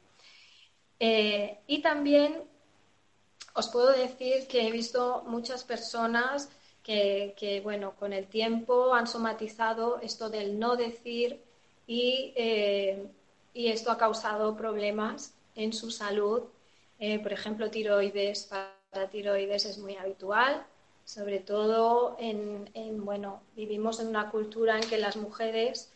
Eh, 0.99 1.61
y 1.67 1.81
también 1.81 2.45
os 3.55 3.69
puedo 3.69 3.91
decir 3.93 4.47
que 4.47 4.69
he 4.69 4.71
visto 4.71 5.25
muchas 5.27 5.65
personas 5.65 6.51
que, 6.83 7.61
bueno, 7.63 7.95
con 7.97 8.13
el 8.13 8.27
tiempo 8.27 8.95
han 8.95 9.07
somatizado 9.07 10.01
esto 10.01 10.29
del 10.29 10.59
no 10.59 10.77
decir 10.77 11.41
y, 11.91 12.33
eh, 12.37 13.05
y 13.53 13.67
esto 13.67 13.91
ha 13.91 13.99
causado 13.99 14.57
problemas 14.57 15.35
en 15.57 15.73
su 15.73 15.91
salud, 15.91 16.45
eh, 17.01 17.19
por 17.19 17.33
ejemplo, 17.33 17.69
tiroides, 17.69 18.49
la 18.93 19.11
tiroides 19.11 19.65
es 19.65 19.79
muy 19.79 19.97
habitual, 19.97 20.65
sobre 21.05 21.41
todo 21.41 22.17
en, 22.21 22.71
bueno, 23.05 23.43
vivimos 23.57 23.99
en 23.99 24.07
una 24.07 24.31
cultura 24.31 24.79
en 24.79 24.89
que 24.89 24.99
las 24.99 25.17
mujeres 25.17 25.93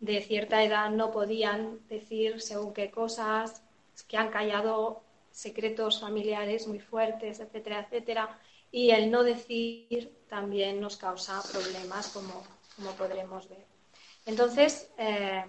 de 0.00 0.20
cierta 0.20 0.62
edad 0.62 0.90
no 0.90 1.12
podían 1.12 1.80
decir 1.88 2.42
según 2.42 2.74
qué 2.74 2.90
cosas, 2.90 3.62
que 4.06 4.18
han 4.18 4.28
callado 4.30 5.00
secretos 5.30 5.98
familiares 5.98 6.68
muy 6.68 6.80
fuertes, 6.80 7.40
etcétera, 7.40 7.80
etcétera, 7.80 8.38
y 8.70 8.90
el 8.90 9.10
no 9.10 9.22
decir 9.22 10.12
también 10.28 10.78
nos 10.78 10.98
causa 10.98 11.40
problemas, 11.50 12.08
como, 12.08 12.44
como 12.76 12.90
podremos 12.96 13.48
ver. 13.48 13.67
Entonces, 14.28 14.90
eh, 14.98 15.42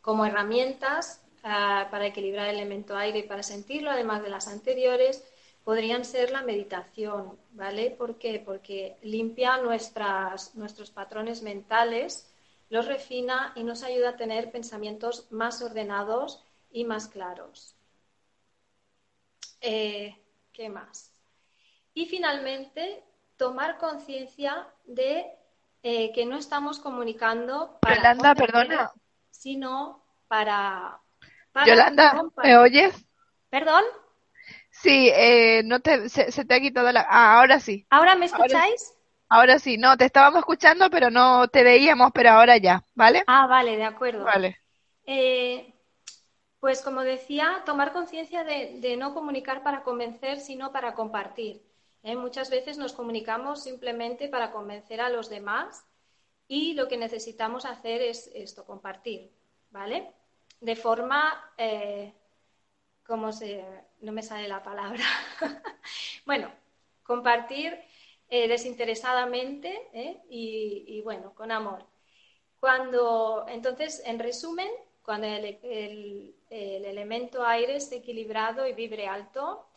como 0.00 0.24
herramientas 0.24 1.20
eh, 1.42 1.86
para 1.90 2.06
equilibrar 2.06 2.48
el 2.48 2.54
elemento 2.54 2.96
aire 2.96 3.18
y 3.18 3.22
para 3.24 3.42
sentirlo, 3.42 3.90
además 3.90 4.22
de 4.22 4.28
las 4.28 4.46
anteriores, 4.46 5.24
podrían 5.64 6.04
ser 6.04 6.30
la 6.30 6.42
meditación, 6.42 7.36
¿vale? 7.50 7.90
¿Por 7.90 8.16
qué? 8.16 8.40
Porque 8.46 8.96
limpia 9.02 9.56
nuestros 9.56 10.90
patrones 10.94 11.42
mentales, 11.42 12.32
los 12.70 12.86
refina 12.86 13.52
y 13.56 13.64
nos 13.64 13.82
ayuda 13.82 14.10
a 14.10 14.16
tener 14.16 14.52
pensamientos 14.52 15.26
más 15.32 15.60
ordenados 15.60 16.44
y 16.70 16.84
más 16.84 17.08
claros. 17.08 17.74
Eh, 19.60 20.16
¿Qué 20.52 20.68
más? 20.68 21.12
Y 21.92 22.06
finalmente, 22.06 23.02
tomar 23.36 23.78
conciencia 23.78 24.68
de 24.84 25.37
eh, 25.82 26.12
que 26.12 26.26
no 26.26 26.36
estamos 26.36 26.80
comunicando 26.80 27.78
para 27.80 27.96
Yolanda, 27.96 28.34
perdona. 28.34 28.92
sino 29.30 30.04
para, 30.26 31.00
para 31.52 31.66
Yolanda, 31.66 32.22
¿me 32.42 32.56
oyes? 32.56 33.06
¿Perdón? 33.50 33.84
Sí, 34.70 35.10
eh, 35.14 35.62
no 35.64 35.80
te, 35.80 36.08
se, 36.08 36.44
te 36.44 36.54
ha 36.54 36.60
quitado 36.60 36.92
la... 36.92 37.06
Ah, 37.08 37.38
ahora 37.38 37.58
sí. 37.58 37.86
¿Ahora 37.90 38.14
me 38.14 38.26
escucháis? 38.26 38.94
Ahora, 39.30 39.58
sí, 39.58 39.76
no, 39.76 39.96
te 39.96 40.06
estábamos 40.06 40.38
escuchando, 40.38 40.88
pero 40.88 41.10
no 41.10 41.48
te 41.48 41.62
veíamos, 41.62 42.12
pero 42.14 42.30
ahora 42.30 42.56
ya, 42.56 42.82
¿vale? 42.94 43.24
Ah, 43.26 43.46
vale, 43.46 43.76
de 43.76 43.84
acuerdo. 43.84 44.24
Vale. 44.24 44.58
Eh, 45.04 45.74
pues 46.60 46.80
como 46.80 47.02
decía, 47.02 47.62
tomar 47.66 47.92
conciencia 47.92 48.42
de, 48.44 48.96
no 48.96 49.12
comunicar 49.12 49.62
para 49.62 49.82
convencer, 49.82 50.40
sino 50.40 50.72
para 50.72 50.94
compartir. 50.94 51.62
¿Eh? 52.08 52.16
Muchas 52.16 52.50
veces 52.50 52.78
nos 52.78 52.92
comunicamos 52.92 53.62
simplemente 53.62 54.28
para 54.28 54.50
convencer 54.50 55.00
a 55.00 55.10
los 55.10 55.28
demás 55.28 55.84
y 56.46 56.74
lo 56.74 56.88
que 56.88 56.96
necesitamos 56.96 57.64
hacer 57.64 58.02
es 58.02 58.30
esto, 58.34 58.64
compartir, 58.64 59.30
¿vale? 59.70 60.12
De 60.60 60.76
forma 60.76 61.52
¿cómo 63.08 63.32
se, 63.32 63.64
no 64.02 64.12
me 64.12 64.22
sale 64.22 64.46
la 64.46 64.62
palabra? 64.62 65.02
bueno, 66.26 66.52
compartir 67.02 67.76
eh, 68.28 68.46
desinteresadamente 68.46 69.88
¿eh? 69.94 70.20
y, 70.28 71.00
bueno, 71.00 71.34
con 71.34 71.50
amor. 71.50 71.86
Cuando, 72.60 73.46
entonces, 73.48 74.02
en 74.04 74.18
resumen, 74.18 74.68
cuando 75.02 75.26
el, 75.26 76.34
elemento 76.50 77.42
aire 77.46 77.76
esté 77.76 77.96
equilibrado 77.96 78.66
y 78.66 78.74
vibre 78.74 79.06
alto, 79.06 79.67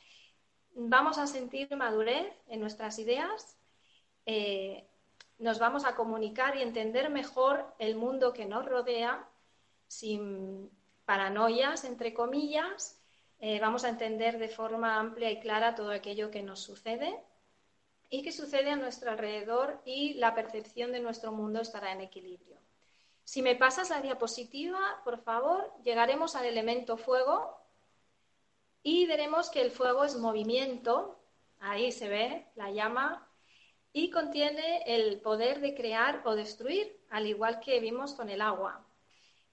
vamos 0.76 1.18
a 1.18 1.28
sentir 1.28 1.76
madurez 1.76 2.34
en 2.48 2.60
nuestras 2.60 3.00
ideas, 3.00 3.58
eh, 4.26 4.88
nos 5.40 5.60
vamos 5.60 5.86
a 5.86 5.96
comunicar 5.96 6.56
y 6.56 6.62
entender 6.62 7.10
mejor 7.10 7.66
el 7.80 7.96
mundo 7.96 8.34
que 8.34 8.46
nos 8.46 8.66
rodea 8.66 9.28
sin 9.88 10.70
paranoias, 11.06 11.84
entre 11.84 12.14
comillas, 12.14 13.02
eh, 13.40 13.60
vamos 13.60 13.84
a 13.84 13.90
entender 13.90 14.38
de 14.38 14.50
forma 14.50 15.00
amplia 15.00 15.32
y 15.32 15.40
clara 15.40 15.74
todo 15.74 15.92
aquello 15.92 16.30
que 16.30 16.44
nos 16.44 16.60
sucede 16.60 17.20
y 18.10 18.22
que 18.22 18.32
sucede 18.32 18.70
a 18.70 18.76
nuestro 18.76 19.10
alrededor 19.10 19.82
y 19.84 20.14
la 20.16 20.36
percepción 20.36 20.92
de 20.92 21.00
nuestro 21.00 21.32
mundo 21.32 21.62
estará 21.62 21.92
en 21.92 22.02
equilibrio. 22.02 22.58
Si 23.24 23.42
me 23.42 23.56
pasas 23.56 23.90
la 23.90 24.02
diapositiva, 24.02 25.02
por 25.04 25.18
favor, 25.18 25.74
llegaremos 25.84 26.36
al 26.36 26.46
elemento 26.46 26.98
fuego 26.98 27.61
y 28.84 29.06
veremos 29.06 29.50
que 29.50 29.62
el 29.62 29.72
fuego 29.72 30.04
es 30.04 30.16
movimiento, 30.16 31.20
ahí 31.60 31.92
se 31.92 32.10
ve 32.10 32.48
la 32.56 32.72
llama, 32.72 33.28
y 33.94 34.10
contiene 34.10 34.84
el 34.86 35.20
poder 35.20 35.60
de 35.60 35.76
crear 35.76 36.22
o 36.26 36.36
destruir, 36.36 36.98
al 37.10 37.28
igual 37.28 37.60
que 37.60 37.80
vimos 37.80 38.14
con 38.14 38.30
el 38.30 38.42
agua. 38.42 38.86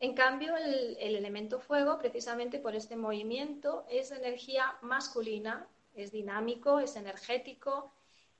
En 0.00 0.14
cambio, 0.14 0.56
el, 0.56 0.96
elemento 1.00 1.58
fuego, 1.58 1.98
precisamente 1.98 2.60
por 2.60 2.76
este 2.76 2.94
movimiento, 2.96 3.84
es 3.90 4.12
energía 4.12 4.78
masculina, 4.80 5.66
es 5.94 6.12
dinámico, 6.12 6.78
es 6.78 6.94
energético 6.94 7.92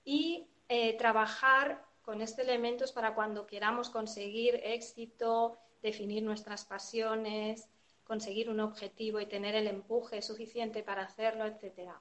y 0.04 0.46
eh, 0.68 0.96
trabajar 0.96 1.84
con 2.02 2.22
este 2.22 2.42
elemento 2.42 2.84
es 2.84 2.92
para 2.92 3.14
cuando 3.14 3.46
queramos 3.46 3.90
conseguir 3.90 4.60
éxito, 4.62 5.58
definir 5.82 6.22
nuestras 6.22 6.64
pasiones, 6.64 7.68
conseguir 8.08 8.50
un 8.50 8.58
objetivo 8.58 9.20
y 9.20 9.26
tener 9.26 9.54
el 9.54 9.68
empuje 9.68 10.20
suficiente 10.22 10.82
para 10.82 11.02
hacerlo, 11.02 11.44
etc. 11.44 11.92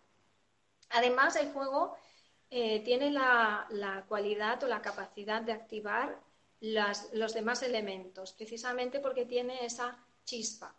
Además, 0.89 1.35
el 1.35 1.49
fuego 1.49 1.95
eh, 2.49 2.79
tiene 2.79 3.11
la, 3.11 3.67
cualidad 4.07 4.63
o 4.63 4.67
la 4.67 4.81
capacidad 4.81 5.41
de 5.41 5.51
activar 5.51 6.19
los 6.61 7.33
demás 7.33 7.61
elementos, 7.61 8.33
precisamente 8.33 8.99
porque 8.99 9.25
tiene 9.25 9.65
esa 9.65 10.03
chispa. 10.23 10.73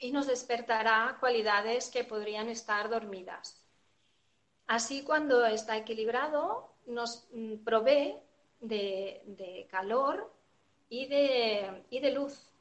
Y 0.00 0.12
nos 0.12 0.26
despertará 0.26 1.16
cualidades 1.20 1.88
que 1.88 2.04
podrían 2.04 2.48
estar 2.50 2.90
dormidas. 2.90 3.62
Así, 4.66 5.02
cuando 5.02 5.46
está 5.46 5.76
equilibrado, 5.76 6.74
nos 6.86 7.28
mm, 7.32 7.58
provee 7.64 8.16
de, 8.60 9.66
calor 9.70 10.32
y 10.88 11.06
de, 11.06 12.10
luz. 12.12 12.52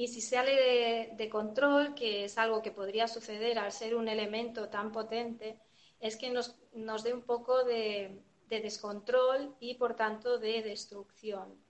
Y 0.00 0.06
si 0.06 0.20
sale 0.20 1.12
de, 1.16 1.28
control, 1.28 1.92
que 1.96 2.24
es 2.24 2.38
algo 2.38 2.62
que 2.62 2.70
podría 2.70 3.08
suceder 3.08 3.58
al 3.58 3.72
ser 3.72 3.96
un 3.96 4.06
elemento 4.06 4.68
tan 4.68 4.92
potente, 4.92 5.58
es 5.98 6.16
que 6.16 6.30
nos, 6.30 6.54
dé 7.02 7.12
un 7.12 7.22
poco 7.22 7.64
de, 7.64 8.22
descontrol 8.48 9.56
y, 9.58 9.74
por 9.74 9.96
tanto, 9.96 10.38
de 10.38 10.62
destrucción. 10.62 11.60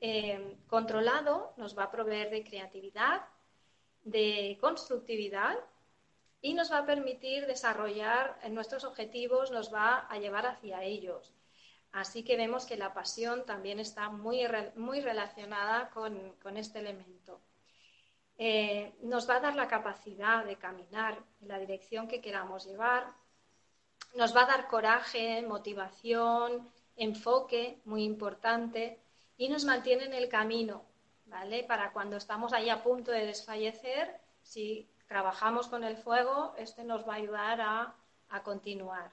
Eh, 0.00 0.56
controlado 0.66 1.54
nos 1.56 1.78
va 1.78 1.84
a 1.84 1.92
proveer 1.92 2.30
de 2.30 2.42
creatividad, 2.42 3.28
de 4.02 4.58
constructividad 4.60 5.56
y 6.40 6.54
nos 6.54 6.72
va 6.72 6.78
a 6.78 6.86
permitir 6.86 7.46
desarrollar 7.46 8.36
nuestros 8.50 8.82
objetivos, 8.82 9.52
nos 9.52 9.72
va 9.72 10.08
a 10.08 10.18
llevar 10.18 10.46
hacia 10.46 10.82
ellos. 10.82 11.32
Así 11.94 12.24
que 12.24 12.36
vemos 12.36 12.66
que 12.66 12.76
la 12.76 12.92
pasión 12.92 13.46
también 13.46 13.78
está 13.78 14.08
muy, 14.10 14.40
muy 14.74 15.00
relacionada 15.00 15.90
con, 15.90 16.34
este 16.56 16.80
elemento. 16.80 17.40
Eh, 18.36 18.96
nos 19.02 19.30
va 19.30 19.36
a 19.36 19.40
dar 19.40 19.54
la 19.54 19.68
capacidad 19.68 20.44
de 20.44 20.56
caminar 20.56 21.22
en 21.40 21.46
la 21.46 21.58
dirección 21.60 22.08
que 22.08 22.20
queramos 22.20 22.66
llevar, 22.66 23.14
nos 24.16 24.34
va 24.34 24.42
a 24.42 24.46
dar 24.46 24.66
coraje, 24.66 25.42
motivación, 25.42 26.68
enfoque, 26.96 27.80
muy 27.84 28.02
importante, 28.02 29.00
y 29.36 29.48
nos 29.48 29.64
mantiene 29.64 30.06
en 30.06 30.14
el 30.14 30.28
camino, 30.28 30.84
¿vale? 31.26 31.62
Para 31.62 31.92
cuando 31.92 32.16
estamos 32.16 32.52
ahí 32.52 32.70
a 32.70 32.82
punto 32.82 33.12
de 33.12 33.24
desfallecer, 33.24 34.20
si 34.42 34.90
trabajamos 35.06 35.68
con 35.68 35.84
el 35.84 35.96
fuego, 35.96 36.54
este 36.58 36.82
nos 36.82 37.06
va 37.06 37.12
a 37.12 37.18
ayudar 37.18 37.60
a, 37.60 37.94
continuar. 38.42 39.12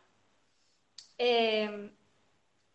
Eh, 1.20 1.92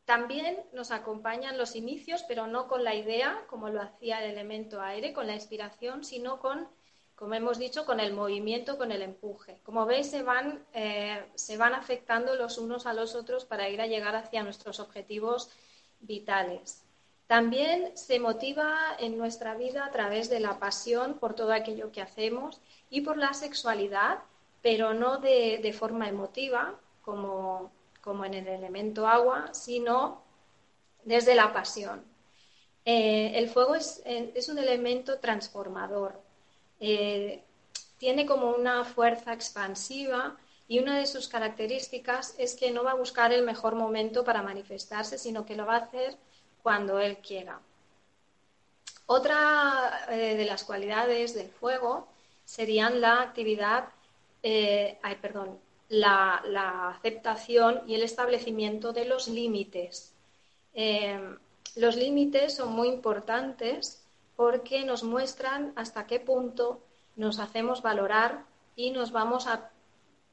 también 0.06 0.62
nos 0.72 0.92
acompañan 0.92 1.58
los 1.58 1.76
inicios, 1.76 2.22
pero 2.22 2.46
no 2.46 2.68
con 2.68 2.84
la 2.84 2.94
idea, 2.94 3.44
como 3.48 3.68
lo 3.68 3.82
hacía 3.82 4.24
el 4.24 4.30
elemento 4.30 4.80
aire, 4.80 5.12
con 5.12 5.26
la 5.26 5.34
inspiración, 5.34 6.04
sino 6.04 6.38
con, 6.40 6.68
como 7.16 7.34
hemos 7.34 7.58
dicho, 7.58 7.84
con 7.84 7.98
el 8.00 8.14
movimiento, 8.14 8.78
con 8.78 8.92
el 8.92 9.02
empuje. 9.02 9.58
Como 9.64 9.84
veis, 9.84 10.08
se 10.08 10.22
van, 10.22 10.64
eh, 10.72 11.22
se 11.34 11.56
van 11.56 11.74
afectando 11.74 12.36
los 12.36 12.56
unos 12.56 12.86
a 12.86 12.94
los 12.94 13.16
otros 13.16 13.44
para 13.44 13.68
ir 13.68 13.80
a 13.80 13.88
llegar 13.88 14.14
hacia 14.14 14.44
nuestros 14.44 14.78
objetivos 14.78 15.50
vitales. 16.00 16.86
También 17.26 17.96
se 17.96 18.20
motiva 18.20 18.94
en 19.00 19.18
nuestra 19.18 19.56
vida 19.56 19.84
a 19.84 19.90
través 19.90 20.30
de 20.30 20.38
la 20.38 20.60
pasión 20.60 21.14
por 21.14 21.34
todo 21.34 21.52
aquello 21.52 21.90
que 21.90 22.00
hacemos 22.00 22.60
y 22.90 23.00
por 23.00 23.16
la 23.16 23.34
sexualidad, 23.34 24.20
pero 24.62 24.94
no 24.94 25.18
de, 25.18 25.74
forma 25.76 26.08
emotiva, 26.08 26.74
como, 27.02 27.72
en 28.24 28.34
el 28.34 28.48
elemento 28.48 29.06
agua, 29.06 29.52
sino 29.52 30.22
desde 31.04 31.34
la 31.34 31.52
pasión. 31.52 32.04
Eh, 32.84 33.32
el 33.34 33.48
fuego 33.48 33.74
es, 33.74 34.02
un 34.48 34.58
elemento 34.58 35.18
transformador. 35.18 36.20
Eh, 36.80 37.42
tiene 37.98 38.26
como 38.26 38.50
una 38.50 38.84
fuerza 38.84 39.32
expansiva 39.32 40.36
y 40.68 40.78
una 40.78 40.98
de 40.98 41.06
sus 41.06 41.28
características 41.28 42.34
es 42.38 42.54
que 42.54 42.70
no 42.70 42.84
va 42.84 42.92
a 42.92 42.94
buscar 42.94 43.32
el 43.32 43.42
mejor 43.42 43.74
momento 43.74 44.24
para 44.24 44.42
manifestarse, 44.42 45.18
sino 45.18 45.46
que 45.46 45.56
lo 45.56 45.66
va 45.66 45.76
a 45.76 45.84
hacer 45.84 46.16
cuando 46.62 47.00
Él 47.00 47.18
quiera. 47.18 47.60
Otra 49.06 50.06
eh, 50.10 50.36
de 50.36 50.44
las 50.44 50.64
cualidades 50.64 51.34
del 51.34 51.48
fuego 51.48 52.08
serían 52.44 53.00
la 53.00 53.22
actividad, 53.22 53.88
eh, 54.42 54.98
ay, 55.02 55.16
perdón, 55.16 55.60
la, 55.88 56.90
aceptación 56.90 57.82
y 57.86 57.94
el 57.94 58.02
establecimiento 58.02 58.92
de 58.92 59.04
los 59.04 59.28
límites. 59.28 60.14
Eh, 60.74 61.18
los 61.76 61.96
límites 61.96 62.54
son 62.54 62.72
muy 62.72 62.88
importantes 62.88 64.04
porque 64.36 64.84
nos 64.84 65.02
muestran 65.02 65.72
hasta 65.76 66.06
qué 66.06 66.20
punto 66.20 66.80
nos 67.16 67.38
hacemos 67.38 67.82
valorar 67.82 68.44
y 68.74 68.90
nos 68.90 69.12
vamos 69.12 69.46
a 69.46 69.70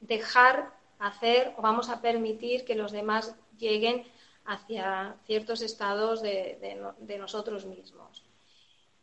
dejar 0.00 0.72
hacer 0.98 1.54
o 1.56 1.62
vamos 1.62 1.88
a 1.88 2.00
permitir 2.00 2.64
que 2.64 2.74
los 2.74 2.92
demás 2.92 3.34
lleguen 3.58 4.04
hacia 4.44 5.16
ciertos 5.24 5.62
estados 5.62 6.20
de, 6.20 6.78
nosotros 7.18 7.64
mismos. 7.64 8.22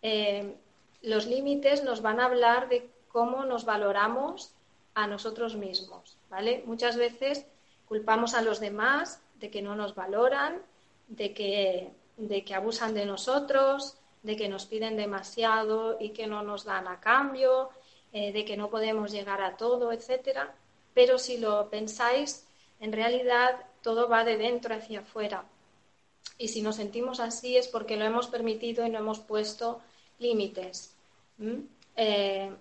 Eh, 0.03 0.55
los 1.01 1.25
límites 1.25 1.83
nos 1.83 2.01
van 2.01 2.19
a 2.19 2.25
hablar 2.25 2.69
de 2.69 2.89
cómo 3.07 3.45
nos 3.45 3.65
valoramos 3.65 4.53
a 4.93 5.07
nosotros 5.07 5.55
mismos, 5.55 6.17
¿vale? 6.29 6.63
Muchas 6.65 6.97
veces 6.97 7.45
culpamos 7.87 8.33
a 8.33 8.41
los 8.41 8.59
demás 8.59 9.21
de 9.35 9.49
que 9.49 9.61
no 9.61 9.75
nos 9.75 9.95
valoran, 9.95 10.61
de 11.07 11.33
que, 11.33 11.91
de 12.17 12.43
que 12.43 12.53
abusan 12.53 12.93
de 12.93 13.05
nosotros, 13.05 13.97
de 14.23 14.35
que 14.35 14.49
nos 14.49 14.65
piden 14.65 14.97
demasiado 14.97 15.97
y 15.99 16.09
que 16.09 16.27
no 16.27 16.43
nos 16.43 16.63
dan 16.63 16.87
a 16.87 16.99
cambio, 16.99 17.69
eh, 18.13 18.31
de 18.31 18.45
que 18.45 18.57
no 18.57 18.69
podemos 18.69 19.11
llegar 19.11 19.41
a 19.41 19.57
todo, 19.57 19.91
etcétera. 19.91 20.53
Pero 20.93 21.17
si 21.17 21.37
lo 21.37 21.69
pensáis, 21.69 22.47
en 22.79 22.91
realidad 22.91 23.65
todo 23.81 24.07
va 24.07 24.23
de 24.23 24.37
dentro 24.37 24.75
hacia 24.75 24.99
afuera. 24.99 25.45
Y 26.37 26.49
si 26.49 26.61
nos 26.61 26.75
sentimos 26.75 27.19
así 27.19 27.57
es 27.57 27.67
porque 27.67 27.97
lo 27.97 28.05
hemos 28.05 28.27
permitido 28.27 28.85
y 28.85 28.89
no 28.89 28.99
hemos 28.99 29.19
puesto 29.19 29.81
límites. 30.19 30.95
Eh, 31.95 32.51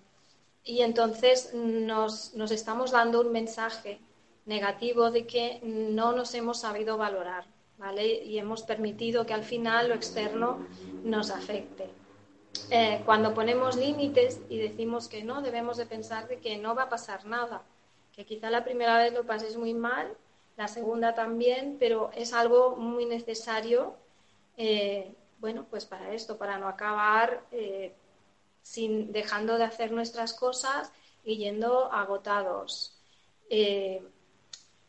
y 0.63 0.81
entonces 0.81 1.53
nos, 1.53 2.33
estamos 2.51 2.91
dando 2.91 3.21
un 3.21 3.31
mensaje 3.31 3.99
negativo 4.45 5.11
de 5.11 5.25
que 5.25 5.59
no 5.63 6.13
nos 6.13 6.33
hemos 6.33 6.59
sabido 6.59 6.97
valorar, 6.97 7.45
¿vale? 7.77 8.05
Y 8.23 8.37
hemos 8.37 8.63
permitido 8.63 9.25
que 9.25 9.33
al 9.33 9.43
final 9.43 9.89
lo 9.89 9.95
externo 9.95 10.65
nos 11.03 11.29
afecte. 11.29 11.89
Eh, 12.69 13.01
cuando 13.05 13.33
ponemos 13.33 13.75
límites 13.75 14.41
y 14.49 14.57
decimos 14.57 15.07
que 15.07 15.23
no, 15.23 15.41
debemos 15.41 15.77
de 15.77 15.85
pensar 15.85 16.27
de 16.27 16.39
que 16.39 16.57
no 16.57 16.75
va 16.75 16.83
a 16.83 16.89
pasar 16.89 17.25
nada, 17.25 17.63
que 18.15 18.25
quizá 18.25 18.49
la 18.49 18.63
primera 18.63 18.97
vez 18.97 19.13
lo 19.13 19.25
pases 19.25 19.57
muy 19.57 19.73
mal 19.73 20.15
la 20.57 20.67
segunda 20.67 21.13
también, 21.13 21.77
pero 21.79 22.11
es 22.13 22.33
algo 22.33 22.75
muy 22.75 23.05
necesario, 23.05 23.95
eh, 24.57 25.11
bueno, 25.39 25.65
pues 25.69 25.85
para 25.85 26.13
esto, 26.13 26.37
para 26.37 26.57
no 26.59 26.67
acabar 26.67 27.41
eh, 27.51 27.95
sin, 28.61 29.11
dejando 29.11 29.57
de 29.57 29.65
hacer 29.65 29.91
nuestras 29.91 30.33
cosas 30.33 30.91
y 31.23 31.37
yendo 31.37 31.91
agotados. 31.91 32.97
Eh, 33.49 34.01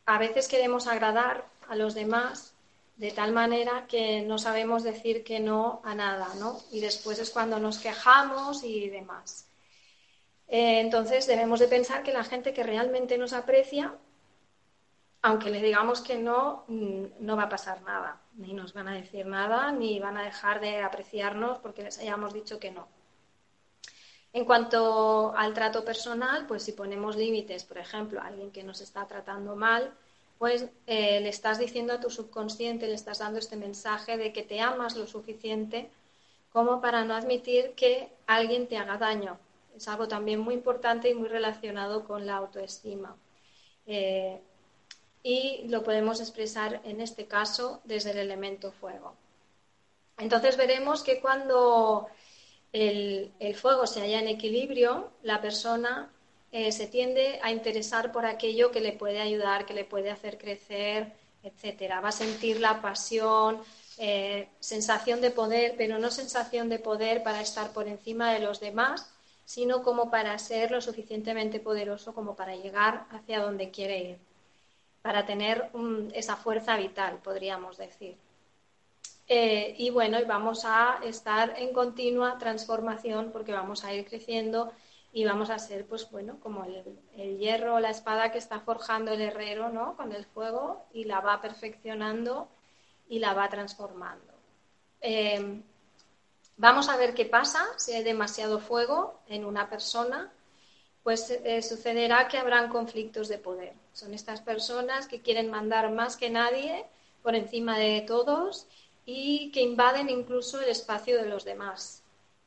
a 0.07 0.19
veces 0.19 0.49
queremos 0.49 0.87
agradar 0.87 1.47
a 1.69 1.77
los 1.77 1.95
demás 1.95 2.55
de 2.97 3.11
tal 3.11 3.33
manera 3.33 3.87
que 3.89 4.23
no 4.23 4.39
sabemos 4.39 4.83
decir 4.83 5.25
que 5.25 5.41
no 5.41 5.81
a 5.85 5.95
nada, 5.95 6.29
¿no? 6.39 6.61
Y 6.71 6.81
después 6.81 7.19
es 7.19 7.31
cuando 7.31 7.59
nos 7.59 7.79
quejamos 7.79 8.63
y 8.65 8.89
demás. 8.89 9.49
entonces 10.49 11.27
debemos 11.27 11.61
de 11.61 11.69
pensar 11.69 12.03
que 12.03 12.13
la 12.13 12.25
gente 12.25 12.53
que 12.53 12.63
realmente 12.63 13.17
nos 13.19 13.33
aprecia 13.33 13.95
aunque 15.23 15.51
les 15.51 15.63
digamos 15.63 16.01
que 16.01 16.19
no, 16.19 16.65
mm, 16.67 17.05
no 17.21 17.37
va 17.37 17.45
a 17.45 17.49
pasar 17.49 17.83
nada. 17.83 18.21
Ni 18.35 18.53
nos 18.53 18.73
van 18.75 18.89
a 18.89 18.95
decir 18.95 19.25
nada, 19.27 19.71
ni 19.73 20.01
van 20.01 20.17
a 20.17 20.25
dejar 20.25 20.61
de 20.61 20.83
apreciarnos 20.83 21.59
porque 21.59 21.83
les 21.83 21.99
hayamos 21.99 22.35
dicho 22.35 22.59
que 22.59 22.73
no. 22.73 22.89
En 24.33 24.45
cuanto 24.47 25.35
al 25.37 25.53
trato 25.53 25.85
personal, 25.85 26.47
pues 26.47 26.63
si 26.63 26.73
ponemos 26.73 27.17
límites, 27.17 27.65
por 27.65 27.79
ejemplo, 27.79 28.21
a 28.21 28.27
alguien 28.27 28.51
que 28.51 28.63
nos 28.63 28.81
está 28.81 29.07
tratando 29.07 29.57
mal, 29.57 29.93
pues 30.39 30.67
eh, 30.87 31.21
le 31.21 31.29
estás 31.29 31.59
diciendo 31.59 31.93
a 31.93 32.01
tu 32.01 32.11
subconsciente, 32.11 32.89
le 32.89 32.95
estás 32.95 33.19
dando 33.19 33.39
este 33.39 33.57
mensaje 33.57 34.17
de 34.17 34.33
que 34.33 34.43
te 34.43 34.61
amas 34.61 34.97
lo 34.97 35.07
suficiente 35.07 35.91
como 36.53 36.81
para 36.81 37.05
no 37.05 37.15
admitir 37.15 37.73
que 37.75 38.09
alguien 38.27 38.67
te 38.67 38.77
haga 38.77 38.99
daño. 38.99 39.39
Es 39.77 39.87
algo 39.89 40.09
también 40.09 40.41
muy 40.41 40.55
importante 40.55 41.11
y 41.11 41.15
muy 41.15 41.29
relacionado 41.29 42.05
con 42.05 42.27
la 42.27 42.37
autoestima. 42.37 43.17
Eh, 43.87 44.41
y 45.23 45.69
lo 45.69 45.83
podemos 45.83 46.21
expresar 46.21 46.81
en 46.85 47.01
este 47.01 47.27
caso 47.27 47.81
desde 47.85 48.11
el 48.11 48.19
elemento 48.19 48.73
fuego. 48.73 49.15
Entonces 50.19 50.57
veremos 50.57 51.03
que 51.03 51.21
cuando 51.21 52.09
el, 52.73 53.55
fuego 53.55 53.87
se 53.87 54.01
halla 54.01 54.21
en 54.21 54.29
equilibrio, 54.29 55.11
la 55.23 55.41
persona 55.41 56.11
eh, 56.51 56.73
se 56.73 56.87
tiende 56.87 57.39
a 57.43 57.51
interesar 57.51 58.13
por 58.13 58.25
aquello 58.27 58.71
que 58.71 58.81
le 58.81 58.93
puede 58.93 59.21
ayudar, 59.21 59.67
que 59.67 59.75
le 59.75 59.85
puede 59.85 60.11
hacer 60.11 60.39
crecer, 60.39 61.13
etcétera. 61.43 62.01
Va 62.01 62.09
a 62.09 62.13
sentir 62.13 62.61
la 62.61 62.81
pasión, 62.81 63.61
eh, 63.99 64.49
sensación 64.61 65.21
de 65.21 65.31
poder, 65.31 65.75
pero 65.77 65.99
no 65.99 66.11
sensación 66.11 66.69
de 66.69 66.79
poder 66.79 67.23
para 67.23 67.41
estar 67.41 67.73
por 67.73 67.89
encima 67.89 68.33
de 68.33 68.41
los 68.41 68.61
demás, 68.61 69.11
sino 69.45 69.83
como 69.83 70.11
para 70.11 70.39
ser 70.39 70.71
lo 70.71 70.81
suficientemente 70.81 71.61
poderoso 71.61 72.15
como 72.15 72.37
para 72.37 72.57
llegar 72.57 73.07
hacia 73.11 73.41
donde 73.41 73.71
quiere 73.71 73.99
ir, 73.99 74.19
para 75.03 75.27
tener 75.27 75.71
esa 76.15 76.37
fuerza 76.37 76.77
vital, 76.77 77.19
podríamos 77.23 77.77
decir. 77.77 78.17
Eh, 79.35 79.75
y 79.79 79.89
bueno, 79.89 80.19
vamos 80.27 80.67
a 80.67 80.99
estar 81.03 81.55
en 81.57 81.73
continua 81.73 82.37
transformación 82.37 83.31
porque 83.33 83.51
vamos 83.51 83.83
a 83.83 83.95
ir 83.95 84.05
creciendo 84.05 84.71
y 85.11 85.25
vamos 85.25 85.49
a 85.49 85.59
ser, 85.59 85.87
pues 85.87 86.11
bueno, 86.11 86.39
como 86.39 86.67
el, 86.67 87.39
hierro 87.39 87.77
o 87.77 87.81
la 87.81 87.89
espada 87.89 88.31
que 88.31 88.37
está 88.37 88.61
forjando 88.61 89.11
el 89.13 89.23
herrero, 89.23 89.71
¿no? 89.71 89.97
Con 89.97 90.13
el 90.13 90.27
fuego 90.27 90.85
y 90.93 91.05
la 91.05 91.21
va 91.21 91.41
perfeccionando 91.41 92.47
y 93.09 93.21
la 93.21 93.33
va 93.33 93.49
transformando. 93.49 94.35
Eh, 95.01 95.63
vamos 96.59 96.91
a 96.91 96.99
ver 96.99 97.15
qué 97.15 97.25
pasa 97.25 97.67
si 97.79 97.95
hay 97.95 98.05
demasiado 98.05 98.59
fuego 98.59 99.19
en 99.29 99.47
una 99.47 99.71
persona, 99.71 100.31
pues 101.03 101.31
eh, 101.31 101.63
sucederá 101.63 102.29
que 102.29 102.37
habrán 102.37 102.69
conflictos 102.69 103.29
de 103.29 103.39
poder. 103.39 103.73
Son 103.95 104.13
estas 104.13 104.43
personas 104.43 105.07
que 105.07 105.23
quieren 105.23 105.51
mandar 105.51 105.91
más 105.91 106.19
que 106.19 106.29
nadie 106.29 106.85
por 107.23 107.35
encima 107.35 107.79
de 107.79 108.03
todos 108.03 108.67
y 109.05 109.51
que 109.51 109.61
invaden 109.61 110.09
incluso 110.09 110.61
el 110.61 110.69
espacio 110.69 111.21
de 111.21 111.29
los 111.29 111.45
demás. 111.45 112.03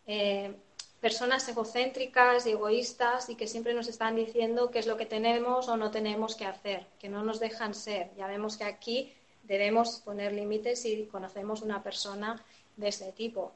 Eh, 0.08 0.54
personas 1.02 1.48
egocéntricas 1.48 2.48
y 2.48 2.52
egoístas 2.52 3.30
y 3.30 3.36
que 3.36 3.48
siempre 3.48 3.74
nos 3.74 3.88
están 3.88 4.16
diciendo 4.16 4.72
qué 4.72 4.80
es 4.80 4.88
lo 4.88 4.98
que 4.98 5.06
tenemos 5.06 5.68
o 5.68 5.78
no 5.78 5.92
tenemos 5.92 6.36
que 6.36 6.46
hacer, 6.46 6.88
que 7.00 7.10
no 7.10 7.24
nos 7.24 7.40
dejan 7.40 7.76
ser. 7.76 8.10
Ya 8.18 8.28
vemos 8.28 8.58
que 8.58 8.64
aquí 8.64 9.14
debemos 9.44 10.00
poner 10.00 10.34
límites 10.34 10.82
si 10.82 11.06
conocemos 11.06 11.62
una 11.62 11.84
persona 11.84 12.44
de 12.78 12.88
ese 12.88 13.12
tipo. 13.12 13.52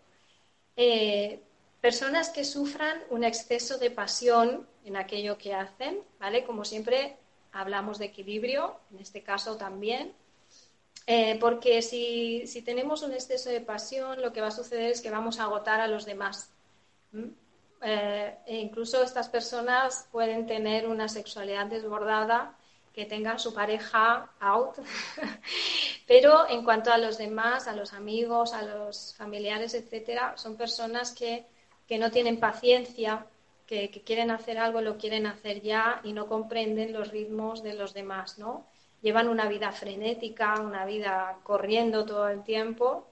Eh, 0.76 1.40
personas 1.82 2.30
que 2.30 2.46
sufran 2.46 3.02
un 3.10 3.24
exceso 3.24 3.78
de 3.78 3.90
pasión 3.90 4.68
en 4.86 4.98
aquello 4.98 5.38
que 5.38 5.54
hacen, 5.54 6.00
¿vale? 6.20 6.44
Como 6.44 6.66
siempre 6.66 7.18
hablamos 7.52 7.98
de 7.98 8.06
equilibrio, 8.06 8.76
en 8.92 9.00
este 9.00 9.24
caso 9.24 9.58
también, 9.58 10.14
eh, 11.12 11.40
porque 11.40 11.82
si, 11.82 12.46
si, 12.46 12.62
tenemos 12.62 13.02
un 13.02 13.14
exceso 13.14 13.50
de 13.50 13.62
pasión, 13.62 14.22
lo 14.22 14.32
que 14.32 14.42
va 14.42 14.50
a 14.50 14.52
suceder 14.52 14.92
es 14.92 15.02
que 15.02 15.10
vamos 15.10 15.40
a 15.40 15.46
agotar 15.46 15.80
a 15.82 15.88
los 15.88 16.06
demás. 16.06 16.52
Eh, 17.82 18.38
e 18.46 18.58
incluso 18.58 19.02
estas 19.02 19.28
personas 19.28 20.08
pueden 20.12 20.46
tener 20.46 20.88
una 20.88 21.08
sexualidad 21.08 21.66
desbordada 21.66 22.56
que 22.94 23.06
tengan 23.06 23.40
su 23.40 23.56
pareja 23.56 24.30
out, 24.40 24.76
pero 26.08 26.48
en 26.48 26.64
cuanto 26.64 26.92
a 26.92 27.00
los 27.00 27.18
demás, 27.18 27.68
a 27.68 27.76
los 27.76 27.94
amigos, 27.94 28.54
a 28.54 28.62
los 28.62 29.16
familiares, 29.16 29.74
etcétera, 29.74 30.38
son 30.38 30.58
personas 30.58 31.16
que, 31.16 31.48
que 31.88 31.98
no 31.98 32.12
tienen 32.12 32.40
paciencia, 32.40 33.26
que, 33.66 33.90
que, 33.90 34.04
quieren 34.04 34.30
hacer 34.30 34.60
algo, 34.60 34.80
lo 34.82 35.00
quieren 35.00 35.26
hacer 35.26 35.62
ya 35.62 36.02
y 36.04 36.14
no 36.14 36.28
comprenden 36.28 36.94
los 36.94 37.10
ritmos 37.10 37.64
de 37.64 37.74
los 37.74 37.96
demás, 37.96 38.38
¿no? 38.38 38.68
Llevan 39.02 39.30
una 39.30 39.48
vida 39.48 39.72
frenética, 39.72 40.60
una 40.60 40.86
vida 40.86 41.40
corriendo 41.44 42.06
todo 42.06 42.28
el 42.28 42.44
tiempo 42.44 43.08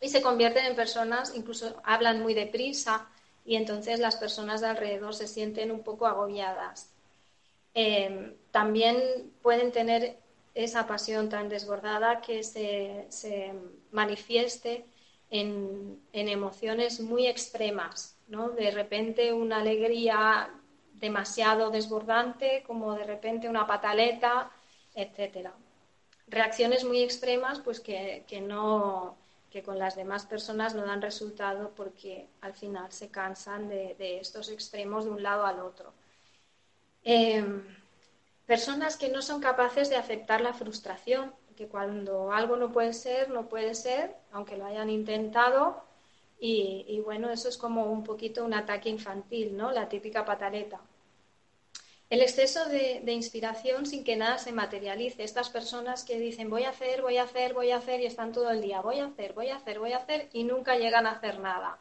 y 0.00 0.08
se 0.08 0.22
convierten 0.22 0.66
en 0.66 0.76
personas, 0.76 1.34
incluso 1.34 1.80
hablan 1.84 2.22
muy 2.22 2.34
deprisa 2.34 3.08
y 3.44 3.56
entonces 3.56 4.00
las 4.00 4.16
personas 4.16 4.60
de 4.60 4.68
alrededor 4.68 5.14
se 5.14 5.26
sienten 5.26 5.70
un 5.70 5.82
poco 5.82 6.06
agobiadas. 6.06 6.90
Em, 7.74 8.34
también 8.50 9.32
pueden 9.42 9.72
tener 9.72 10.18
esa 10.54 10.86
pasión 10.86 11.28
tan 11.28 11.48
desbordada 11.48 12.20
que 12.20 12.42
se, 12.42 13.54
manifieste 13.92 14.84
en, 15.30 16.00
emociones 16.12 17.00
muy 17.00 17.26
extremas, 17.26 18.16
¿no? 18.28 18.50
De 18.50 18.70
repente 18.70 19.32
una 19.32 19.58
alegría 19.58 20.50
demasiado 20.94 21.70
desbordante, 21.70 22.62
como 22.66 22.94
de 22.94 23.04
repente 23.04 23.48
una 23.48 23.66
pataleta, 23.66 24.50
etcétera. 24.94 25.52
Reacciones 26.26 26.84
muy 26.84 27.02
extremas, 27.02 27.60
pues 27.60 27.80
que 27.80 28.24
no, 28.46 29.16
que 29.50 29.62
con 29.62 29.78
las 29.78 29.96
demás 29.96 30.26
personas 30.26 30.74
no 30.74 30.86
dan 30.86 31.02
resultado 31.02 31.72
porque 31.74 32.28
al 32.40 32.54
final 32.54 32.92
se 32.92 33.08
cansan 33.10 33.68
de, 33.68 34.18
estos 34.20 34.48
extremos 34.48 35.04
de 35.04 35.10
un 35.10 35.22
lado 35.22 35.44
al 35.44 35.60
otro. 35.60 35.92
Em, 37.02 37.64
personas 38.46 38.96
que 38.96 39.08
no 39.08 39.22
son 39.22 39.40
capaces 39.40 39.90
de 39.90 39.96
aceptar 39.96 40.40
la 40.40 40.54
frustración, 40.54 41.34
que 41.56 41.66
cuando 41.66 42.32
algo 42.32 42.56
no 42.56 42.72
puede 42.72 42.92
ser, 42.92 43.30
no 43.30 43.48
puede 43.48 43.74
ser, 43.74 44.16
aunque 44.32 44.56
lo 44.56 44.66
hayan 44.66 44.88
intentado, 44.88 45.82
y, 46.38 46.84
y 46.88 47.00
bueno, 47.00 47.30
eso 47.30 47.48
es 47.48 47.58
como 47.58 47.84
un 47.92 48.04
poquito 48.04 48.44
un 48.44 48.54
ataque 48.54 48.88
infantil, 48.88 49.56
¿no? 49.56 49.72
La 49.72 49.88
típica 49.88 50.24
pataleta 50.24 50.80
el 52.10 52.22
exceso 52.22 52.68
de, 52.68 53.12
inspiración 53.12 53.86
sin 53.86 54.02
que 54.02 54.16
nada 54.16 54.38
se 54.38 54.50
materialice. 54.50 55.22
Estas 55.22 55.48
personas 55.48 56.04
que 56.04 56.18
dicen 56.18 56.50
voy 56.50 56.64
a 56.64 56.70
hacer, 56.70 57.02
voy 57.02 57.18
a 57.18 57.22
hacer, 57.22 57.54
voy 57.54 57.70
a 57.70 57.76
hacer 57.76 58.00
y 58.00 58.06
están 58.06 58.32
todo 58.32 58.50
el 58.50 58.60
día 58.60 58.80
voy 58.80 58.98
a 58.98 59.06
hacer, 59.06 59.32
voy 59.32 59.48
a 59.48 59.56
hacer, 59.56 59.78
voy 59.78 59.92
a 59.92 59.98
hacer 59.98 60.28
y 60.32 60.42
nunca 60.42 60.76
llegan 60.76 61.06
a 61.06 61.12
hacer 61.12 61.38
nada. 61.38 61.78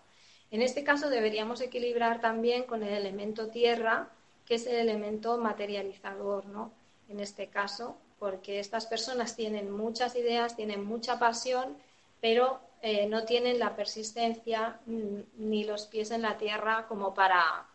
En 0.52 0.62
este 0.62 0.84
caso 0.84 1.10
deberíamos 1.10 1.62
equilibrar 1.62 2.22
también 2.22 2.64
con 2.64 2.84
el 2.84 2.94
elemento 2.94 3.48
tierra, 3.48 4.10
que 4.46 4.56
es 4.56 4.68
el 4.68 4.76
elemento 4.76 5.38
materializador, 5.38 6.46
¿no? 6.46 6.72
En 7.08 7.20
este 7.20 7.48
caso, 7.48 7.98
porque 8.20 8.60
estas 8.60 8.86
personas 8.86 9.36
tienen 9.36 9.72
muchas 9.72 10.16
ideas, 10.16 10.56
tienen 10.56 10.84
mucha 10.84 11.18
pasión, 11.18 11.78
pero 12.22 12.60
eh, 12.82 13.08
no 13.08 13.26
tienen 13.26 13.60
la 13.60 13.76
persistencia 13.76 14.80
mm, 14.86 15.20
ni 15.38 15.64
los 15.64 15.88
pies 15.88 16.12
en 16.12 16.22
la 16.22 16.38
tierra 16.38 16.86
como 16.88 17.14
para, 17.14 17.68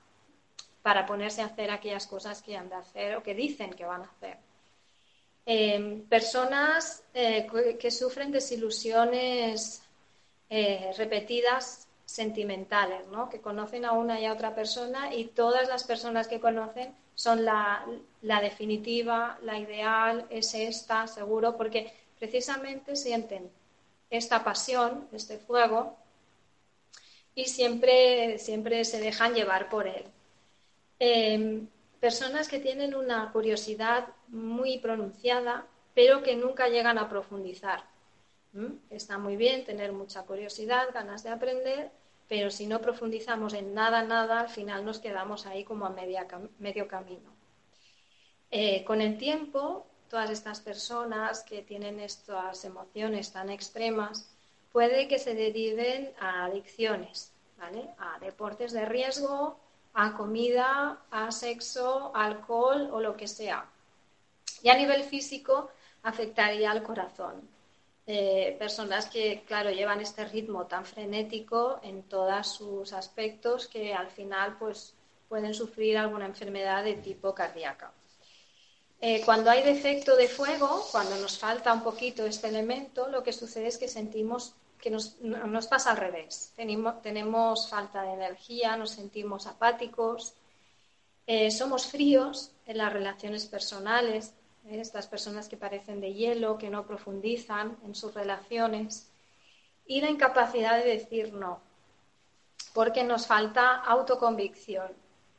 para 0.84 1.06
ponerse 1.06 1.40
a 1.40 1.46
hacer 1.46 1.70
aquellas 1.70 2.06
cosas 2.06 2.42
que 2.42 2.58
han 2.58 2.68
de 2.68 2.74
hacer 2.74 3.16
o 3.16 3.22
que 3.22 3.34
dicen 3.34 3.72
que 3.72 3.86
van 3.86 4.02
a 4.02 4.10
hacer. 4.12 4.36
Em, 5.46 6.02
personas 6.16 7.02
eh, 7.14 7.46
que 7.80 7.90
sufren 7.90 8.30
desilusiones 8.30 9.82
eh, 10.50 10.92
repetidas 10.98 11.88
sentimentales, 12.04 13.06
¿no? 13.08 13.30
que 13.30 13.40
conocen 13.40 13.86
a 13.86 13.92
una 13.92 14.20
y 14.20 14.26
a 14.26 14.34
otra 14.34 14.54
persona 14.54 15.14
y 15.14 15.24
todas 15.24 15.68
las 15.68 15.84
personas 15.84 16.28
que 16.28 16.38
conocen 16.38 16.94
son 17.14 17.46
la, 17.46 17.86
la 18.20 18.42
definitiva, 18.42 19.38
la 19.42 19.58
ideal, 19.58 20.26
es 20.28 20.52
esta, 20.52 21.06
seguro, 21.06 21.56
porque 21.56 21.94
precisamente 22.18 22.94
sienten 22.94 23.50
esta 24.10 24.44
pasión, 24.44 25.08
este 25.12 25.38
fuego, 25.38 25.96
y 27.34 27.46
siempre, 27.46 28.38
siempre 28.38 28.84
se 28.84 29.00
dejan 29.00 29.32
llevar 29.34 29.70
por 29.70 29.86
él. 29.88 30.04
Em, 30.98 31.66
personas 32.00 32.48
que 32.48 32.58
tienen 32.58 32.94
una 32.94 33.30
curiosidad 33.32 34.08
muy 34.28 34.78
pronunciada, 34.78 35.66
pero 35.94 36.22
que 36.22 36.36
nunca 36.36 36.68
llegan 36.68 36.98
a 36.98 37.08
profundizar. 37.08 37.84
Está 38.90 39.18
muy 39.18 39.36
bien 39.36 39.64
tener 39.64 39.92
mucha 39.92 40.22
curiosidad, 40.22 40.88
ganas 40.94 41.24
de 41.24 41.30
aprender, 41.30 41.90
pero 42.28 42.50
si 42.50 42.66
no 42.66 42.80
profundizamos 42.80 43.52
en 43.54 43.74
nada, 43.74 44.02
nada, 44.02 44.40
al 44.40 44.48
final 44.48 44.84
nos 44.84 45.00
quedamos 45.00 45.46
ahí 45.46 45.64
como 45.64 45.86
a 45.86 45.96
medio 46.58 46.86
camino. 46.86 47.34
Eh, 48.50 48.84
con 48.84 49.00
el 49.00 49.18
tiempo, 49.18 49.86
todas 50.08 50.30
estas 50.30 50.60
personas 50.60 51.42
que 51.42 51.62
tienen 51.62 51.98
estas 51.98 52.64
emociones 52.64 53.32
tan 53.32 53.50
extremas, 53.50 54.30
puede 54.70 55.08
que 55.08 55.18
se 55.18 55.34
deriven 55.34 56.12
a 56.20 56.44
adicciones, 56.44 57.32
a 57.98 58.18
deportes 58.20 58.72
de 58.72 58.84
riesgo, 58.84 59.58
a 59.94 60.16
comida, 60.16 60.98
a 61.10 61.30
sexo, 61.30 62.12
alcohol 62.14 62.90
o 62.92 63.00
lo 63.00 63.16
que 63.16 63.28
sea. 63.28 63.64
Y 64.62 64.68
a 64.68 64.76
nivel 64.76 65.04
físico 65.04 65.70
afectaría 66.02 66.70
al 66.70 66.82
corazón. 66.82 67.48
Eh, 68.06 68.56
personas 68.58 69.06
que, 69.06 69.44
claro, 69.46 69.70
llevan 69.70 70.00
este 70.00 70.26
ritmo 70.26 70.66
tan 70.66 70.84
frenético 70.84 71.80
en 71.82 72.02
todos 72.02 72.48
sus 72.48 72.92
aspectos 72.92 73.66
que 73.66 73.94
al 73.94 74.08
final 74.08 74.56
pues, 74.58 74.94
pueden 75.28 75.54
sufrir 75.54 75.96
alguna 75.96 76.26
enfermedad 76.26 76.84
de 76.84 76.94
tipo 76.94 77.34
cardíaca. 77.34 77.92
Eh, 79.00 79.22
cuando 79.24 79.50
hay 79.50 79.62
defecto 79.62 80.16
de 80.16 80.28
fuego, 80.28 80.86
cuando 80.90 81.16
nos 81.16 81.38
falta 81.38 81.72
un 81.72 81.82
poquito 81.82 82.26
este 82.26 82.48
elemento, 82.48 83.08
lo 83.08 83.22
que 83.22 83.32
sucede 83.32 83.68
es 83.68 83.78
que 83.78 83.88
sentimos 83.88 84.54
que 84.84 84.90
nos, 84.90 85.66
pasa 85.66 85.92
al 85.92 85.96
revés. 85.96 86.52
Tenemos, 86.54 87.70
falta 87.70 88.02
de 88.02 88.12
energía, 88.12 88.76
nos 88.76 88.90
sentimos 88.90 89.46
apáticos, 89.46 90.34
eh, 91.26 91.50
somos 91.50 91.86
fríos 91.86 92.52
en 92.66 92.76
las 92.76 92.92
relaciones 92.92 93.46
personales, 93.46 94.34
¿eh? 94.66 94.80
estas 94.80 95.06
personas 95.06 95.48
que 95.48 95.56
parecen 95.56 96.02
de 96.02 96.12
hielo, 96.12 96.58
que 96.58 96.68
no 96.68 96.86
profundizan 96.86 97.78
en 97.86 97.94
sus 97.94 98.12
relaciones, 98.12 99.10
y 99.86 100.02
la 100.02 100.10
incapacidad 100.10 100.76
de 100.76 100.90
decir 100.90 101.32
no, 101.32 101.60
porque 102.74 103.04
nos 103.04 103.26
falta 103.26 103.76
autoconvicción. 103.76 104.92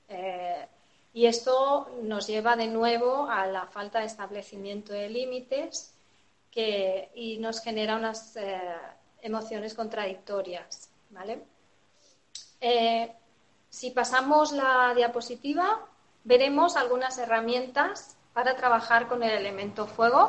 Eh, 0.10 0.66
y 1.14 1.28
esto 1.28 1.88
nos 2.02 2.26
lleva 2.26 2.56
de 2.56 2.66
nuevo 2.66 3.30
a 3.30 3.46
la 3.46 3.68
falta 3.68 4.00
de 4.00 4.08
establecimiento 4.08 4.92
de 4.92 5.08
límites 5.08 5.94
que, 6.50 7.12
y 7.14 7.38
nos 7.38 7.62
genera 7.62 7.96
unas 7.96 8.36
emociones 9.30 9.74
contradictorias, 9.74 10.90
¿vale? 11.10 11.36
Eh, 12.62 13.12
Si 13.70 13.92
pasamos 13.92 14.52
la 14.54 14.94
diapositiva, 14.96 15.68
veremos 16.24 16.78
algunas 16.78 17.18
herramientas 17.18 18.16
para 18.34 18.56
trabajar 18.56 19.08
con 19.10 19.22
el 19.22 19.32
elemento 19.32 19.86
fuego, 19.86 20.22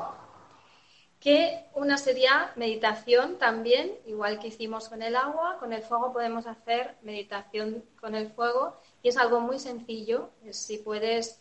que 1.21 1.39
una 1.75 1.97
sería 1.97 2.53
meditación 2.57 3.39
también, 3.39 3.87
igual 4.07 4.39
que 4.41 4.49
hicimos 4.49 4.89
con 4.89 5.01
el 5.03 5.15
agua, 5.15 5.59
con 5.61 5.73
el 5.73 5.83
fuego 5.83 6.13
podemos 6.13 6.47
hacer 6.47 6.97
meditación 7.03 7.85
con 8.01 8.15
el 8.15 8.27
fuego 8.37 8.63
y 9.03 9.09
es 9.11 9.17
algo 9.17 9.39
muy 9.41 9.59
sencillo, 9.59 10.31
si 10.51 10.79
puedes 10.79 11.41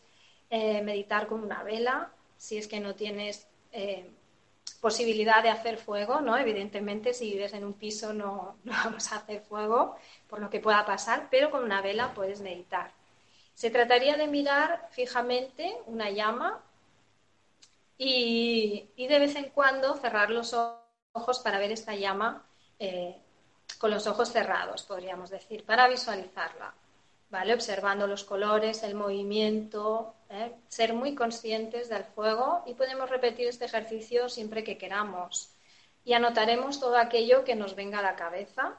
eh, 0.49 0.81
meditar 0.83 1.27
con 1.27 1.43
una 1.43 1.63
vela, 1.63 2.11
si 2.37 2.57
es 2.57 2.67
que 2.67 2.79
no 2.79 2.93
tienes 2.93 3.47
eh, 3.71 4.05
posibilidad 4.85 5.41
de 5.41 5.49
hacer 5.49 5.77
fuego, 5.77 6.21
¿no? 6.21 6.37
Evidentemente, 6.37 7.15
si 7.15 7.31
vives 7.31 7.53
en 7.53 7.63
un 7.63 7.73
piso 7.73 8.13
no, 8.13 8.57
vamos 8.65 9.11
a 9.11 9.15
hacer 9.15 9.41
fuego, 9.41 9.95
por 10.29 10.37
lo 10.39 10.51
que 10.51 10.59
pueda 10.59 10.85
pasar, 10.85 11.27
pero 11.31 11.49
con 11.49 11.63
una 11.63 11.81
vela 11.81 12.13
puedes 12.13 12.39
meditar. 12.41 12.91
Se 13.55 13.71
trataría 13.71 14.15
de 14.15 14.27
mirar 14.27 14.87
fijamente 14.91 15.75
una 15.87 16.11
llama 16.11 16.63
y, 17.97 18.91
de 18.95 19.17
vez 19.17 19.35
en 19.35 19.49
cuando 19.49 19.95
cerrar 19.95 20.29
los 20.29 20.53
ojos 20.53 21.39
para 21.39 21.57
ver 21.57 21.71
esta 21.71 21.95
llama 21.95 22.45
eh, 22.77 23.19
con 23.79 23.89
los 23.89 24.05
ojos 24.05 24.31
cerrados, 24.31 24.83
podríamos 24.83 25.31
decir, 25.31 25.65
para 25.65 25.87
visualizarla. 25.87 26.75
¿Vale? 27.35 27.53
Observando 27.53 28.07
los 28.07 28.23
colores, 28.23 28.81
el 28.83 28.95
movimiento, 28.95 30.15
¿eh? 30.29 30.53
ser 30.69 30.93
muy 30.93 31.15
conscientes 31.15 31.89
del 31.89 32.05
fuego 32.05 32.63
y 32.65 32.75
podemos 32.75 33.09
repetir 33.09 33.49
este 33.49 33.65
ejercicio 33.65 34.29
siempre 34.29 34.63
que 34.63 34.77
queramos. 34.77 35.49
Y 36.05 36.13
anotaremos 36.13 36.79
todo 36.79 36.95
aquello 36.95 37.43
que 37.43 37.55
nos 37.55 37.75
venga 37.75 37.99
a 37.99 38.03
la 38.03 38.15
cabeza, 38.15 38.77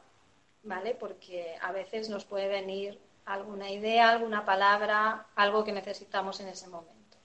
¿vale? 0.63 0.95
Porque 0.95 1.55
a 1.61 1.71
veces 1.73 2.09
nos 2.09 2.25
puede 2.25 2.49
venir 2.49 2.99
alguna 3.27 3.71
idea, 3.71 4.09
alguna 4.09 4.47
palabra, 4.47 5.27
algo 5.35 5.63
que 5.63 5.73
necesitamos 5.73 6.41
en 6.41 6.49
ese 6.49 6.69
momento. 6.69 7.19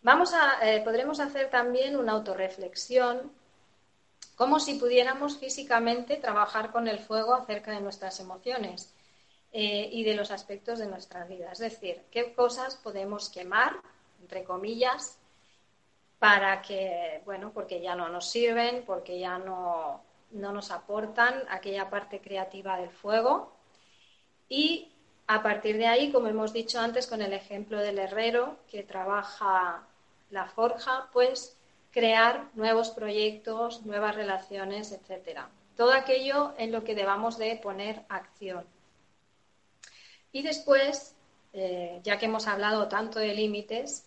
Vamos 0.00 0.32
eh, 0.62 0.80
podremos 0.82 1.20
hacer 1.20 1.50
también 1.50 1.94
una 1.94 2.12
autorreflexión, 2.12 3.30
como 4.34 4.60
si 4.60 4.76
pudiéramos 4.76 5.36
físicamente 5.36 6.16
trabajar 6.16 6.72
con 6.72 6.88
el 6.88 7.00
fuego 7.00 7.34
acerca 7.34 7.72
de 7.72 7.82
nuestras 7.82 8.18
emociones 8.18 8.91
eh, 9.52 9.88
y 9.92 10.04
de 10.04 10.14
los 10.14 10.30
aspectos 10.30 10.78
de 10.78 10.86
nuestra 10.86 11.24
vida. 11.24 11.52
Es 11.52 11.58
decir, 11.58 12.02
qué 12.10 12.34
cosas 12.34 12.76
podemos 12.76 13.28
quemar, 13.28 13.74
entre 14.20 14.44
comillas, 14.44 15.18
para 16.18 16.62
que, 16.62 17.20
bueno, 17.24 17.50
porque 17.52 17.80
ya 17.80 17.94
no 17.94 18.08
nos 18.08 18.30
sirven, 18.30 18.84
porque 18.86 19.18
ya 19.18 19.38
no, 19.38 20.00
no 20.30 20.52
nos 20.52 20.70
aportan 20.70 21.42
aquella 21.50 21.90
parte 21.90 22.20
creativa 22.20 22.78
del 22.78 22.90
fuego. 22.90 23.52
Y 24.48 24.92
a 25.26 25.42
partir 25.42 25.76
de 25.76 25.86
ahí, 25.86 26.12
como 26.12 26.28
hemos 26.28 26.52
dicho 26.52 26.80
antes 26.80 27.06
con 27.06 27.22
el 27.22 27.32
ejemplo 27.32 27.78
del 27.78 27.98
herrero 27.98 28.56
que 28.70 28.82
trabaja 28.82 29.82
la 30.30 30.46
forja, 30.46 31.08
pues 31.12 31.56
crear 31.90 32.48
nuevos 32.54 32.90
proyectos, 32.90 33.84
nuevas 33.84 34.14
relaciones, 34.14 34.92
etcétera. 34.92 35.50
Todo 35.76 35.92
aquello 35.92 36.54
en 36.56 36.72
lo 36.72 36.84
que 36.84 36.94
debamos 36.94 37.38
de 37.38 37.56
poner 37.56 38.02
acción. 38.08 38.64
Y 40.32 40.42
después, 40.42 41.14
eh, 41.52 42.00
ya 42.02 42.18
que 42.18 42.26
hemos 42.26 42.46
hablado 42.46 42.88
tanto 42.88 43.18
de 43.18 43.34
límites, 43.34 44.04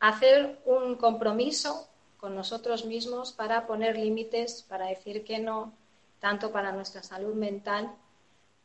hacer 0.00 0.60
un 0.64 0.94
compromiso 0.96 1.88
con 2.18 2.34
nosotros 2.34 2.84
mismos 2.84 3.32
para 3.32 3.66
poner 3.66 3.96
límites, 3.96 4.62
para 4.68 4.86
decir 4.86 5.24
que 5.24 5.38
no, 5.38 5.72
tanto 6.20 6.50
para 6.50 6.72
nuestra 6.72 7.02
salud 7.02 7.34
mental 7.34 7.94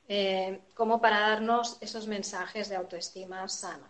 eh, 0.08 0.60
como 0.74 1.00
para 1.00 1.20
darnos 1.20 1.78
esos 1.80 2.08
mensajes 2.08 2.70
de 2.70 2.76
autoestima 2.76 3.48
sana. 3.48 3.90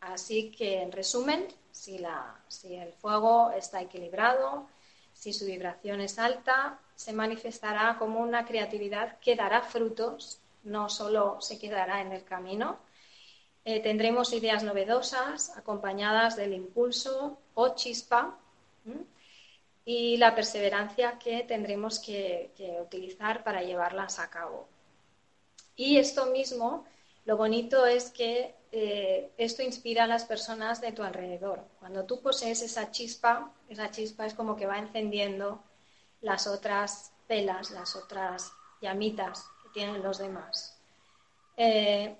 Así 0.00 0.50
que, 0.50 0.82
en 0.82 0.92
resumen, 0.92 1.48
si, 1.70 1.96
el 1.96 2.92
fuego 2.94 3.50
está 3.50 3.80
equilibrado, 3.80 4.66
si 5.12 5.32
su 5.32 5.46
vibración 5.46 6.00
es 6.00 6.18
alta, 6.18 6.78
se 6.94 7.12
manifestará 7.12 7.96
como 7.98 8.20
una 8.20 8.46
creatividad 8.46 9.18
que 9.18 9.36
dará 9.36 9.62
frutos, 9.62 10.38
no 10.66 10.88
solo 10.88 11.40
se 11.40 11.58
quedará 11.58 12.00
en 12.02 12.12
el 12.12 12.24
camino. 12.24 12.78
Eh, 13.64 13.80
tendremos 13.80 14.32
ideas 14.32 14.62
novedosas 14.62 15.56
acompañadas 15.56 16.36
del 16.36 16.52
impulso 16.52 17.38
o 17.54 17.74
chispa 17.74 18.38
y 19.84 20.16
la 20.18 20.34
perseverancia 20.34 21.18
que 21.18 21.44
tendremos 21.44 21.98
que 21.98 22.52
utilizar 22.82 23.42
para 23.42 23.62
llevarlas 23.62 24.18
a 24.18 24.28
cabo. 24.28 24.68
Y 25.76 25.98
esto 25.98 26.26
mismo, 26.26 26.84
lo 27.24 27.36
bonito 27.36 27.86
es 27.86 28.10
que 28.10 28.54
eh, 28.72 29.30
esto 29.36 29.62
inspira 29.62 30.04
a 30.04 30.06
las 30.06 30.24
personas 30.24 30.80
de 30.80 30.92
tu 30.92 31.02
alrededor. 31.02 31.64
Cuando 31.78 32.04
tú 32.04 32.20
posees 32.20 32.62
esa 32.62 32.90
chispa, 32.90 33.52
esa 33.68 33.90
chispa 33.90 34.26
es 34.26 34.34
como 34.34 34.56
que 34.56 34.66
va 34.66 34.78
encendiendo 34.78 35.62
las 36.20 36.46
otras 36.46 37.12
velas, 37.28 37.70
las 37.70 37.96
otras 37.96 38.52
llamitas 38.80 39.46
tienen 39.76 40.02
los 40.02 40.18
demás. 40.18 40.78
Eh, 41.56 42.16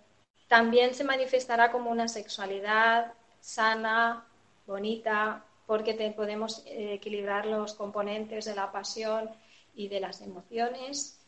también 0.46 0.94
se 0.94 1.04
manifestará 1.04 1.72
como 1.72 1.90
una 1.90 2.07
sexualidad 2.07 3.14
sana, 3.40 4.26
bonita, 4.66 5.44
porque 5.66 5.94
podemos 6.14 6.62
eh, 6.66 6.92
equilibrar 6.94 7.46
los 7.46 7.74
componentes 7.74 8.44
de 8.44 8.54
la 8.54 8.70
pasión 8.70 9.30
y 9.74 9.88
de 9.88 10.00
las 10.00 10.20
emociones. 10.20 11.18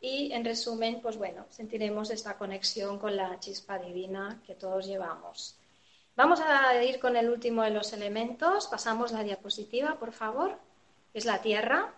Y 0.00 0.32
en 0.32 0.44
resumen, 0.44 1.00
pues 1.00 1.16
bueno, 1.16 1.44
sentiremos 1.50 2.10
esta 2.10 2.38
conexión 2.38 2.98
con 2.98 3.16
la 3.16 3.40
chispa 3.40 3.78
divina 3.78 4.40
que 4.46 4.54
todos 4.54 4.86
llevamos. 4.86 5.58
Vamos 6.14 6.40
a 6.40 6.82
ir 6.82 7.00
con 7.00 7.16
el 7.16 7.28
último 7.28 7.62
de 7.62 7.70
los 7.70 7.92
elementos. 7.92 8.68
Pasamos 8.68 9.12
la 9.12 9.24
diapositiva, 9.24 9.98
por 9.98 10.12
favor. 10.12 10.58
Es 11.14 11.24
la 11.24 11.40
tierra. 11.42 11.92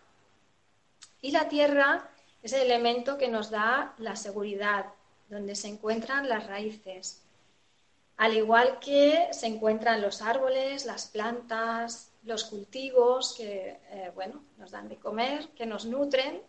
Y 1.21 1.31
la 1.33 1.49
tierra 1.49 2.11
es 2.43 2.53
el 2.53 2.63
elemento 2.63 3.19
que 3.19 3.29
nos 3.29 3.51
da 3.51 3.95
la 3.99 4.17
seguridad, 4.17 4.87
donde 5.29 5.55
se 5.55 5.69
encuentran 5.69 6.29
las 6.29 6.47
raíces. 6.47 7.23
Al 8.17 8.37
igual 8.37 8.79
que 8.81 9.29
se 9.33 9.47
encuentran 9.47 10.03
los 10.03 10.21
árboles, 10.23 10.85
las 10.85 11.07
plantas, 11.07 12.13
los 12.25 12.45
cultivos 12.45 13.35
que, 13.37 13.79
eh, 13.91 14.11
bueno, 14.15 14.43
nos 14.59 14.71
dan 14.71 14.89
de 14.89 14.97
comer, 14.97 15.49
que 15.51 15.67
nos 15.67 15.87
nutren 15.87 16.43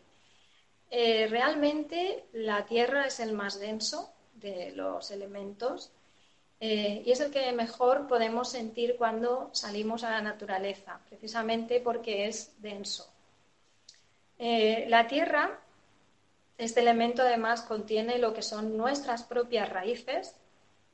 eh, 0.89 1.27
realmente 1.29 2.25
la 2.33 2.65
Tierra 2.65 3.05
es 3.05 3.21
el 3.21 3.31
más 3.31 3.57
denso 3.57 4.13
de 4.33 4.71
los 4.71 5.09
elementos 5.11 5.89
eh, 6.59 7.01
y 7.05 7.11
es 7.11 7.21
el 7.21 7.31
que 7.31 7.49
mejor 7.53 8.07
podemos 8.07 8.49
sentir 8.49 8.97
cuando 8.97 9.49
salimos 9.53 10.03
a 10.03 10.11
la 10.11 10.21
naturaleza, 10.21 10.99
precisamente 11.07 11.79
porque 11.79 12.27
es 12.27 12.61
denso. 12.61 13.07
La 14.37 15.07
Tierra, 15.07 15.59
este 16.61 16.81
elemento 16.81 17.23
además 17.23 17.63
contiene 17.63 18.19
lo 18.19 18.33
que 18.33 18.43
son 18.43 18.77
nuestras 18.77 19.23
propias 19.23 19.69
raíces, 19.69 20.35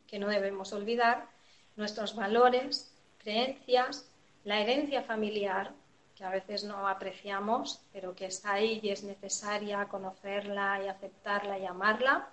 que 0.08 0.18
no 0.18 0.30
debemos 0.30 0.72
olvidar, 0.72 1.28
nuestros 1.76 2.16
valores, 2.16 2.94
creencias, 3.18 4.10
la 4.46 4.62
herencia 4.62 5.04
familiar, 5.04 5.74
que 6.16 6.24
a 6.24 6.30
veces 6.30 6.64
no 6.64 6.88
apreciamos, 6.88 7.82
pero 7.92 8.16
que 8.16 8.28
está 8.28 8.54
ahí 8.54 8.80
y 8.82 8.90
es 8.90 9.04
necesaria 9.04 9.86
conocerla 9.90 10.82
y 10.84 10.88
aceptarla 10.88 11.60
y 11.60 11.66
amarla. 11.66 12.30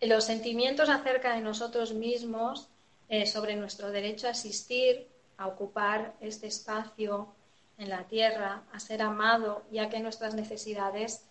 Los 0.00 0.24
sentimientos 0.24 0.88
acerca 0.88 1.34
de 1.34 1.40
nosotros 1.40 1.94
mismos, 1.94 2.68
eh, 3.08 3.26
sobre 3.26 3.54
nuestro 3.54 3.92
derecho 3.92 4.26
a 4.26 4.30
existir, 4.30 5.06
a 5.36 5.46
ocupar 5.46 6.14
este 6.20 6.48
espacio 6.48 7.32
en 7.78 7.90
la 7.90 8.04
tierra, 8.08 8.64
a 8.72 8.80
ser 8.80 9.02
amado, 9.02 9.62
ya 9.70 9.88
que 9.88 10.00
nuestras 10.00 10.34
necesidades 10.34 11.25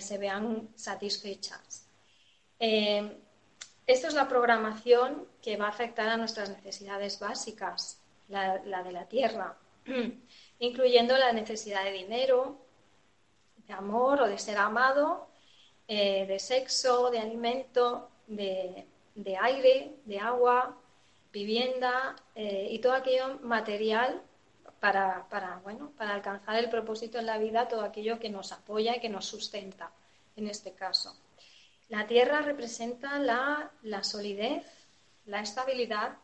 se 0.00 0.18
vean 0.18 0.68
satisfechas. 0.74 1.86
Eh, 2.58 3.18
esto 3.86 4.08
es 4.08 4.14
la 4.14 4.28
programación 4.28 5.28
que 5.42 5.56
va 5.56 5.66
a 5.66 5.70
afectar 5.70 6.08
a 6.08 6.16
nuestras 6.16 6.48
necesidades 6.50 7.18
básicas, 7.20 8.00
la 8.28 8.82
de 8.82 8.92
la 8.92 9.06
tierra. 9.06 9.56
incluyendo 10.58 11.16
la 11.16 11.32
necesidad 11.32 11.84
de 11.84 11.92
dinero, 11.92 12.58
de 13.66 13.74
amor 13.74 14.22
o 14.22 14.28
de 14.28 14.38
ser 14.38 14.58
amado, 14.58 15.28
eh, 15.88 16.26
de 16.26 16.38
sexo, 16.38 17.10
de 17.10 17.18
alimento, 17.18 18.10
de, 18.26 18.86
aire, 19.40 19.96
de 20.04 20.18
agua, 20.18 20.76
vivienda 21.32 22.16
eh, 22.34 22.68
y 22.70 22.78
todo 22.78 22.94
aquello 22.94 23.38
material 23.42 24.22
para, 24.90 25.60
bueno, 25.64 25.92
para 25.96 26.14
alcanzar 26.14 26.56
el 26.56 26.70
propósito 26.70 27.18
en 27.18 27.26
la 27.26 27.38
vida, 27.38 27.68
todo 27.68 27.82
aquello 27.82 28.18
que 28.18 28.30
nos 28.30 28.52
apoya 28.52 28.96
y 28.96 29.00
que 29.00 29.08
nos 29.08 29.26
sustenta, 29.26 29.92
en 30.36 30.48
este 30.48 30.74
caso. 30.74 31.16
La 31.88 32.06
tierra 32.06 32.42
representa 32.42 33.18
la, 33.18 33.70
la 33.82 34.02
solidez, 34.04 34.64
la 35.26 35.40
estabilidad 35.40 36.18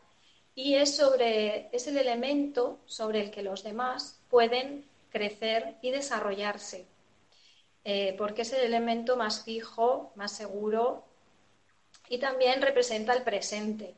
y 0.55 0.75
es, 0.75 0.95
sobre, 0.97 1.69
es 1.75 1.87
el 1.87 1.97
elemento 1.97 2.81
sobre 2.85 3.21
el 3.21 3.31
que 3.31 3.43
los 3.43 3.63
demás 3.63 4.21
pueden 4.29 4.85
crecer 5.09 5.77
y 5.81 5.91
desarrollarse. 5.91 6.87
eh, 7.83 8.15
porque 8.17 8.43
es 8.43 8.53
el 8.53 8.61
elemento 8.63 9.17
más 9.17 9.43
fijo, 9.43 10.11
más 10.15 10.31
seguro 10.31 11.05
y 12.09 12.19
también 12.19 12.61
representa 12.61 13.13
el 13.13 13.23
presente. 13.23 13.95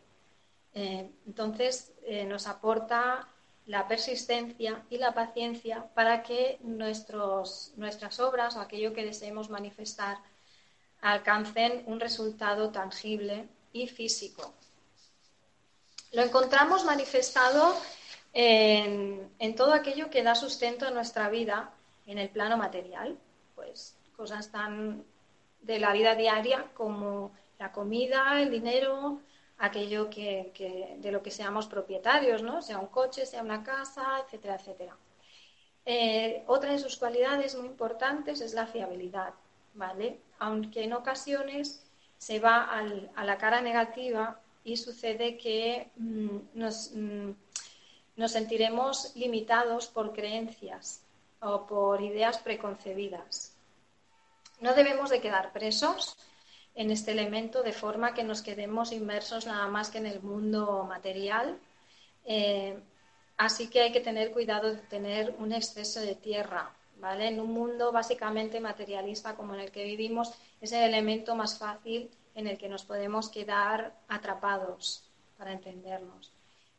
Eh, 0.74 1.12
entonces, 1.28 1.94
eh, 2.04 2.26
nos 2.26 2.48
aporta 2.48 3.28
la 3.66 3.88
persistencia 3.88 4.84
y 4.90 4.98
la 4.98 5.14
paciencia 5.14 5.86
para 5.94 6.24
que 6.24 6.60
nuestros, 6.62 7.72
nuestras 7.78 8.20
obras 8.20 8.56
o 8.56 8.60
aquello 8.60 8.94
que 8.94 9.06
deseemos 9.06 9.50
manifestar 9.50 10.18
alcancen 11.02 11.84
un 11.86 12.00
resultado 12.00 12.72
tangible 12.72 13.48
y 13.72 13.88
físico. 13.88 14.54
Lo 16.12 16.22
encontramos 16.22 16.86
manifestado 16.86 17.76
en, 18.34 19.30
en, 19.40 19.56
todo 19.56 19.74
aquello 19.74 20.10
que 20.10 20.24
da 20.24 20.36
sustento 20.36 20.86
a 20.86 20.92
nuestra 20.92 21.30
vida 21.30 21.72
en 22.06 22.18
el 22.20 22.30
plano 22.30 22.58
material, 22.58 23.18
pues 23.56 23.96
cosas 24.16 24.52
tan 24.52 25.04
de 25.62 25.80
la 25.80 25.94
vida 25.94 26.16
diaria 26.16 26.66
como 26.74 27.32
la 27.58 27.72
comida, 27.72 28.42
el 28.42 28.52
dinero, 28.52 29.22
aquello 29.64 30.10
que, 30.10 30.98
de 30.98 31.12
lo 31.12 31.24
que 31.24 31.32
seamos 31.32 31.68
propietarios, 31.68 32.44
¿no? 32.44 32.62
sea 32.62 32.80
un 32.80 32.88
coche, 32.88 33.26
sea 33.26 33.42
una 33.42 33.64
casa, 33.64 34.04
etcétera, 34.22 34.56
etcétera. 34.56 34.98
Eh, 35.86 36.44
otra 36.48 36.74
de 36.74 36.80
sus 36.80 36.98
cualidades 36.98 37.56
muy 37.56 37.68
importantes 37.68 38.42
es 38.42 38.54
la 38.54 38.68
fiabilidad, 38.68 39.34
¿vale? 39.74 40.20
Aunque 40.40 40.84
en 40.84 40.92
ocasiones 40.92 41.82
se 42.18 42.40
va 42.40 42.58
a 43.16 43.24
la 43.24 43.38
cara 43.38 43.62
negativa 43.62 44.38
y 44.66 44.76
sucede 44.76 45.38
que 45.38 45.92
mm, 45.96 46.38
nos, 46.56 46.92
mm, 46.94 47.32
nos 48.18 48.32
sentiremos 48.32 49.16
limitados 49.16 49.88
por 49.88 50.12
creencias 50.12 51.04
o 51.40 51.66
por 51.66 52.02
ideas 52.02 52.38
preconcebidas. 52.40 53.56
No 54.60 54.74
debemos 54.74 55.10
de 55.10 55.22
quedar 55.22 55.54
presos 55.54 56.18
en 56.76 56.92
este 56.92 57.12
elemento 57.12 57.64
de 57.64 57.74
forma 57.74 58.14
que 58.14 58.24
nos 58.24 58.42
quedemos 58.42 58.92
inmersos 58.92 59.46
nada 59.46 59.68
más 59.68 59.90
que 59.90 60.00
en 60.00 60.08
el 60.08 60.22
mundo 60.22 60.86
material. 60.88 61.60
Eh, 62.26 62.78
así 63.38 63.70
que 63.70 63.82
hay 63.82 63.92
que 63.92 64.00
tener 64.02 64.32
cuidado 64.32 64.74
de 64.74 64.82
tener 64.82 65.36
un 65.40 65.52
exceso 65.52 66.00
de 66.00 66.16
tierra. 66.16 66.72
¿vale? 67.00 67.28
En 67.28 67.40
un 67.40 67.52
mundo 67.52 67.92
básicamente 67.92 68.60
materialista 68.60 69.36
como 69.36 69.54
en 69.54 69.62
el 69.62 69.72
que 69.72 69.84
vivimos, 69.84 70.34
es 70.62 70.72
el 70.72 70.84
elemento 70.84 71.36
más 71.36 71.58
fácil 71.58 72.10
en 72.36 72.48
el 72.48 72.58
que 72.58 72.70
nos 72.70 72.84
podemos 72.84 73.30
quedar 73.30 73.94
atrapados, 74.08 75.04
para 75.38 75.52
entendernos. 75.52 76.32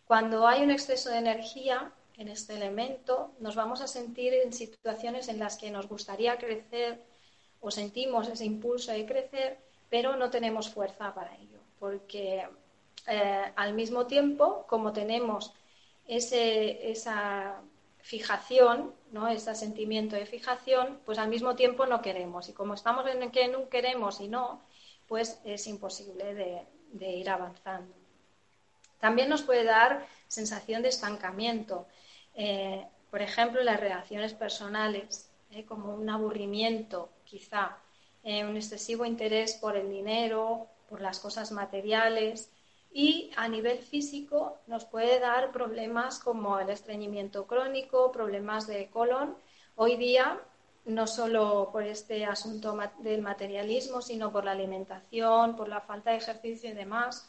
Cuando 0.06 0.46
hay 0.46 0.62
un 0.62 0.70
exceso 0.70 1.10
de 1.10 1.18
energía 1.18 1.92
en 2.16 2.28
este 2.28 2.54
elemento, 2.54 3.32
nos 3.40 3.54
vamos 3.54 3.80
a 3.80 3.86
sentir 3.86 4.32
en 4.32 4.52
situaciones 4.52 5.28
en 5.28 5.38
las 5.38 5.56
que 5.56 5.70
nos 5.70 5.88
gustaría 5.88 6.38
crecer 6.38 7.02
o 7.60 7.70
sentimos 7.70 8.28
ese 8.28 8.44
impulso 8.44 8.92
de 8.92 9.06
crecer, 9.06 9.58
pero 9.94 10.16
no 10.16 10.28
tenemos 10.28 10.70
fuerza 10.70 11.14
para 11.14 11.36
ello, 11.36 11.60
porque 11.78 12.48
eh, 13.06 13.52
al 13.54 13.74
mismo 13.74 14.08
tiempo, 14.08 14.66
como 14.66 14.92
tenemos 14.92 15.54
ese, 16.04 16.90
esa 16.90 17.60
fijación, 18.00 18.92
¿no? 19.12 19.28
ese 19.28 19.54
sentimiento 19.54 20.16
de 20.16 20.26
fijación, 20.26 20.98
pues 21.04 21.16
al 21.18 21.28
mismo 21.28 21.54
tiempo 21.54 21.86
no 21.86 22.02
queremos. 22.02 22.48
Y 22.48 22.54
como 22.54 22.74
estamos 22.74 23.06
en 23.06 23.30
que 23.30 23.46
no 23.46 23.68
queremos 23.68 24.20
y 24.20 24.26
no, 24.26 24.62
pues 25.06 25.40
es 25.44 25.64
imposible 25.68 26.34
de, 26.34 27.10
ir 27.12 27.30
avanzando. 27.30 27.94
También 28.98 29.28
nos 29.28 29.42
puede 29.42 29.62
dar 29.62 30.08
sensación 30.26 30.82
de 30.82 30.88
estancamiento. 30.88 31.86
Eh, 32.34 32.84
por 33.12 33.22
ejemplo, 33.22 33.62
las 33.62 33.78
relaciones 33.78 34.34
personales, 34.34 35.30
¿eh? 35.52 35.64
como 35.64 35.94
un 35.94 36.10
aburrimiento 36.10 37.10
quizá 37.24 37.78
eh, 38.24 38.44
un 38.44 38.56
excesivo 38.56 39.04
interés 39.04 39.54
por 39.54 39.76
el 39.76 39.90
dinero, 39.90 40.66
por 40.88 41.00
las 41.00 41.20
cosas 41.20 41.52
materiales 41.52 42.50
y 42.92 43.30
a 43.36 43.48
nivel 43.48 43.78
físico 43.78 44.58
nos 44.66 44.84
puede 44.84 45.18
dar 45.18 45.52
problemas 45.52 46.20
como 46.20 46.58
el 46.58 46.70
estreñimiento 46.70 47.46
crónico, 47.46 48.12
problemas 48.12 48.66
de 48.66 48.88
colon. 48.88 49.36
Hoy 49.76 49.96
día, 49.96 50.40
no 50.86 51.06
solo 51.06 51.68
por 51.72 51.82
este 51.82 52.24
asunto 52.24 52.78
del 53.00 53.20
materialismo, 53.20 54.00
sino 54.00 54.32
por 54.32 54.44
la 54.44 54.52
alimentación, 54.52 55.56
por 55.56 55.68
la 55.68 55.80
falta 55.80 56.12
de 56.12 56.18
ejercicio 56.18 56.70
y 56.70 56.74
demás, 56.74 57.28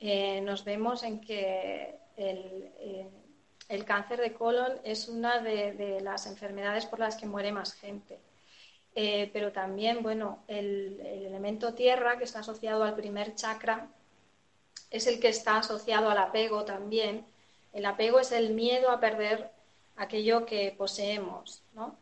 eh, 0.00 0.40
nos 0.42 0.64
vemos 0.64 1.02
en 1.02 1.20
que 1.20 1.98
el, 2.16 2.72
eh, 2.78 3.84
cáncer 3.86 4.20
de 4.20 4.34
colon 4.34 4.72
es 4.84 5.08
una 5.08 5.38
de 5.40 6.00
las 6.02 6.26
enfermedades 6.26 6.84
por 6.84 6.98
las 6.98 7.16
que 7.16 7.26
muere 7.26 7.52
más 7.52 7.74
gente. 7.74 8.18
Eh, 8.98 9.28
pero 9.34 9.52
también, 9.52 10.02
bueno, 10.02 10.42
el, 10.48 10.98
elemento 11.04 11.74
tierra, 11.74 12.16
que 12.16 12.24
está 12.24 12.38
asociado 12.40 12.82
al 12.82 12.94
primer 12.94 13.34
chakra, 13.34 13.88
es 14.90 15.06
el 15.06 15.20
que 15.20 15.28
está 15.28 15.58
asociado 15.58 16.08
al 16.08 16.16
apego 16.16 16.64
también. 16.64 17.26
El 17.74 17.84
apego 17.84 18.20
es 18.20 18.32
el 18.32 18.54
miedo 18.54 18.90
a 18.90 18.98
perder 18.98 19.50
aquello 19.96 20.46
que 20.46 20.74
poseemos, 20.76 21.62
¿no? 21.74 21.94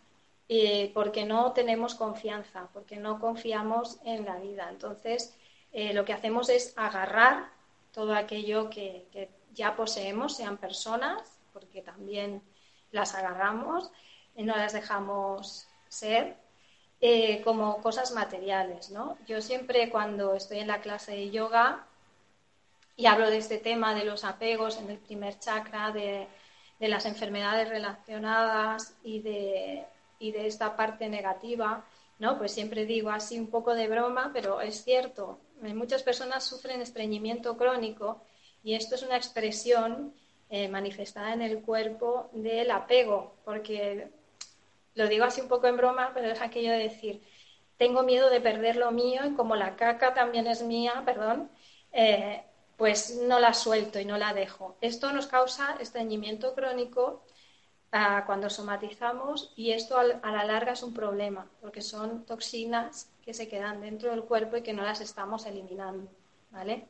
porque 0.92 1.24
no 1.24 1.52
tenemos 1.52 1.96
confianza, 1.96 2.68
porque 2.72 2.96
no 2.96 3.18
confiamos 3.18 3.98
en 4.04 4.24
la 4.24 4.36
vida. 4.36 4.68
Entonces, 4.70 5.34
eh, 5.72 5.92
lo 5.94 6.04
que 6.04 6.12
hacemos 6.12 6.48
es 6.48 6.74
agarrar 6.76 7.50
todo 7.92 8.14
aquello 8.14 8.70
que, 8.70 9.08
ya 9.52 9.74
poseemos, 9.74 10.36
sean 10.36 10.58
personas, 10.58 11.40
porque 11.52 11.82
también 11.82 12.40
las 12.92 13.14
agarramos, 13.16 13.90
no 14.36 14.54
las 14.56 14.74
dejamos 14.74 15.66
ser, 15.88 16.36
eh, 17.06 17.42
como 17.42 17.82
cosas 17.82 18.12
materiales, 18.12 18.88
¿no? 18.88 19.18
Yo 19.26 19.42
siempre 19.42 19.90
cuando 19.90 20.32
estoy 20.32 20.60
en 20.60 20.68
la 20.68 20.80
clase 20.80 21.12
de 21.12 21.30
yoga 21.30 21.84
y 22.96 23.04
hablo 23.04 23.28
de 23.28 23.36
este 23.36 23.58
tema 23.58 23.94
de 23.94 24.06
los 24.06 24.24
apegos 24.24 24.78
en 24.78 24.88
el 24.88 24.96
primer 24.96 25.38
chakra, 25.38 25.92
de, 25.92 26.26
las 26.80 27.04
enfermedades 27.04 27.68
relacionadas 27.68 28.94
y 29.02 29.20
de, 29.20 29.84
y 30.18 30.32
de 30.32 30.46
esta 30.46 30.76
parte 30.76 31.10
negativa, 31.10 31.84
¿no? 32.18 32.38
Pues 32.38 32.52
siempre 32.52 32.86
digo 32.86 33.10
así 33.10 33.38
un 33.38 33.48
poco 33.48 33.74
de 33.74 33.86
broma, 33.86 34.30
pero 34.32 34.62
es 34.62 34.82
cierto, 34.82 35.38
muchas 35.60 36.02
personas 36.02 36.44
sufren 36.44 36.80
estreñimiento 36.80 37.58
crónico 37.58 38.22
y 38.62 38.76
esto 38.76 38.94
es 38.94 39.02
una 39.02 39.18
expresión 39.18 40.14
eh, 40.48 40.68
manifestada 40.68 41.34
en 41.34 41.42
el 41.42 41.60
cuerpo 41.60 42.30
del 42.32 42.70
apego, 42.70 43.34
porque 43.44 44.08
lo 44.94 45.08
digo 45.08 45.24
así 45.24 45.40
un 45.40 45.48
poco 45.48 45.66
en 45.66 45.76
broma, 45.76 46.12
pero 46.14 46.30
es 46.30 46.40
aquello 46.40 46.72
de 46.72 46.78
decir, 46.78 47.22
tengo 47.76 48.02
miedo 48.02 48.30
de 48.30 48.40
perder 48.40 48.76
lo 48.76 48.90
mío 48.92 49.22
y 49.26 49.34
como 49.34 49.56
la 49.56 49.76
caca 49.76 50.14
también 50.14 50.46
es 50.46 50.62
mía, 50.62 51.02
perdón, 51.04 51.50
eh, 51.92 52.44
pues 52.76 53.20
no 53.22 53.40
la 53.40 53.54
suelto 53.54 54.00
y 54.00 54.04
no 54.04 54.18
la 54.18 54.34
dejo. 54.34 54.76
Esto 54.80 55.12
nos 55.12 55.26
causa 55.26 55.76
estreñimiento 55.80 56.54
crónico 56.54 57.24
ah, 57.92 58.24
cuando 58.26 58.50
somatizamos 58.50 59.52
y 59.56 59.72
esto 59.72 59.98
a 59.98 60.32
la 60.32 60.44
larga 60.44 60.72
es 60.72 60.82
un 60.82 60.94
problema 60.94 61.48
porque 61.60 61.82
son 61.82 62.24
toxinas 62.26 63.10
que 63.24 63.34
se 63.34 63.48
quedan 63.48 63.80
dentro 63.80 64.10
del 64.10 64.24
cuerpo 64.24 64.56
y 64.56 64.62
que 64.62 64.72
no 64.72 64.82
las 64.82 65.00
estamos 65.00 65.46
eliminando. 65.46 66.10
¿vale? 66.50 66.88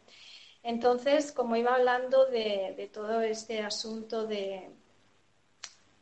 Entonces, 0.62 1.32
como 1.32 1.56
iba 1.56 1.74
hablando 1.74 2.26
de 2.26 2.90
todo 2.92 3.20
este 3.22 3.62
asunto 3.62 4.26
de, 4.26 4.73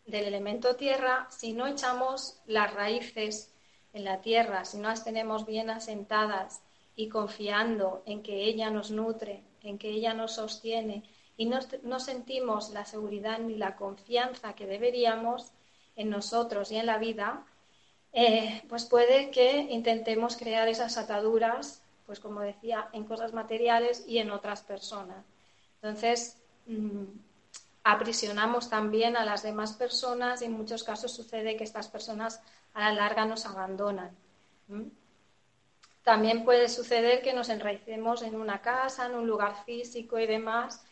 del 0.07 0.25
elemento 0.25 0.77
tierra, 0.77 1.27
si 1.31 1.53
no 1.53 1.67
echamos 1.67 2.41
las 2.47 2.73
raíces 2.75 3.53
en 3.93 4.05
la 4.05 4.21
tierra, 4.21 4.65
si 4.65 4.79
no 4.79 4.89
las 4.89 5.05
tenemos 5.05 5.47
bien 5.47 5.71
asentadas 5.71 6.63
y 6.97 7.09
confiando 7.09 8.03
en 8.07 8.23
que 8.23 8.45
ella 8.45 8.71
nos 8.71 8.91
nutre, 8.91 9.43
en 9.63 9.79
que 9.79 9.91
ella 9.91 10.15
nos 10.15 10.35
sostiene 10.35 11.05
y 11.37 11.47
no, 11.47 12.01
sentimos 12.01 12.71
la 12.71 12.85
seguridad 12.85 13.39
ni 13.39 13.57
la 13.57 13.77
confianza 13.77 14.55
que 14.55 14.67
deberíamos 14.67 15.53
en 15.97 16.11
nosotros 16.11 16.71
y 16.71 16.77
en 16.77 16.87
la 16.87 16.99
vida, 16.99 17.47
eh, 18.13 18.63
pues 18.69 18.85
puede 18.85 19.31
que 19.31 19.63
intentemos 19.71 20.37
crear 20.37 20.69
esas 20.69 20.99
ataduras, 20.99 21.83
pues 22.07 22.21
como 22.21 22.41
decía, 22.41 22.89
en 22.93 23.05
cosas 23.05 23.33
materiales 23.33 24.05
y 24.07 24.19
en 24.19 24.31
otras 24.31 24.63
personas. 24.63 25.25
Entonces, 25.77 26.37
mm, 26.67 27.05
aprisionamos 27.85 28.71
también 28.71 29.17
a 29.17 29.25
las 29.25 29.43
demás 29.43 29.73
personas 29.73 30.43
y 30.43 30.47
en 30.47 30.53
muchos 30.53 30.85
casos 30.85 31.13
sucede 31.13 31.57
que 31.57 31.65
estas 31.65 31.89
personas 31.89 32.41
a 32.75 32.81
la 32.81 32.93
larga 32.93 33.25
nos 33.25 33.47
abandonan. 33.47 34.17
También 36.03 36.45
puede 36.45 36.69
suceder 36.69 37.23
que 37.23 37.33
nos 37.33 37.49
enraicemos 37.49 38.23
en 38.23 38.35
una 38.35 38.61
casa, 38.61 39.07
en 39.07 39.15
un 39.15 39.27
lugar 39.27 39.65
físico 39.65 40.19
y 40.19 40.27
demás, 40.27 40.85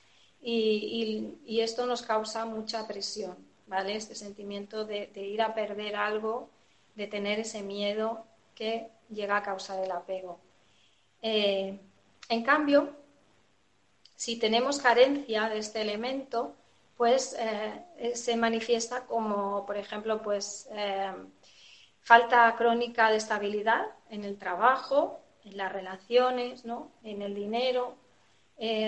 y, 0.42 1.60
esto 1.60 1.86
nos 1.86 2.02
causa 2.02 2.46
mucha 2.46 2.86
presión, 2.86 3.36
¿vale? 3.66 3.96
Este 3.96 4.14
sentimiento 4.14 4.84
de, 4.84 5.10
ir 5.14 5.42
a 5.42 5.54
perder 5.54 5.96
algo, 5.96 6.48
de 6.94 7.06
tener 7.06 7.40
ese 7.40 7.62
miedo 7.62 8.24
que 8.54 8.88
llega 9.10 9.36
a 9.36 9.42
causar 9.42 9.82
el 9.84 9.90
apego. 9.90 10.38
Eh, 11.22 11.78
en 12.28 12.42
cambio, 12.42 12.94
si 14.16 14.38
tenemos 14.38 14.78
carencia 14.78 15.48
de 15.48 15.58
este 15.58 15.82
elemento, 15.82 16.54
pues 17.00 17.34
se 18.14 18.36
manifiesta 18.36 19.06
como, 19.06 19.64
por 19.64 19.78
ejemplo, 19.78 20.20
pues 20.20 20.68
eh, 20.72 21.10
falta 22.02 22.54
crónica 22.58 23.10
de 23.10 23.16
estabilidad 23.16 23.86
en 24.10 24.22
el 24.22 24.36
trabajo, 24.36 25.18
en 25.42 25.56
las 25.56 25.72
relaciones, 25.72 26.66
¿no? 26.66 26.90
en 27.02 27.22
el 27.22 27.34
dinero. 27.34 27.96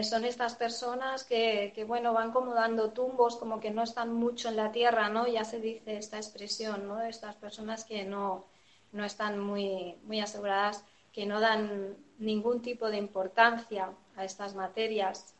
Son 0.03 0.27
estas 0.27 0.57
personas 0.57 1.25
que, 1.25 1.85
bueno, 1.89 2.13
van 2.13 2.33
como 2.33 2.53
dando 2.53 2.91
tumbos, 2.91 3.37
como 3.37 3.61
que 3.61 3.71
no 3.71 3.83
están 3.83 4.13
mucho 4.13 4.51
en 4.51 4.57
la 4.57 4.73
tierra, 4.73 5.09
¿no? 5.09 5.27
Ya 5.27 5.45
se 5.45 5.59
dice 5.59 5.97
esta 5.97 6.19
expresión, 6.19 6.87
¿no? 6.87 7.01
Estas 7.01 7.37
personas 7.37 7.87
que 7.87 8.05
no, 8.05 8.45
no 8.93 9.07
están 9.07 9.39
muy, 9.39 9.97
muy 10.03 10.21
aseguradas, 10.21 10.85
que 11.15 11.25
no 11.25 11.41
dan 11.41 11.97
ningún 12.19 12.61
tipo 12.61 12.91
de 12.91 12.99
importancia 12.99 13.89
a 14.17 14.25
estas 14.27 14.55
materias. 14.55 15.35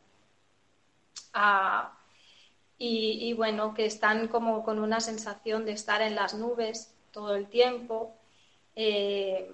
Y, 2.77 3.33
bueno, 3.33 3.73
que 3.73 3.85
están 3.85 4.27
como 4.27 4.63
con 4.63 4.79
una 4.79 4.99
sensación 4.99 5.65
de 5.65 5.71
estar 5.71 6.01
en 6.01 6.15
las 6.15 6.33
nubes 6.33 6.93
todo 7.11 7.35
el 7.35 7.47
tiempo. 7.47 8.13
Eh, 8.75 9.53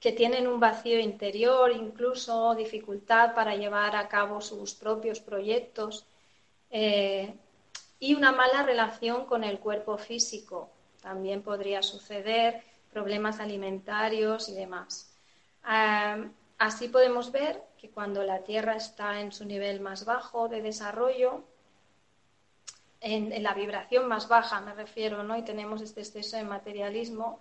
que 0.00 0.12
tienen 0.12 0.46
un 0.46 0.60
vacío 0.60 1.00
interior, 1.00 1.72
incluso 1.72 2.54
dificultad 2.54 3.34
para 3.34 3.56
llevar 3.56 3.96
a 3.96 4.08
cabo 4.08 4.40
sus 4.40 4.74
propios 4.74 5.20
proyectos 5.20 6.06
eh, 6.70 7.34
y 7.98 8.14
una 8.14 8.30
mala 8.32 8.62
relación 8.62 9.26
con 9.26 9.42
el 9.42 9.58
cuerpo 9.58 9.98
físico. 9.98 10.70
También 11.02 11.42
podría 11.42 11.82
suceder 11.82 12.62
problemas 12.92 13.40
alimentarios 13.40 14.48
y 14.48 14.54
demás. 14.54 15.12
así 16.58 16.88
podemos 16.88 17.30
ver 17.32 17.62
que 17.76 17.90
cuando 17.90 18.22
la 18.22 18.42
Tierra 18.42 18.76
está 18.76 19.20
en 19.20 19.32
su 19.32 19.44
nivel 19.44 19.80
más 19.80 20.04
bajo 20.04 20.48
de 20.48 20.62
desarrollo, 20.62 21.44
en, 23.00 23.42
la 23.42 23.54
vibración 23.54 24.08
más 24.08 24.28
baja 24.28 24.60
me 24.60 24.74
refiero, 24.74 25.22
¿no? 25.22 25.36
y 25.36 25.42
tenemos 25.42 25.82
este 25.82 26.00
exceso 26.00 26.36
de 26.36 26.44
materialismo, 26.44 27.40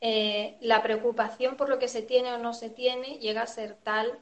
eh, 0.00 0.56
la 0.60 0.82
preocupación 0.82 1.56
por 1.56 1.68
lo 1.68 1.78
que 1.78 1.88
se 1.88 2.02
tiene 2.02 2.32
o 2.32 2.38
no 2.38 2.54
se 2.54 2.70
tiene 2.70 3.18
llega 3.18 3.42
a 3.42 3.46
ser 3.46 3.76
tal 3.76 4.18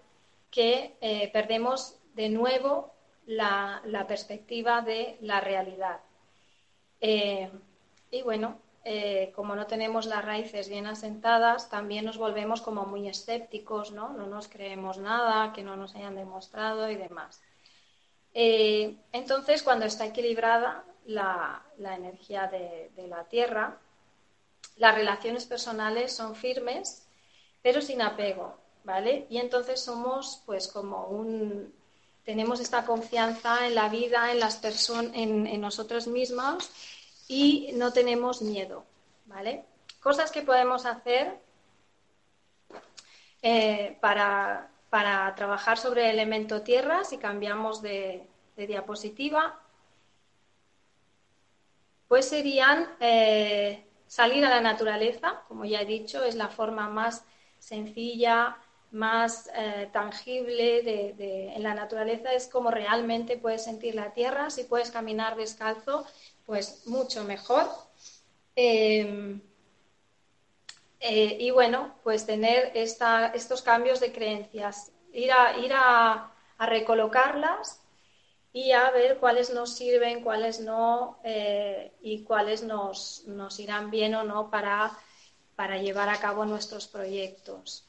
que 0.51 0.97
eh, 1.01 1.31
perdemos 1.33 1.97
de 2.15 2.29
nuevo 2.29 2.93
la, 3.25 3.83
perspectiva 4.07 4.83
de 4.83 5.17
la 5.21 5.41
realidad. 5.41 6.01
Eh, 7.01 7.51
y 8.11 8.23
bueno, 8.23 8.59
como 9.35 9.55
no 9.55 9.67
tenemos 9.67 10.07
las 10.07 10.25
raíces 10.25 10.69
bien 10.69 10.87
asentadas, 10.87 11.71
también 11.71 12.05
nos 12.05 12.19
volvemos 12.19 12.61
como 12.61 12.85
muy 12.87 13.09
escépticos, 13.09 13.93
¿no? 13.93 14.09
No 14.11 14.27
nos 14.27 14.49
creemos 14.49 14.99
nada, 14.99 15.53
que 15.53 15.63
no 15.63 15.77
nos 15.77 15.95
hayan 15.95 16.17
demostrado 16.17 16.91
y 16.91 16.97
demás. 16.97 17.41
Entonces, 18.33 19.63
cuando 19.63 19.87
está 19.87 20.07
equilibrada 20.07 20.85
la, 21.07 21.63
energía 21.79 22.47
de 22.47 23.07
la 23.09 23.25
Tierra, 23.25 23.79
las 24.81 24.95
relaciones 24.95 25.45
personales 25.45 26.13
son 26.13 26.35
firmes, 26.35 27.07
pero 27.63 27.83
sin 27.83 28.01
apego, 28.01 28.57
¿vale? 28.83 29.27
Y 29.29 29.37
entonces 29.37 29.81
somos, 29.81 30.43
pues, 30.47 30.69
como 30.69 31.07
un. 31.07 31.73
Tenemos 32.25 32.61
esta 32.61 32.87
confianza 32.87 33.67
en 33.67 33.75
la 33.75 33.91
vida, 33.91 34.33
en 34.33 34.41
las 34.41 34.57
personas, 34.57 35.13
en, 35.15 35.61
nosotros 35.61 36.07
mismos 36.07 36.71
y 37.29 37.71
no 37.75 37.93
tenemos 37.93 38.41
miedo, 38.41 38.85
¿vale? 39.27 39.65
Cosas 40.01 40.31
que 40.31 40.43
podemos 40.43 40.87
hacer 40.87 41.39
eh, 43.43 43.99
para, 44.01 44.70
trabajar 44.91 45.79
sobre 45.79 46.05
el 46.05 46.19
elemento 46.19 46.63
tierra, 46.63 47.05
si 47.05 47.19
cambiamos 47.19 47.83
de, 47.83 48.27
diapositiva, 48.57 49.59
pues 52.09 52.29
serían 52.29 52.89
eh, 53.01 53.91
Salir 54.11 54.45
a 54.45 54.51
la 54.51 54.61
naturaleza, 54.61 55.45
como 55.47 55.65
ya 55.65 55.83
he 55.83 55.87
dicho, 55.87 56.25
es 56.25 56.35
la 56.35 56.49
forma 56.49 56.89
más 56.89 57.23
sencilla, 57.61 58.59
más 58.91 59.49
eh, 59.55 59.89
tangible 59.93 60.83
de, 60.83 61.53
en 61.55 61.63
la 61.63 61.75
naturaleza, 61.75 62.33
es 62.33 62.49
como 62.49 62.73
realmente 62.73 63.37
puedes 63.37 63.63
sentir 63.63 63.95
la 63.95 64.13
tierra. 64.13 64.51
Si 64.51 64.65
puedes 64.65 64.91
caminar 64.91 65.37
descalzo, 65.37 66.05
pues 66.45 66.89
mucho 66.89 67.23
mejor. 67.23 67.69
Em, 68.57 69.41
eh, 71.01 71.37
y 71.41 71.51
bueno, 71.51 71.95
pues 72.05 72.27
tener 72.27 72.73
estos 72.75 73.63
cambios 73.63 74.01
de 74.01 74.13
creencias, 74.13 74.93
ir 75.13 75.33
a, 75.33 75.59
ir 75.59 75.73
a 75.75 76.33
recolocarlas 76.59 77.81
y 78.53 78.73
a 78.73 78.91
ver 78.91 79.19
cuáles 79.19 79.51
nos 79.51 79.75
sirven, 79.75 80.23
cuáles 80.23 80.61
no 80.61 81.19
eh, 81.25 81.93
y 82.01 82.25
cuáles 82.25 82.63
nos, 82.63 83.25
nos, 83.27 83.61
irán 83.61 83.91
bien 83.91 84.15
o 84.15 84.25
no 84.25 84.51
para, 84.51 84.93
para 85.55 85.79
llevar 85.79 86.09
a 86.09 86.19
cabo 86.19 86.45
nuestros 86.45 86.89
proyectos. 86.89 87.87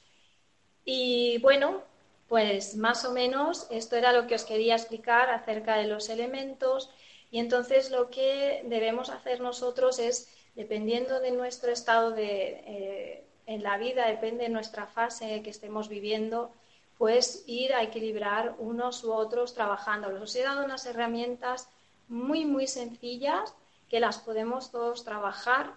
Y 0.86 1.40
bueno, 1.40 1.82
pues 2.28 2.76
más 2.76 3.06
o 3.06 3.12
menos 3.12 3.68
esto 3.72 3.96
era 3.96 4.14
lo 4.14 4.28
que 4.28 4.36
os 4.36 4.46
quería 4.46 4.76
explicar 4.76 5.30
acerca 5.30 5.78
de 5.78 5.88
los 5.88 6.10
elementos 6.10 6.90
y 7.32 7.40
entonces 7.40 7.92
lo 7.92 8.10
que 8.10 8.62
debemos 8.66 9.10
hacer 9.10 9.42
nosotros 9.42 10.00
es, 10.00 10.30
dependiendo 10.56 11.20
de 11.20 11.32
nuestro 11.32 11.72
estado 11.72 12.12
de, 12.12 12.64
eh, 12.66 13.26
en 13.46 13.64
la 13.64 13.78
vida, 13.78 14.08
depende 14.08 14.44
de 14.44 14.50
nuestra 14.50 14.88
fase 14.88 15.42
que 15.44 15.50
estemos 15.50 15.90
viviendo, 15.90 16.52
pues 16.98 17.44
ir 17.48 17.74
a 17.74 17.84
equilibrar 17.84 18.56
unos 18.60 19.04
u 19.04 19.12
otros 19.12 19.54
trabajando. 19.54 20.08
Os 20.22 20.36
he 20.36 20.44
dado 20.44 20.64
unas 20.64 20.86
herramientas 20.86 21.70
muy, 22.08 22.46
muy 22.46 22.68
sencillas 22.68 23.56
que 23.90 24.00
las 24.00 24.20
podemos 24.20 24.72
todos 24.72 25.04
trabajar 25.04 25.74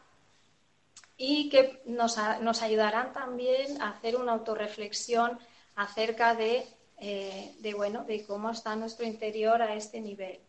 y 1.17 1.49
que 1.49 1.81
nos, 1.87 2.19
ayudarán 2.19 3.13
también 3.13 3.81
a 3.81 3.91
hacer 3.91 4.17
una 4.17 4.33
autorreflexión 4.33 5.39
acerca 5.77 6.35
de, 6.35 6.67
eh, 6.99 7.55
de, 7.61 7.75
bueno, 7.75 8.05
de 8.05 8.25
cómo 8.25 8.51
está 8.51 8.77
nuestro 8.77 9.07
interior 9.07 9.63
a 9.63 9.75
este 9.75 10.01
nivel 10.01 10.41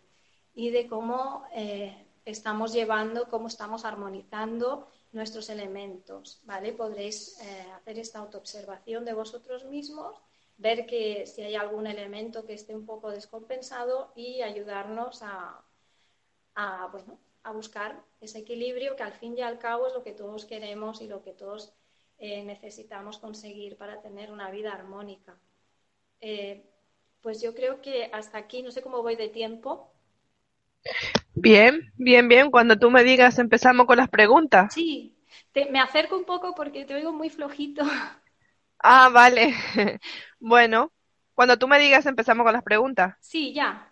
y 0.55 0.71
de 0.71 0.87
cómo 0.87 1.45
eh, 1.53 2.04
estamos 2.25 2.73
llevando, 2.73 3.29
cómo 3.29 3.47
estamos 3.47 3.85
armonizando 3.85 4.87
nuestros 5.11 5.49
elementos. 5.49 6.41
¿vale? 6.43 6.73
Podréis 6.73 7.39
eh, 7.39 7.71
hacer 7.75 7.99
esta 7.99 8.19
autoobservación 8.19 9.05
de 9.05 9.13
vosotros 9.13 9.65
mismos 9.65 10.19
ver 10.57 10.85
que 10.85 11.25
si 11.25 11.41
hay 11.41 11.55
algún 11.55 11.87
elemento 11.87 12.45
que 12.45 12.53
esté 12.53 12.75
un 12.75 12.85
poco 12.85 13.11
descompensado 13.11 14.11
y 14.15 14.41
ayudarnos 14.41 15.21
a, 15.21 15.63
bueno, 16.91 17.19
a 17.43 17.51
buscar 17.51 18.03
ese 18.21 18.39
equilibrio 18.39 18.95
que 18.95 19.03
al 19.03 19.13
fin 19.13 19.37
y 19.37 19.41
al 19.41 19.59
cabo 19.59 19.87
es 19.87 19.93
lo 19.93 20.03
que 20.03 20.13
todos 20.13 20.45
queremos 20.45 21.01
y 21.01 21.07
lo 21.07 21.21
que 21.21 21.33
todos 21.33 21.73
eh, 22.17 22.43
necesitamos 22.43 23.17
conseguir 23.17 23.77
para 23.77 24.01
tener 24.01 24.31
una 24.31 24.49
vida 24.49 24.73
armónica. 24.73 25.37
Eh, 26.21 26.71
pues 27.21 27.41
yo 27.41 27.53
creo 27.53 27.81
que 27.81 28.09
hasta 28.13 28.37
aquí, 28.37 28.61
no 28.61 28.71
sé 28.71 28.81
cómo 28.81 29.01
voy 29.01 29.15
de 29.15 29.29
tiempo. 29.29 29.91
Bien, 31.33 31.91
bien, 31.95 32.27
bien. 32.27 32.51
Cuando 32.51 32.77
tú 32.77 32.89
me 32.91 33.03
digas, 33.03 33.39
empezamos 33.39 33.85
con 33.85 33.97
las 33.97 34.09
preguntas. 34.09 34.73
Sí, 34.73 35.15
me 35.71 35.79
acerco 35.79 36.17
un 36.17 36.25
poco 36.25 36.55
porque 36.55 36.85
te 36.85 36.95
oigo 36.95 37.13
muy 37.13 37.29
flojito. 37.29 37.83
Ah, 38.79 39.09
vale. 39.09 39.53
Bueno, 40.39 40.91
cuando 41.33 41.57
tú 41.57 41.67
me 41.67 41.79
digas 41.79 42.05
empezamos 42.05 42.43
con 42.43 42.53
las 42.53 42.61
preguntas. 42.63 43.15
Sí, 43.19 43.53
ya. 43.53 43.91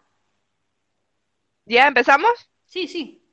¿Ya 1.66 1.88
empezamos? 1.88 2.32
Sí, 2.66 2.88
sí. 2.88 3.24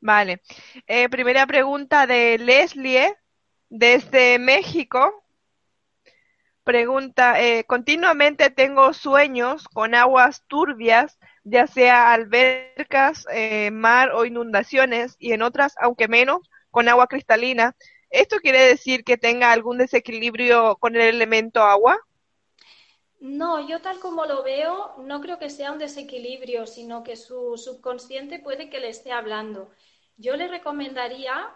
Vale. 0.00 0.42
Eh, 0.86 1.08
primera 1.08 1.46
pregunta 1.46 2.06
de 2.06 2.38
Leslie 2.38 3.16
desde 3.70 4.38
México. 4.38 5.24
Pregunta, 6.62 7.40
eh, 7.42 7.64
continuamente 7.64 8.50
tengo 8.50 8.92
sueños 8.92 9.68
con 9.68 9.94
aguas 9.94 10.44
turbias, 10.46 11.18
ya 11.44 11.66
sea 11.66 12.12
albercas, 12.12 13.26
eh, 13.32 13.70
mar 13.70 14.10
o 14.12 14.24
inundaciones, 14.24 15.16
y 15.18 15.32
en 15.32 15.42
otras, 15.42 15.74
aunque 15.80 16.08
menos, 16.08 16.40
con 16.70 16.88
agua 16.88 17.06
cristalina. 17.06 17.76
¿Esto 18.10 18.38
quiere 18.38 18.60
decir 18.60 19.04
que 19.04 19.16
tenga 19.16 19.52
algún 19.52 19.78
desequilibrio 19.78 20.76
con 20.76 20.96
el 20.96 21.02
elemento 21.02 21.62
agua? 21.62 21.98
No, 23.20 23.66
yo 23.66 23.80
tal 23.80 24.00
como 24.00 24.26
lo 24.26 24.42
veo, 24.42 24.96
no 24.98 25.20
creo 25.20 25.38
que 25.38 25.48
sea 25.50 25.72
un 25.72 25.78
desequilibrio, 25.78 26.66
sino 26.66 27.02
que 27.02 27.16
su 27.16 27.56
subconsciente 27.56 28.38
puede 28.38 28.68
que 28.68 28.80
le 28.80 28.88
esté 28.88 29.12
hablando. 29.12 29.70
Yo 30.16 30.36
le 30.36 30.46
recomendaría 30.46 31.50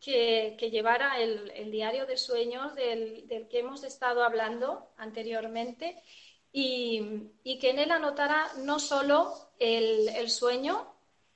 que, 0.00 0.56
llevara 0.72 1.20
el, 1.20 1.70
diario 1.70 2.06
de 2.06 2.16
sueños 2.16 2.74
del, 2.74 3.26
que 3.48 3.60
hemos 3.60 3.84
estado 3.84 4.24
hablando 4.24 4.88
anteriormente 4.96 6.02
y, 6.52 7.58
que 7.60 7.70
en 7.70 7.78
él 7.78 7.90
anotara 7.90 8.50
no 8.58 8.78
solo 8.78 9.34
el 9.58 10.28
sueño, 10.30 10.92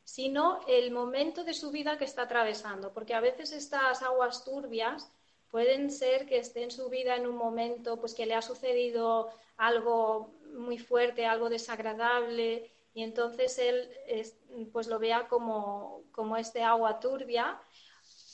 sino 0.07 0.61
el 0.69 0.93
momento 0.93 1.43
de 1.43 1.53
su 1.53 1.73
vida 1.73 1.99
que 1.99 2.05
está 2.05 2.23
atravesando, 2.23 2.93
porque 2.93 3.13
a 3.13 3.21
veces 3.21 3.51
estas 3.51 4.03
aguas 4.03 4.45
turbias 4.45 5.11
pueden 5.51 5.91
ser 5.91 6.27
que 6.27 6.39
esté 6.39 6.63
en 6.63 6.71
su 6.71 6.89
vida 6.89 7.17
en 7.17 7.27
un 7.27 7.37
momento 7.37 7.99
pues 7.99 8.15
que 8.15 8.25
le 8.25 8.35
ha 8.35 8.41
sucedido 8.41 9.29
algo 9.57 10.33
muy 10.55 10.79
fuerte, 10.79 11.27
algo 11.27 11.49
desagradable 11.49 12.71
y 12.95 13.03
entonces 13.03 13.59
él 13.59 13.91
pues 14.73 14.87
lo 14.87 15.01
vea 15.01 15.27
como, 15.27 16.05
como 16.13 16.37
este 16.37 16.63
agua 16.63 17.01
turbia 17.01 17.61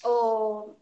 o, 0.05 0.77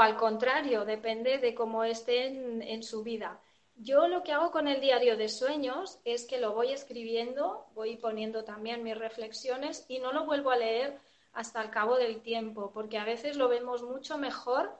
al 0.00 0.16
contrario, 0.16 0.84
depende 0.84 1.38
de 1.38 1.54
cómo 1.54 1.84
estén 1.84 2.60
en 2.60 2.82
su 2.82 3.04
vida. 3.04 3.40
Yo 3.76 4.06
lo 4.06 4.22
que 4.22 4.32
hago 4.32 4.50
con 4.50 4.68
el 4.68 4.80
diario 4.80 5.16
de 5.16 5.28
sueños 5.28 5.98
es 6.04 6.26
que 6.26 6.38
lo 6.38 6.52
voy 6.52 6.72
escribiendo, 6.72 7.66
voy 7.74 7.96
poniendo 7.96 8.44
también 8.44 8.82
mis 8.82 8.96
reflexiones 8.96 9.84
y 9.88 9.98
no 9.98 10.12
lo 10.12 10.24
vuelvo 10.24 10.50
a 10.50 10.56
leer 10.56 11.00
hasta 11.32 11.62
el 11.62 11.70
cabo 11.70 11.96
del 11.96 12.22
tiempo, 12.22 12.70
porque 12.72 12.98
a 12.98 13.04
veces 13.04 13.36
lo 13.36 13.48
vemos 13.48 13.82
mucho 13.82 14.18
mejor 14.18 14.78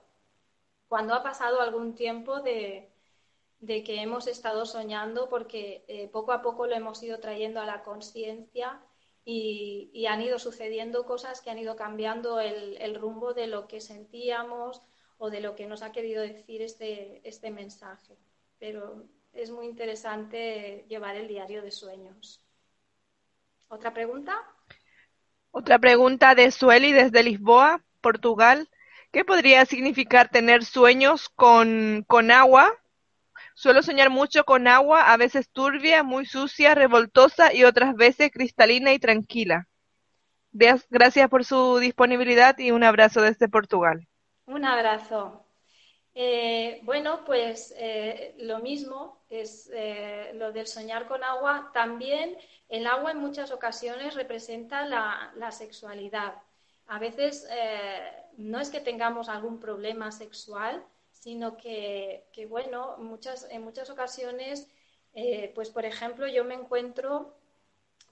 cuando 0.87 1.15
ha 1.15 1.23
pasado 1.23 1.59
algún 1.59 1.95
tiempo 1.95 2.41
de, 2.41 2.91
que 3.59 4.01
hemos 4.01 4.27
estado 4.27 4.65
soñando, 4.65 5.27
porque 5.29 5.83
eh, 5.87 6.07
poco 6.09 6.31
a 6.31 6.41
poco 6.41 6.67
lo 6.67 6.75
hemos 6.75 7.01
ido 7.01 7.19
trayendo 7.19 7.59
a 7.59 7.65
la 7.65 7.83
conciencia 7.83 8.79
y, 9.25 10.05
han 10.07 10.21
ido 10.21 10.37
sucediendo 10.37 11.05
cosas 11.05 11.41
que 11.41 11.49
han 11.49 11.57
ido 11.57 11.75
cambiando 11.75 12.39
el, 12.39 12.95
rumbo 12.95 13.33
de 13.33 13.47
lo 13.47 13.67
que 13.67 13.81
sentíamos 13.81 14.81
o 15.17 15.29
de 15.29 15.41
lo 15.41 15.55
que 15.55 15.65
nos 15.65 15.81
ha 15.81 15.91
querido 15.91 16.21
decir 16.21 16.61
este, 16.61 17.27
este 17.27 17.49
mensaje. 17.49 18.17
Pero 18.63 19.03
es 19.33 19.51
muy 19.51 19.65
interesante 19.65 20.85
llevar 20.87 21.17
el 21.17 21.27
diario 21.27 21.61
de 21.61 21.69
sueños. 21.69 22.41
¿Otra 23.67 23.93
pregunta? 23.93 24.37
Otra 25.51 25.79
pregunta 25.79 26.33
de 26.33 26.49
Sueli 26.49 26.93
desde 26.93 27.23
Lisboa, 27.23 27.83
Portugal. 27.99 28.69
¿Qué 29.11 29.25
podría 29.25 29.65
significar 29.65 30.29
tener 30.29 30.63
sueños 30.63 31.27
con, 31.27 32.05
con 32.07 32.31
agua 32.31 32.71
Suelo 33.53 33.83
soñar 33.83 34.09
mucho 34.09 34.45
con 34.45 34.65
agua, 34.69 35.11
a 35.11 35.17
veces 35.17 35.49
turbia, 35.49 36.01
muy 36.01 36.25
sucia, 36.25 36.73
revoltosa 36.73 37.53
y 37.53 37.65
otras 37.65 37.95
veces 37.95 38.31
cristalina 38.31 38.93
y 38.93 38.99
tranquila. 38.99 39.67
Gracias 40.53 41.29
por 41.29 41.43
su 41.43 41.79
disponibilidad 41.79 42.57
y 42.57 42.71
un 42.71 42.85
abrazo 42.85 43.21
desde 43.21 43.49
Portugal. 43.49 44.07
Un 44.45 44.63
abrazo. 44.63 45.42
Eh, 46.15 46.79
bueno, 46.83 47.25
pues 47.25 47.73
eh, 47.75 48.35
lo 48.37 48.59
mismo 48.59 49.23
es 49.29 49.69
eh, 49.73 50.31
lo 50.35 50.51
del 50.51 50.67
soñar 50.67 51.07
con 51.07 51.23
agua. 51.23 51.71
También 51.73 52.37
el 52.69 52.85
agua 52.87 53.11
en 53.11 53.17
muchas 53.17 53.51
ocasiones 53.51 54.15
representa 54.15 54.85
la, 54.85 55.51
sexualidad. 55.51 56.35
A 56.87 56.99
veces 56.99 57.47
no 58.37 58.59
es 58.59 58.69
que 58.69 58.81
tengamos 58.81 59.29
algún 59.29 59.59
problema 59.59 60.11
sexual, 60.11 60.83
sino 61.11 61.55
que, 61.57 62.25
bueno, 62.49 62.97
muchas, 62.97 63.47
en 63.49 63.63
muchas 63.63 63.89
ocasiones, 63.89 64.67
pues 65.55 65.69
por 65.69 65.85
ejemplo, 65.85 66.27
yo 66.27 66.43
me 66.43 66.55
encuentro 66.55 67.35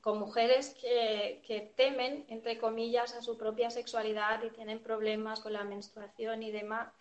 con 0.01 0.19
mujeres 0.19 0.75
que, 0.79 1.73
temen, 1.75 2.25
entre 2.27 2.57
comillas, 2.57 3.13
a 3.13 3.21
su 3.21 3.37
propia 3.37 3.69
sexualidad 3.69 4.43
y 4.43 4.49
tienen 4.49 4.79
problemas 4.79 5.41
con 5.41 5.53
la 5.53 5.63
menstruación 5.63 6.43
y 6.43 6.51
demás, 6.51 6.91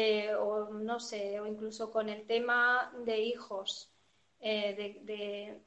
eh, 0.00 0.34
o 0.34 0.70
no 0.70 1.00
sé, 1.00 1.40
o 1.40 1.46
incluso 1.46 1.90
con 1.90 2.08
el 2.08 2.26
tema 2.26 2.92
de 3.04 3.18
hijos, 3.18 3.90
eh, 4.40 4.74
de, 5.04 5.60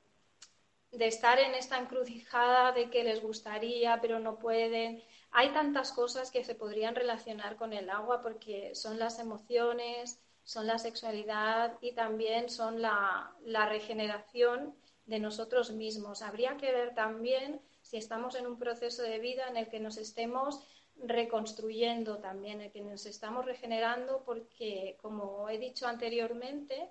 de 0.91 1.07
estar 1.07 1.37
en 1.39 1.53
esta 1.53 1.77
encrucijada 1.77 2.71
de 2.71 2.89
que 2.89 3.03
les 3.03 3.21
gustaría, 3.21 3.99
pero 4.01 4.19
no 4.19 4.39
pueden. 4.39 5.03
Hay 5.31 5.49
tantas 5.49 5.91
cosas 5.91 6.31
que 6.31 6.45
se 6.45 6.55
podrían 6.55 6.95
relacionar 6.95 7.57
con 7.57 7.73
el 7.73 7.89
agua 7.89 8.21
porque 8.21 8.73
son 8.73 8.99
las 8.99 9.19
emociones, 9.19 10.21
son 10.43 10.67
la 10.67 10.79
sexualidad 10.79 11.77
y 11.81 11.93
también 11.93 12.49
son 12.49 12.81
la, 12.81 13.33
regeneración 13.69 14.75
de 15.05 15.19
nosotros 15.19 15.71
mismos. 15.71 16.21
Habría 16.21 16.55
que 16.55 16.71
ver 16.71 16.95
también 16.95 17.61
si 17.81 17.97
estamos 17.97 18.35
en 18.35 18.47
un 18.47 18.57
proceso 18.57 19.03
de 19.03 19.19
vida 19.19 19.47
en 19.49 19.57
el 19.57 19.67
que 19.67 19.81
nos 19.81 19.97
estemos 19.97 20.61
reconstruyendo 20.97 22.17
también, 22.19 22.61
el 22.61 22.71
que 22.71 22.81
nos 22.81 23.05
estamos 23.05 23.45
regenerando 23.45 24.23
porque, 24.25 24.97
como 25.01 25.49
he 25.49 25.57
dicho 25.57 25.87
anteriormente, 25.87 26.89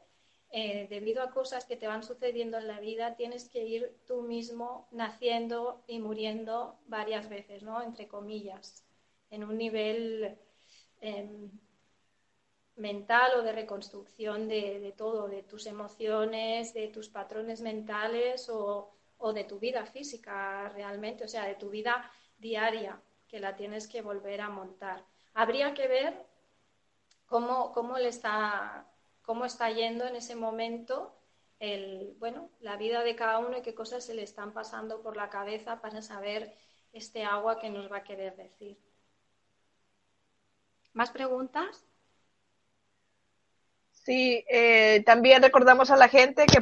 eh, 0.53 0.89
debido 0.91 1.23
a 1.23 1.31
cosas 1.31 1.65
que 1.65 1.77
te 1.77 1.87
van 1.87 2.03
sucediendo 2.03 2.59
en 2.59 2.67
la 2.67 2.81
vida, 2.81 3.15
tienes 3.15 3.49
que 3.49 3.65
ir 3.65 4.01
tú 4.07 4.23
mismo 4.23 4.89
naciendo 4.91 5.85
y 5.87 6.01
muriendo 6.01 6.81
varias 6.87 7.29
veces, 7.29 7.63
¿no? 7.63 7.81
Entre 7.83 8.09
comillas, 8.09 8.85
en 9.31 9.45
un 9.45 9.57
nivel 9.57 10.37
em, 11.01 11.51
mental 12.81 13.31
o 13.39 13.43
de 13.43 13.53
reconstrucción 13.53 14.49
de, 14.49 14.93
todo, 14.97 15.29
de 15.29 15.43
tus 15.43 15.67
emociones, 15.67 16.75
de 16.75 16.89
tus 16.89 17.09
patrones 17.09 17.61
mentales 17.61 18.49
o, 18.49 18.93
de 19.35 19.45
tu 19.45 19.59
vida 19.59 19.85
física 19.87 20.69
realmente, 20.71 21.25
o 21.25 21.29
sea, 21.29 21.47
de 21.47 21.55
tu 21.55 21.71
vida 21.71 22.11
diaria, 22.39 23.01
que 23.31 23.41
la 23.41 23.55
tienes 23.57 23.87
que 23.87 24.03
volver 24.03 24.41
a 24.41 24.49
montar. 24.51 25.05
Habría 25.35 25.73
que 25.75 25.87
ver 25.87 26.27
cómo, 27.27 27.73
cómo 27.73 27.97
le 27.99 28.09
está 28.09 28.87
cómo 29.23 29.45
está 29.45 29.71
yendo 29.71 30.07
en 30.07 30.17
ese 30.17 30.35
momento 30.35 31.15
el, 31.61 32.17
bueno, 32.19 32.51
la 32.59 32.77
vida 32.77 33.05
de 33.05 33.15
cada 33.15 33.39
uno 33.39 33.59
y 33.59 33.63
qué 33.63 33.75
cosas 33.75 34.05
se 34.05 34.15
le 34.15 34.23
están 34.25 34.53
pasando 34.53 35.03
por 35.03 35.17
la 35.17 35.29
cabeza 35.29 35.81
para 35.81 36.03
saber 36.03 36.53
este 36.93 37.23
agua 37.23 37.61
que 37.61 37.71
nos 37.71 37.93
va 37.93 37.99
a 37.99 38.03
querer 38.03 38.35
decir. 38.37 38.77
¿Más 40.95 41.11
preguntas? 41.11 41.87
Sí, 44.11 44.45
eh, 44.51 45.05
también 45.07 45.41
recordamos 45.41 45.93
a 45.93 45.97
la 45.97 46.09
gente 46.09 46.45
que, 46.47 46.59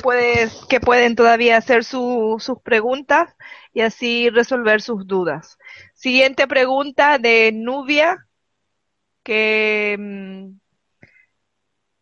que 0.68 0.80
pueden 0.80 1.16
todavía 1.16 1.56
hacer 1.56 1.82
sus 1.82 2.44
preguntas 2.62 3.34
y 3.72 3.80
así 3.80 4.28
resolver 4.28 4.82
sus 4.82 5.06
dudas. 5.06 5.56
Siguiente 5.94 6.46
pregunta 6.46 7.16
de 7.16 7.50
Nubia, 7.54 8.26
que 9.22 9.96
mm, 9.98 10.58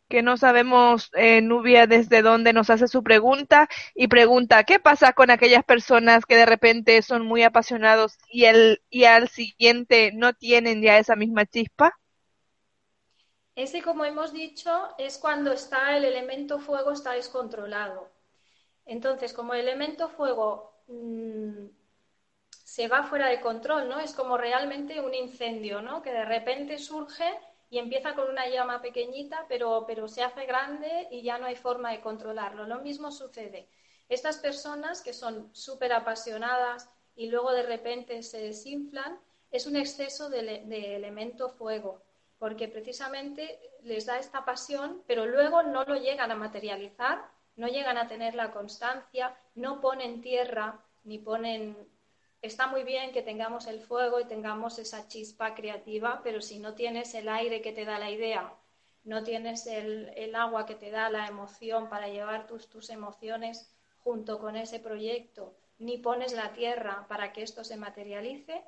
que 0.08 0.22
no 0.22 0.36
sabemos, 0.36 1.10
eh, 1.14 1.40
Nubia, 1.42 1.86
desde 1.86 2.22
dónde 2.22 2.52
nos 2.52 2.68
hace 2.68 2.88
su 2.88 3.04
pregunta 3.04 3.68
y 3.94 4.08
pregunta, 4.08 4.64
¿qué 4.64 4.80
pasa 4.80 5.12
con 5.12 5.30
aquellas 5.30 5.64
personas 5.64 6.26
que 6.26 6.34
de 6.36 6.46
repente 6.46 7.00
son 7.02 7.24
muy 7.24 7.44
apasionados 7.44 8.18
y, 8.28 8.46
el, 8.46 8.82
y 8.90 9.04
al 9.04 9.28
siguiente 9.28 10.10
no 10.12 10.32
tienen 10.34 10.82
ya 10.82 10.98
esa 10.98 11.14
misma 11.14 11.46
chispa? 11.46 11.96
Ese, 13.56 13.82
como 13.82 14.04
hemos 14.04 14.32
dicho, 14.32 14.70
es 14.98 15.18
cuando 15.18 15.50
está 15.52 15.96
el 15.96 16.04
elemento 16.04 16.60
fuego 16.60 16.92
está 16.92 17.12
descontrolado. 17.12 18.08
Entonces, 18.84 19.32
como 19.32 19.54
el 19.54 19.62
elemento 19.62 20.08
fuego 20.08 20.82
mm, 20.86 21.66
se 22.50 22.88
va 22.88 23.02
fuera 23.02 23.28
de 23.28 23.40
control, 23.40 23.88
¿no? 23.88 23.98
Es 23.98 24.12
como 24.12 24.36
realmente 24.36 25.00
un 25.00 25.14
incendio, 25.14 25.82
¿no? 25.82 26.02
Que 26.02 26.12
de 26.12 26.24
repente 26.24 26.78
surge 26.78 27.28
y 27.70 27.78
empieza 27.78 28.14
con 28.14 28.28
una 28.28 28.48
llama 28.48 28.80
pequeñita, 28.80 29.46
pero, 29.48 29.84
pero 29.86 30.06
se 30.06 30.22
hace 30.22 30.46
grande 30.46 31.08
y 31.10 31.22
ya 31.22 31.38
no 31.38 31.46
hay 31.46 31.56
forma 31.56 31.90
de 31.90 32.00
controlarlo. 32.00 32.66
Lo 32.66 32.80
mismo 32.80 33.10
sucede. 33.10 33.68
Estas 34.08 34.38
personas 34.38 35.02
que 35.02 35.12
son 35.12 35.48
súper 35.54 35.92
apasionadas 35.92 36.88
y 37.16 37.28
luego 37.28 37.52
de 37.52 37.62
repente 37.62 38.22
se 38.22 38.40
desinflan, 38.40 39.18
es 39.50 39.66
un 39.66 39.76
exceso 39.76 40.28
de, 40.28 40.62
de, 40.66 40.96
elemento 40.96 41.48
fuego, 41.48 42.02
porque 42.38 42.68
precisamente 42.68 43.58
les 43.82 44.06
da 44.06 44.18
esta 44.18 44.44
pasión, 44.44 45.02
pero 45.06 45.26
luego 45.26 45.62
no 45.62 45.84
lo 45.84 45.96
llegan 45.96 46.30
a 46.30 46.36
materializar, 46.36 47.24
no 47.56 47.68
llegan 47.68 47.96
a 47.98 48.08
tener 48.08 48.34
la 48.34 48.50
constancia, 48.50 49.36
no 49.54 49.80
ponen 49.80 50.20
tierra 50.20 50.80
ni 51.04 51.18
ponen 51.18 51.88
está 52.42 52.66
muy 52.66 52.84
bien 52.84 53.12
que 53.12 53.22
tengamos 53.22 53.66
el 53.66 53.80
fuego 53.80 54.20
y 54.20 54.24
tengamos 54.24 54.78
esa 54.78 55.08
chispa 55.08 55.54
creativa, 55.54 56.20
pero 56.22 56.40
si 56.40 56.58
no 56.58 56.74
tienes 56.74 57.14
el 57.14 57.28
aire 57.28 57.60
que 57.60 57.72
te 57.72 57.84
da 57.84 57.98
la 57.98 58.10
idea, 58.10 58.54
no 59.04 59.22
tienes 59.22 59.66
el, 59.66 60.34
agua 60.34 60.66
que 60.66 60.74
te 60.74 60.90
da 60.90 61.10
la 61.10 61.26
emoción 61.26 61.88
para 61.88 62.08
llevar 62.08 62.46
tus, 62.46 62.68
tus 62.68 62.90
emociones 62.90 63.72
junto 63.98 64.38
con 64.38 64.56
ese 64.56 64.78
proyecto, 64.78 65.54
ni 65.78 65.98
pones 65.98 66.32
la 66.32 66.52
tierra 66.52 67.06
para 67.08 67.32
que 67.32 67.42
esto 67.42 67.64
se 67.64 67.76
materialice, 67.76 68.62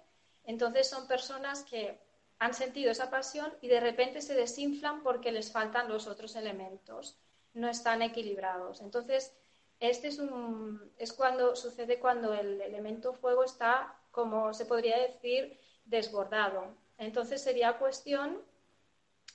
entonces 0.45 0.89
son 0.89 1.07
personas 1.07 1.63
que 1.65 1.99
han 2.39 2.55
sentido 2.55 2.91
esa 2.91 3.11
pasión 3.11 3.53
y 3.61 3.69
de 3.69 3.81
repente 3.81 4.21
se 4.21 4.35
desinflan 4.35 5.03
porque 5.03 5.33
les 5.33 5.51
faltan 5.51 5.89
los 5.89 6.07
otros 6.07 6.37
elementos, 6.37 7.19
no 7.55 7.69
están 7.69 8.03
equilibrados. 8.03 8.81
Entonces, 8.81 9.37
este 9.81 10.09
es, 10.09 10.19
un, 10.19 10.93
es 10.99 11.13
cuando 11.13 11.57
sucede 11.57 11.99
cuando 11.99 12.35
el 12.35 12.61
elemento 12.61 13.13
fuego 13.13 13.45
está, 13.45 13.95
como 14.11 14.53
se 14.55 14.67
podría 14.67 14.99
decir, 14.99 15.59
desbordado. 15.85 16.75
Entonces 16.99 17.43
sería 17.43 17.79
cuestión 17.79 18.43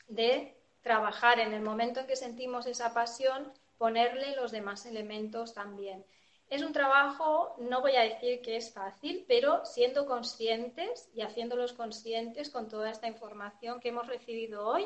de 0.07 0.57
trabajar 0.81 1.39
en 1.39 1.53
el 1.53 1.61
momento 1.61 2.01
en 2.01 2.07
que 2.07 2.15
sentimos 2.15 2.65
esa 2.67 2.93
pasión, 2.93 3.51
ponerle 3.77 4.35
los 4.35 4.51
demás 4.51 4.85
elementos 4.85 5.53
también. 5.53 6.05
Es 6.49 6.61
un 6.61 6.73
trabajo, 6.73 7.55
no 7.59 7.81
voy 7.81 7.95
a 7.95 8.01
decir 8.01 8.41
que 8.41 8.57
es 8.57 8.73
fácil, 8.73 9.25
pero 9.27 9.65
siendo 9.65 10.05
conscientes 10.05 11.09
y 11.15 11.21
haciéndolos 11.21 11.73
conscientes 11.73 12.49
con 12.49 12.69
toda 12.69 12.91
esta 12.91 13.07
información 13.07 13.79
que 13.79 13.89
hemos 13.89 14.07
recibido 14.07 14.67
hoy, 14.67 14.85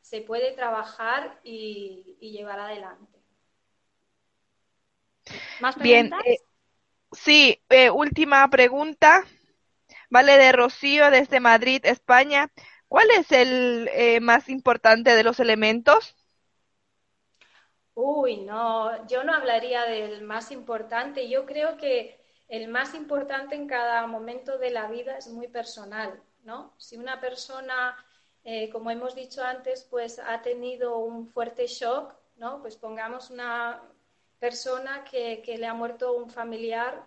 se 0.00 0.20
puede 0.20 0.52
trabajar 0.52 1.40
y 1.44 2.16
llevar 2.20 2.58
adelante. 2.58 3.14
Bien, 5.76 6.12
eh, 6.26 6.38
sí, 7.12 7.60
eh, 7.68 7.90
última 7.90 8.48
pregunta. 8.50 9.24
Vale, 10.10 10.36
de 10.36 10.52
Rocío 10.52 11.10
desde 11.10 11.40
Madrid, 11.40 11.80
España. 11.84 12.50
¿Cuál 12.88 13.10
es 13.10 13.32
el 13.32 13.88
eh, 13.92 14.20
más 14.20 14.48
importante 14.48 15.14
de 15.14 15.24
los 15.24 15.40
elementos? 15.40 16.14
Uy, 17.94 18.38
no, 18.38 19.06
yo 19.06 19.22
no 19.24 19.32
hablaría 19.34 19.82
del 19.84 20.22
más 20.22 20.50
importante. 20.50 21.28
Yo 21.28 21.46
creo 21.46 21.76
que 21.76 22.20
el 22.48 22.68
más 22.68 22.94
importante 22.94 23.54
en 23.54 23.66
cada 23.66 24.06
momento 24.06 24.58
de 24.58 24.70
la 24.70 24.88
vida 24.88 25.16
es 25.16 25.28
muy 25.28 25.48
personal, 25.48 26.22
¿no? 26.42 26.74
Si 26.78 26.96
una 26.96 27.20
persona, 27.20 27.96
eh, 28.44 28.68
como 28.70 28.90
hemos 28.90 29.14
dicho 29.14 29.42
antes, 29.42 29.84
pues 29.90 30.18
ha 30.18 30.42
tenido 30.42 30.98
un 30.98 31.28
fuerte 31.28 31.66
shock, 31.66 32.14
¿no? 32.36 32.60
Pues 32.60 32.76
pongamos 32.76 33.30
una 33.30 33.82
persona 34.40 35.04
que, 35.04 35.40
que 35.42 35.56
le 35.58 35.66
ha 35.66 35.74
muerto 35.74 36.12
un 36.14 36.30
familiar 36.30 37.06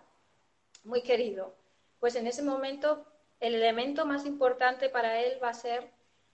muy 0.84 1.02
querido. 1.02 1.54
Pues 2.00 2.14
en 2.16 2.26
ese 2.26 2.42
momento 2.42 3.06
el 3.40 3.54
elemento 3.54 4.06
más 4.06 4.26
importante 4.26 4.88
para 4.88 5.20
él 5.20 5.38
va 5.42 5.50
a 5.50 5.54
ser 5.54 5.90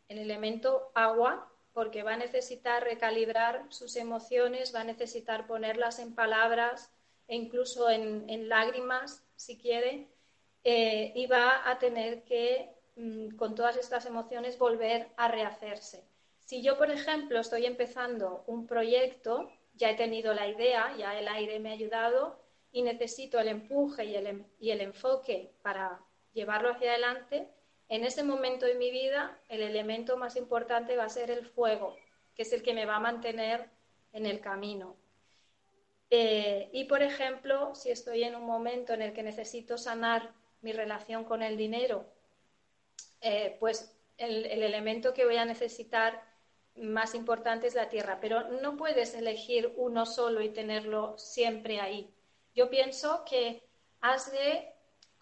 el 0.08 0.18
elemento 0.18 0.90
agua, 0.94 1.50
porque 1.74 2.04
va 2.04 2.14
a 2.14 2.16
necesitar 2.16 2.84
recalibrar 2.84 3.66
sus 3.68 3.96
emociones, 3.96 4.74
va 4.74 4.80
a 4.80 4.84
necesitar 4.84 5.46
ponerlas 5.46 5.98
en 5.98 6.14
palabras 6.14 6.94
e 7.26 7.34
incluso 7.34 7.90
en, 7.90 8.48
lágrimas, 8.48 9.26
si 9.34 9.58
quiere, 9.58 10.08
eh, 10.62 11.12
y 11.14 11.26
va 11.26 11.68
a 11.68 11.78
tener 11.78 12.22
que, 12.22 12.70
mm, 12.96 13.36
con 13.36 13.54
todas 13.56 13.76
estas 13.76 14.06
emociones, 14.06 14.56
volver 14.56 15.08
a 15.16 15.28
rehacerse. 15.28 16.04
Si 16.38 16.62
yo, 16.62 16.78
por 16.78 16.90
ejemplo, 16.90 17.40
estoy 17.40 17.66
empezando 17.66 18.44
un 18.46 18.66
proyecto, 18.66 19.50
ya 19.74 19.90
he 19.90 19.96
tenido 19.96 20.32
la 20.32 20.46
idea, 20.46 20.94
ya 20.96 21.18
el 21.18 21.26
aire 21.26 21.58
me 21.58 21.70
ha 21.70 21.72
ayudado 21.72 22.38
y 22.70 22.82
necesito 22.82 23.40
el 23.40 23.48
empuje 23.48 24.04
y 24.04 24.14
el, 24.14 24.44
y 24.60 24.70
el 24.70 24.80
enfoque 24.80 25.52
para 25.62 26.00
llevarlo 26.32 26.70
hacia 26.70 26.92
adelante, 26.92 27.48
en 27.88 28.04
ese 28.04 28.22
momento 28.22 28.66
de 28.66 28.74
mi 28.74 28.90
vida 28.90 29.38
el 29.48 29.62
elemento 29.62 30.16
más 30.16 30.36
importante 30.36 30.96
va 30.96 31.04
a 31.04 31.08
ser 31.08 31.30
el 31.30 31.46
fuego, 31.46 31.96
que 32.34 32.42
es 32.42 32.52
el 32.52 32.62
que 32.62 32.74
me 32.74 32.86
va 32.86 32.96
a 32.96 33.00
mantener 33.00 33.70
en 34.12 34.26
el 34.26 34.40
camino. 34.40 34.96
Eh, 36.10 36.70
y, 36.72 36.84
por 36.84 37.02
ejemplo, 37.02 37.74
si 37.74 37.90
estoy 37.90 38.24
en 38.24 38.36
un 38.36 38.44
momento 38.44 38.92
en 38.92 39.02
el 39.02 39.12
que 39.12 39.22
necesito 39.22 39.76
sanar 39.76 40.32
mi 40.62 40.72
relación 40.72 41.24
con 41.24 41.42
el 41.42 41.56
dinero, 41.56 42.06
eh, 43.20 43.56
pues 43.58 43.96
el, 44.18 44.46
elemento 44.46 45.14
que 45.14 45.24
voy 45.24 45.36
a 45.36 45.44
necesitar 45.44 46.22
más 46.76 47.14
importante 47.14 47.66
es 47.66 47.74
la 47.74 47.88
tierra. 47.88 48.18
Pero 48.20 48.48
no 48.62 48.76
puedes 48.76 49.14
elegir 49.14 49.72
uno 49.76 50.06
solo 50.06 50.40
y 50.40 50.50
tenerlo 50.50 51.18
siempre 51.18 51.80
ahí. 51.80 52.12
Yo 52.54 52.70
pienso 52.70 53.24
que 53.24 53.62
has 54.00 54.30
de 54.30 54.73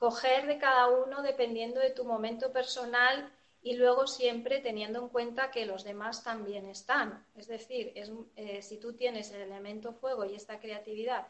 coger 0.02 0.48
de 0.48 0.58
cada 0.58 0.88
uno 0.88 1.22
dependiendo 1.22 1.78
de 1.78 1.90
tu 1.90 2.04
momento 2.04 2.50
personal 2.50 3.32
y 3.62 3.76
luego 3.76 4.08
siempre 4.08 4.58
teniendo 4.58 4.98
en 4.98 5.08
cuenta 5.08 5.52
que 5.52 5.64
los 5.64 5.84
demás 5.84 6.24
también 6.24 6.66
están. 6.66 7.24
Es 7.36 7.46
decir, 7.46 7.92
eh, 7.94 8.62
si 8.62 8.80
tú 8.80 8.94
tienes 8.94 9.30
el 9.30 9.42
elemento 9.42 9.92
fuego 9.92 10.24
y 10.24 10.34
esta 10.34 10.58
creatividad, 10.58 11.28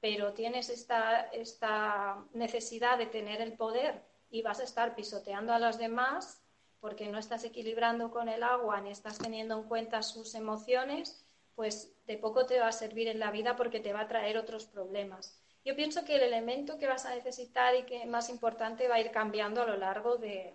pero 0.00 0.32
tienes 0.32 0.70
esta, 0.70 1.20
esta 1.32 2.24
necesidad 2.32 2.96
de 2.96 3.08
tener 3.08 3.42
el 3.42 3.58
poder 3.58 4.02
y 4.30 4.40
vas 4.40 4.58
a 4.60 4.64
estar 4.64 4.94
pisoteando 4.94 5.52
a 5.52 5.58
los 5.58 5.76
demás 5.76 6.42
porque 6.80 7.08
no 7.08 7.18
estás 7.18 7.44
equilibrando 7.44 8.10
con 8.10 8.30
el 8.30 8.42
agua 8.42 8.80
ni 8.80 8.90
estás 8.90 9.18
teniendo 9.18 9.58
en 9.58 9.64
cuenta 9.64 10.02
sus 10.02 10.34
emociones, 10.34 11.26
pues 11.56 11.94
de 12.06 12.16
poco 12.16 12.46
te 12.46 12.58
va 12.58 12.68
a 12.68 12.72
servir 12.72 13.06
en 13.06 13.18
la 13.18 13.30
vida 13.30 13.54
porque 13.54 13.80
te 13.80 13.92
va 13.92 14.00
a 14.00 14.08
traer 14.08 14.38
otros 14.38 14.64
problemas. 14.64 15.43
Yo 15.64 15.74
pienso 15.74 16.04
que 16.04 16.16
el 16.16 16.22
elemento 16.22 16.78
que 16.78 16.86
vas 16.86 17.06
a 17.06 17.14
necesitar 17.14 17.74
y 17.74 17.84
que 17.84 18.04
más 18.04 18.28
importante 18.28 18.86
va 18.86 18.96
a 18.96 19.00
ir 19.00 19.10
cambiando 19.10 19.62
a 19.62 19.66
lo 19.66 19.78
largo 19.78 20.18
de, 20.18 20.54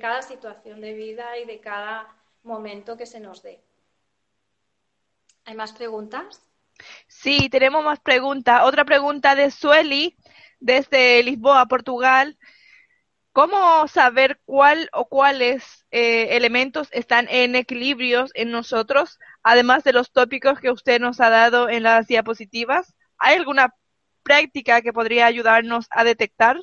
cada 0.00 0.22
situación 0.22 0.80
de 0.80 0.92
vida 0.92 1.38
y 1.38 1.44
de 1.44 1.60
cada 1.60 2.08
momento 2.42 2.96
que 2.96 3.06
se 3.06 3.20
nos 3.20 3.44
dé. 3.44 3.62
¿Hay 5.44 5.54
más 5.54 5.72
preguntas? 5.72 6.42
Sí, 7.06 7.48
tenemos 7.48 7.84
más 7.84 8.00
preguntas. 8.00 8.62
Otra 8.64 8.84
pregunta 8.84 9.36
de 9.36 9.52
Sueli, 9.52 10.16
desde 10.58 11.22
Lisboa, 11.22 11.66
Portugal. 11.66 12.36
¿Cómo 13.30 13.86
saber 13.86 14.40
cuál 14.44 14.88
o 14.92 15.06
cuáles 15.08 15.86
eh, 15.92 16.36
elementos 16.36 16.88
están 16.90 17.28
en 17.30 17.54
equilibrio 17.54 18.26
en 18.34 18.50
nosotros, 18.50 19.20
además 19.44 19.84
de 19.84 19.92
los 19.92 20.10
tópicos 20.10 20.58
que 20.58 20.72
usted 20.72 21.00
nos 21.00 21.20
ha 21.20 21.30
dado 21.30 21.68
en 21.68 21.84
las 21.84 22.08
diapositivas? 22.08 22.94
¿Hay 23.18 23.36
alguna 23.36 23.74
práctica 24.24 24.82
que 24.82 24.92
podría 24.92 25.26
ayudarnos 25.26 25.86
a 25.90 26.02
detectar? 26.02 26.56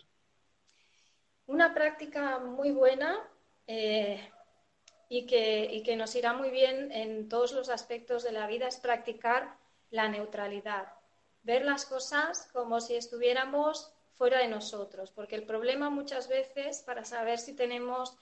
Una 1.46 1.74
práctica 1.74 2.40
muy 2.40 2.72
buena 2.72 3.18
eh, 3.68 4.20
y, 5.08 5.26
que, 5.26 5.70
y 5.72 5.84
que 5.84 5.96
nos 5.96 6.14
irá 6.16 6.34
muy 6.34 6.50
bien 6.50 6.92
en 6.92 7.30
todos 7.30 7.54
los 7.54 7.70
aspectos 7.70 8.24
de 8.24 8.34
la 8.34 8.48
vida 8.48 8.68
es 8.68 8.78
practicar 8.78 9.56
la 9.90 10.10
neutralidad. 10.10 10.92
Ver 11.44 11.64
las 11.64 11.86
cosas 11.86 12.50
como 12.52 12.82
si 12.82 12.96
estuviéramos 12.96 13.94
fuera 14.14 14.40
de 14.40 14.48
nosotros, 14.48 15.12
porque 15.12 15.36
el 15.36 15.44
problema 15.44 15.90
muchas 15.90 16.28
veces 16.28 16.84
para 16.86 17.06
saber 17.06 17.40
si 17.40 17.56
tenemos 17.56 18.18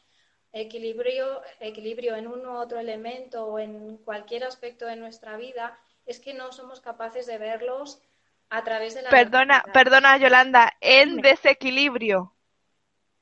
equilibrio, 0.52 1.42
equilibrio 1.60 2.16
en 2.16 2.28
uno 2.28 2.54
u 2.54 2.58
otro 2.58 2.80
elemento 2.80 3.46
o 3.46 3.60
en 3.60 3.98
cualquier 3.98 4.44
aspecto 4.44 4.86
de 4.86 4.96
nuestra 4.96 5.38
vida 5.38 5.78
es 6.06 6.20
que 6.20 6.34
no 6.34 6.52
somos 6.52 6.82
capaces 6.82 7.28
de 7.28 7.38
verlos 7.38 8.02
a 8.50 8.64
través 8.64 8.96
de 8.96 9.04
la... 9.04 9.10
Perdona, 9.10 9.64
perdona 9.74 10.18
Yolanda, 10.18 10.74
en 10.82 11.18
desequilibrio. 11.18 12.34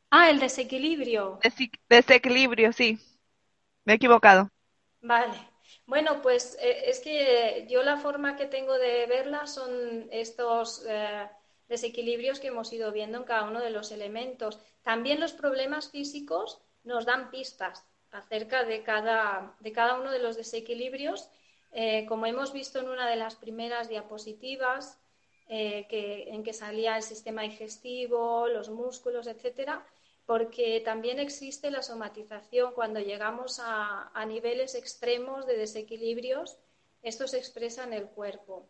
Ah, 0.09 0.29
el 0.29 0.39
desequilibrio. 0.39 1.39
desequilibrio, 1.89 2.71
sí. 2.71 2.99
Me 3.83 3.93
he 3.93 3.95
equivocado. 3.97 4.49
Vale. 5.01 5.33
Bueno, 5.85 6.21
pues 6.21 6.57
eh, 6.61 6.89
es 6.89 6.99
que 6.99 7.65
yo 7.69 7.83
la 7.83 7.97
forma 7.97 8.35
que 8.35 8.45
tengo 8.45 8.73
de 8.73 9.05
verla 9.05 9.47
son 9.47 10.07
estos 10.11 10.85
eh, 10.87 11.27
desequilibrios 11.67 12.39
que 12.39 12.47
hemos 12.47 12.71
ido 12.73 12.91
viendo 12.91 13.17
en 13.17 13.23
cada 13.23 13.43
uno 13.43 13.59
de 13.59 13.69
los 13.69 13.91
elementos. 13.91 14.59
También 14.83 15.19
los 15.19 15.33
problemas 15.33 15.89
físicos 15.89 16.61
nos 16.83 17.05
dan 17.05 17.29
pistas 17.31 17.85
acerca 18.11 18.63
de 18.63 18.83
cada, 18.83 19.55
de 19.59 19.71
cada 19.71 19.95
uno 19.99 20.11
de 20.11 20.19
los 20.19 20.37
desequilibrios. 20.37 21.29
Eh, 21.71 22.05
como 22.07 22.25
hemos 22.25 22.53
visto 22.53 22.79
en 22.79 22.89
una 22.89 23.09
de 23.09 23.17
las 23.17 23.35
primeras 23.35 23.89
diapositivas, 23.89 24.99
eh, 25.49 26.25
en 26.27 26.43
que 26.43 26.51
salía 26.51 26.97
el 26.97 27.03
sistema 27.03 27.43
digestivo, 27.43 28.47
los 28.49 28.69
músculos, 28.69 29.27
etcétera, 29.27 29.85
porque 30.25 30.81
también 30.83 31.19
existe 31.19 31.71
la 31.71 31.81
somatización 31.81 32.73
cuando 32.73 32.99
llegamos 32.99 33.61
a, 33.63 34.11
niveles 34.27 34.75
extremos 34.75 35.47
de 35.47 35.55
desequilibrios, 35.55 36.57
esto 37.01 37.29
se 37.29 37.37
expresa 37.37 37.85
en 37.85 37.93
el 37.93 38.07
cuerpo. 38.07 38.67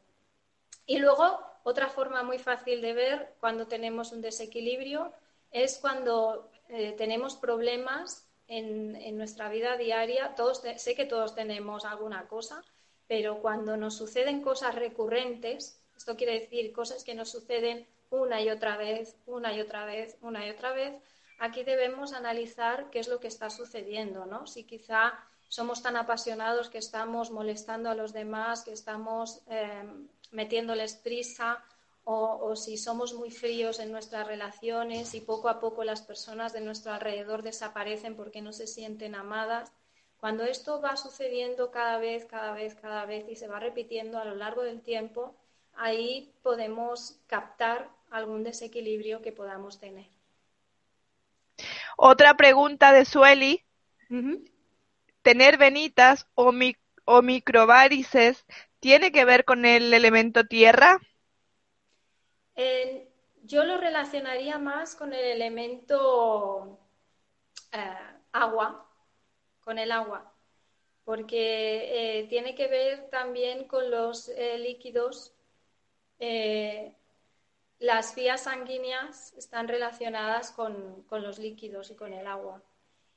Y 0.86 1.00
luego, 1.00 1.42
otra 1.64 1.90
forma 1.90 2.22
muy 2.22 2.38
fácil 2.38 2.80
de 2.82 2.94
ver 2.94 3.34
cuando 3.40 3.66
tenemos 3.66 4.12
un 4.12 4.22
desequilibrio 4.22 5.12
es 5.50 5.80
cuando 5.80 6.52
eh, 6.70 6.94
tenemos 6.96 7.36
problemas 7.36 8.28
en, 8.48 8.96
en, 8.96 9.18
nuestra 9.18 9.50
vida 9.50 9.78
diaria. 9.78 10.36
Todos 10.36 10.62
sé 10.76 10.94
que 10.94 11.06
todos 11.06 11.34
tenemos 11.34 11.86
alguna 11.86 12.28
cosa, 12.28 12.64
pero 13.08 13.42
cuando 13.42 13.78
nos 13.78 13.98
suceden 13.98 14.44
cosas 14.44 14.76
recurrentes, 14.76 15.82
esto 15.98 16.16
quiere 16.16 16.40
decir 16.40 16.72
cosas 16.72 17.04
que 17.04 17.16
nos 17.16 17.32
suceden 17.32 17.88
una 18.10 18.42
y 18.42 18.50
otra 18.50 18.78
vez, 18.78 19.18
una 19.26 19.54
y 19.54 19.62
otra 19.62 19.86
vez, 19.86 20.18
una 20.22 20.46
y 20.46 20.50
otra 20.50 20.72
vez. 20.72 20.94
Aquí 21.40 21.64
debemos 21.64 22.14
analizar 22.14 22.90
qué 22.90 23.00
es 23.00 23.08
lo 23.08 23.20
que 23.20 23.28
está 23.28 23.50
sucediendo, 23.50 24.26
¿no? 24.26 24.48
Si 24.48 24.64
quizá 24.64 25.14
somos 25.50 25.82
tan 25.82 25.96
apasionados 25.96 26.70
que 26.70 26.78
estamos 26.78 27.32
molestando 27.32 27.90
a 27.90 27.96
los 27.96 28.14
demás, 28.14 28.64
que 28.64 28.74
estamos 28.74 29.42
eh, 29.50 29.84
metiéndoles 30.32 30.96
prisa, 30.96 31.64
o, 32.04 32.40
o, 32.42 32.56
si 32.56 32.78
somos 32.78 33.14
muy 33.14 33.32
fríos 33.32 33.80
en 33.80 33.92
nuestras 33.92 34.26
relaciones 34.26 35.14
y 35.14 35.20
poco 35.20 35.50
a 35.50 35.60
poco 35.60 35.84
las 35.84 36.02
personas 36.02 36.54
de 36.54 36.62
nuestro 36.62 36.94
alrededor 36.94 37.44
desaparecen 37.44 38.16
porque 38.16 38.42
no 38.42 38.54
se 38.54 38.66
sienten 38.66 39.14
amadas. 39.14 39.74
Cuando 40.18 40.44
esto 40.44 40.80
va 40.80 40.96
sucediendo 40.96 41.70
cada 41.70 41.98
vez, 41.98 42.26
cada 42.26 42.54
vez, 42.54 42.76
cada 42.76 43.06
vez 43.06 43.28
y 43.30 43.36
se 43.36 43.50
va 43.50 43.60
repitiendo 43.60 44.20
a 44.20 44.26
lo 44.26 44.36
largo 44.36 44.64
del 44.64 44.82
tiempo, 44.82 45.36
ahí 45.78 46.34
podemos 46.44 47.20
captar 47.28 47.90
algún 48.10 48.44
desequilibrio 48.44 49.22
que 49.22 49.32
podamos 49.32 49.80
tener. 49.80 50.08
Otra 51.98 52.36
pregunta 52.36 52.92
de 52.92 53.06
Sueli. 53.06 53.64
¿Tener 55.22 55.58
venitas 55.58 56.28
o, 56.36 56.54
o 57.06 57.22
microvarices 57.22 58.46
tiene 58.80 59.12
que 59.12 59.26
ver 59.26 59.44
con 59.44 59.66
el 59.66 59.94
elemento 59.94 60.46
tierra? 60.46 61.00
yo 63.44 63.64
lo 63.64 63.78
relacionaría 63.78 64.58
más 64.58 64.96
con 64.96 65.14
el 65.14 65.24
elemento 65.24 66.80
eh, 67.72 67.98
agua, 68.34 68.90
con 69.62 69.80
el 69.80 69.92
agua, 69.92 70.34
porque 71.06 72.20
eh, 72.20 72.28
tiene 72.28 72.56
que 72.56 72.68
ver 72.68 73.10
también 73.10 73.68
con 73.68 73.90
los 73.90 74.30
eh, 74.30 74.58
líquidos 74.58 75.37
eh, 76.20 76.94
las 77.80 78.16
vías 78.16 78.44
sanguíneas 78.44 79.34
están 79.34 79.68
relacionadas 79.68 80.52
con, 80.52 81.06
los 81.12 81.40
líquidos 81.40 81.92
y 81.92 81.96
con 81.96 82.14
el 82.14 82.28
agua. 82.28 82.64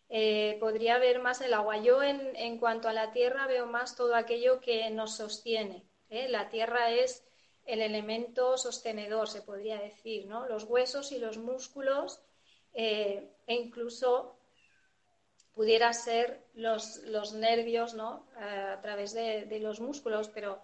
eh, 0.08 0.56
podría 0.60 0.98
ver 0.98 1.20
más 1.20 1.40
el 1.40 1.54
agua. 1.54 1.78
Yo 1.78 2.02
en, 2.02 2.34
en, 2.36 2.58
cuanto 2.58 2.88
a 2.88 2.92
la 2.92 3.12
tierra 3.12 3.46
veo 3.46 3.66
más 3.66 3.96
todo 3.96 4.14
aquello 4.16 4.60
que 4.60 4.90
nos 4.90 5.16
sostiene. 5.16 5.86
¿eh? 6.10 6.28
La 6.28 6.48
tierra 6.48 6.90
es 6.90 7.24
el 7.64 7.80
elemento 7.80 8.58
sostenedor, 8.58 9.28
se 9.28 9.42
podría 9.42 9.78
decir, 9.80 10.26
¿no? 10.26 10.46
Los 10.48 10.64
huesos 10.64 11.12
y 11.12 11.18
los 11.18 11.38
músculos 11.38 12.20
e 12.72 13.28
incluso 13.46 14.36
pudiera 15.54 15.92
ser 15.92 16.46
los, 16.54 16.98
los 17.04 17.32
nervios, 17.32 17.94
¿no? 17.94 18.26
a 18.36 18.80
través 18.80 19.12
de, 19.12 19.44
de, 19.44 19.58
los 19.60 19.80
músculos, 19.80 20.28
pero 20.28 20.62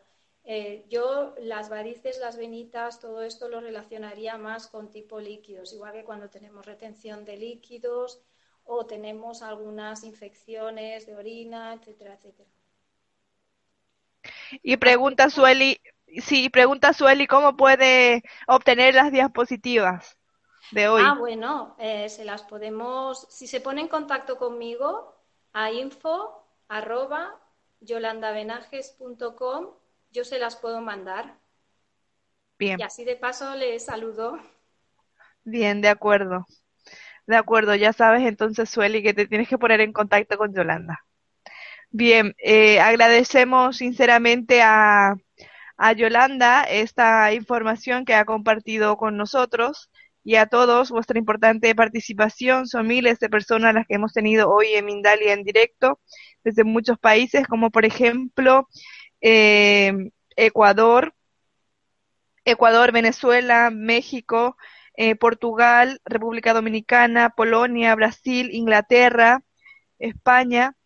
yo 0.89 1.35
las 1.41 1.69
varices, 1.69 2.19
las 2.19 2.37
venitas, 2.37 3.01
todo 3.01 3.23
esto 3.23 3.49
lo 3.49 3.61
relacionaría 3.61 4.39
más 4.39 4.69
con 4.69 4.91
tipo 4.91 5.21
líquidos, 5.21 5.73
igual 5.73 5.93
que 5.93 6.05
cuando 6.05 6.31
tenemos 6.31 6.65
retención 6.65 7.25
de 7.25 7.37
líquidos, 7.37 8.23
o 8.67 8.85
tenemos 8.85 9.43
algunas 9.43 10.05
infecciones 10.05 11.07
de 11.07 11.17
orina, 11.17 11.75
etcétera, 11.75 12.15
etcétera. 12.15 12.49
Y 14.63 14.77
pregunta 14.77 15.31
Sueli, 15.31 15.81
sí, 16.21 16.49
pregunta 16.51 16.93
Sueli, 16.93 17.27
¿cómo 17.27 17.57
puede 17.57 18.23
obtener 18.47 18.95
las 18.95 19.13
diapositivas 19.13 20.17
de 20.73 20.89
hoy? 20.89 21.03
Ah, 21.05 21.17
bueno, 21.19 21.77
eh, 21.79 22.09
se 22.09 22.25
las 22.25 22.43
podemos, 22.43 23.27
si 23.31 23.47
se 23.47 23.61
pone 23.61 23.81
en 23.83 23.89
contacto 23.89 24.37
conmigo 24.37 25.15
a 25.53 25.71
info 25.71 26.45
arroba 26.69 27.41
yolandavenajes.com, 27.81 29.69
yo 30.17 30.25
se 30.25 30.39
las 30.39 30.57
puedo 30.57 30.81
mandar. 30.81 31.39
Bien. 32.59 32.81
Y 32.81 32.83
así 32.83 33.05
de 33.05 33.17
paso 33.17 33.55
le 33.55 33.79
saludo. 33.79 34.41
Bien, 35.45 35.83
de 35.83 35.89
acuerdo. 35.89 36.47
De 37.27 37.37
acuerdo, 37.37 37.75
ya 37.75 37.93
sabes 37.93 38.23
entonces, 38.27 38.71
Sueli, 38.71 39.03
que 39.03 39.13
te 39.13 39.27
tienes 39.27 39.49
que 39.49 39.59
poner 39.59 39.81
en 39.83 39.93
contacto 39.93 40.39
con 40.39 40.55
Yolanda. 40.55 41.05
Bien, 41.91 42.35
eh, 42.39 42.81
agradecemos 42.81 43.77
sinceramente 43.77 44.63
a, 44.63 45.15
a 45.77 45.93
Yolanda 45.93 46.65
esta 46.65 47.33
información 47.35 48.05
que 48.05 48.15
ha 48.15 48.25
compartido 48.25 48.97
con 48.97 49.17
nosotros 49.17 49.91
y 50.25 50.37
a 50.37 50.47
todos 50.47 50.91
vuestra 50.91 51.19
importante 51.19 51.75
participación. 51.75 52.67
Son 52.67 52.87
miles 52.87 53.19
de 53.21 53.29
personas 53.29 53.75
las 53.75 53.87
que 53.87 53.95
hemos 53.95 54.13
tenido 54.13 54.51
hoy 54.51 54.69
en 54.75 54.87
Mindalia 54.87 55.35
en 55.35 55.45
directo 55.45 56.01
desde 56.43 56.65
muchos 56.65 56.99
países, 56.99 57.47
como 57.47 57.71
por 57.71 57.85
ejemplo 57.85 58.67
eh, 59.21 60.11
Ecuador, 60.37 61.15
Ecuador, 62.45 62.93
Venezuela, 62.93 63.71
México, 63.71 64.57
eh, 64.97 65.17
Portugal, 65.17 66.01
República 66.05 66.55
Dominicana, 66.55 67.31
Polonia, 67.31 67.95
Brasil, 67.95 68.51
Inglaterra, 68.53 69.43
España. 69.99 70.77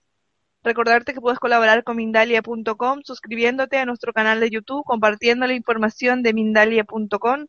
Recordarte 0.62 1.14
que 1.14 1.20
puedes 1.20 1.38
colaborar 1.38 1.84
con 1.84 1.96
Mindalia.com 1.96 3.00
suscribiéndote 3.04 3.78
a 3.78 3.86
nuestro 3.86 4.12
canal 4.12 4.40
de 4.40 4.50
YouTube, 4.50 4.84
compartiendo 4.84 5.46
la 5.46 5.54
información 5.54 6.22
de 6.22 6.34
Mindalia.com 6.34 7.46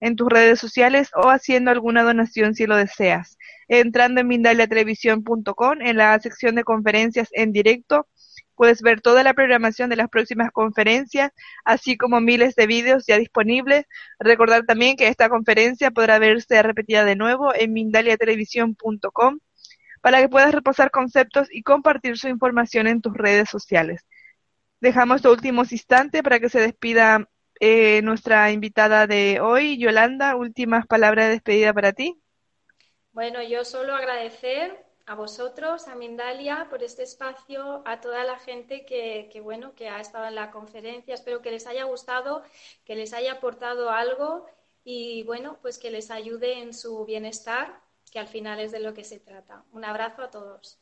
en 0.00 0.16
tus 0.16 0.28
redes 0.28 0.60
sociales 0.60 1.10
o 1.14 1.28
haciendo 1.28 1.70
alguna 1.70 2.02
donación 2.04 2.54
si 2.54 2.66
lo 2.66 2.76
deseas. 2.76 3.36
Entrando 3.68 4.20
en 4.20 4.28
mindaliatelevisión.com 4.28 5.82
en 5.82 5.96
la 5.96 6.18
sección 6.20 6.54
de 6.54 6.64
conferencias 6.64 7.28
en 7.32 7.52
directo 7.52 8.06
Puedes 8.54 8.82
ver 8.82 9.00
toda 9.00 9.22
la 9.22 9.34
programación 9.34 9.90
de 9.90 9.96
las 9.96 10.08
próximas 10.08 10.50
conferencias, 10.52 11.32
así 11.64 11.96
como 11.96 12.20
miles 12.20 12.54
de 12.54 12.66
vídeos 12.66 13.04
ya 13.06 13.18
disponibles. 13.18 13.86
Recordar 14.18 14.64
también 14.64 14.96
que 14.96 15.08
esta 15.08 15.28
conferencia 15.28 15.90
podrá 15.90 16.18
verse 16.18 16.62
repetida 16.62 17.04
de 17.04 17.16
nuevo 17.16 17.54
en 17.54 17.72
mindaliatelevisión.com 17.72 19.38
para 20.00 20.20
que 20.20 20.28
puedas 20.28 20.54
repasar 20.54 20.90
conceptos 20.90 21.48
y 21.50 21.62
compartir 21.62 22.18
su 22.18 22.28
información 22.28 22.86
en 22.86 23.00
tus 23.00 23.14
redes 23.14 23.48
sociales. 23.48 24.04
Dejamos 24.80 25.16
estos 25.16 25.32
últimos 25.32 25.72
instantes 25.72 26.22
para 26.22 26.40
que 26.40 26.50
se 26.50 26.60
despida 26.60 27.26
eh, 27.58 28.02
nuestra 28.02 28.50
invitada 28.50 29.06
de 29.06 29.40
hoy, 29.40 29.78
Yolanda. 29.78 30.36
Últimas 30.36 30.86
palabras 30.86 31.26
de 31.26 31.32
despedida 31.32 31.72
para 31.72 31.92
ti. 31.92 32.20
Bueno, 33.12 33.42
yo 33.42 33.64
solo 33.64 33.94
agradecer 33.94 34.84
a 35.06 35.14
vosotros, 35.14 35.86
a 35.88 35.94
Mindalia, 35.94 36.66
por 36.70 36.82
este 36.82 37.02
espacio, 37.02 37.82
a 37.84 38.00
toda 38.00 38.24
la 38.24 38.38
gente 38.38 38.86
que, 38.86 39.28
que, 39.32 39.40
bueno, 39.40 39.74
que 39.74 39.88
ha 39.88 40.00
estado 40.00 40.26
en 40.26 40.34
la 40.34 40.50
conferencia. 40.50 41.14
Espero 41.14 41.42
que 41.42 41.50
les 41.50 41.66
haya 41.66 41.84
gustado, 41.84 42.42
que 42.84 42.94
les 42.94 43.12
haya 43.12 43.32
aportado 43.32 43.90
algo 43.90 44.46
y, 44.82 45.22
bueno, 45.24 45.58
pues 45.62 45.78
que 45.78 45.90
les 45.90 46.10
ayude 46.10 46.60
en 46.60 46.72
su 46.72 47.04
bienestar, 47.04 47.80
que 48.10 48.18
al 48.18 48.28
final 48.28 48.60
es 48.60 48.72
de 48.72 48.80
lo 48.80 48.94
que 48.94 49.04
se 49.04 49.20
trata. 49.20 49.64
Un 49.72 49.84
abrazo 49.84 50.22
a 50.22 50.30
todos. 50.30 50.78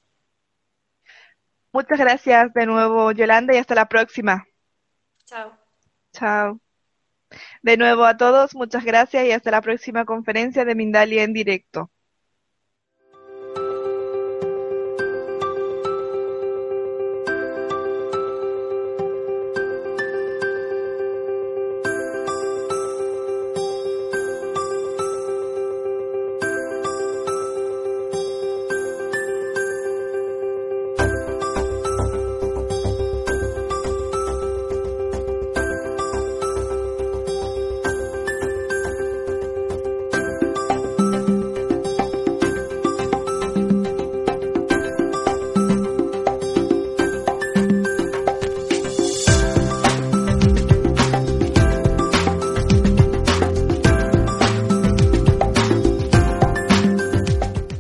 Muchas 1.73 1.99
gracias 1.99 2.53
de 2.53 2.67
nuevo, 2.67 3.13
Yolanda, 3.13 3.55
y 3.55 3.59
hasta 3.59 3.75
la 3.75 3.87
próxima. 3.87 4.47
Chao. 5.25 5.57
Chao. 6.13 6.61
De 7.63 7.77
nuevo 7.79 8.05
a 8.05 8.17
todos, 8.17 8.55
muchas 8.55 8.85
gracias 8.85 9.25
y 9.25 9.33
hasta 9.33 9.51
la 9.51 9.63
próxima 9.63 10.05
conferencia 10.05 10.67
de 10.67 10.75
Mindalia 10.75 11.23
en 11.25 11.33
directo. 11.33 11.91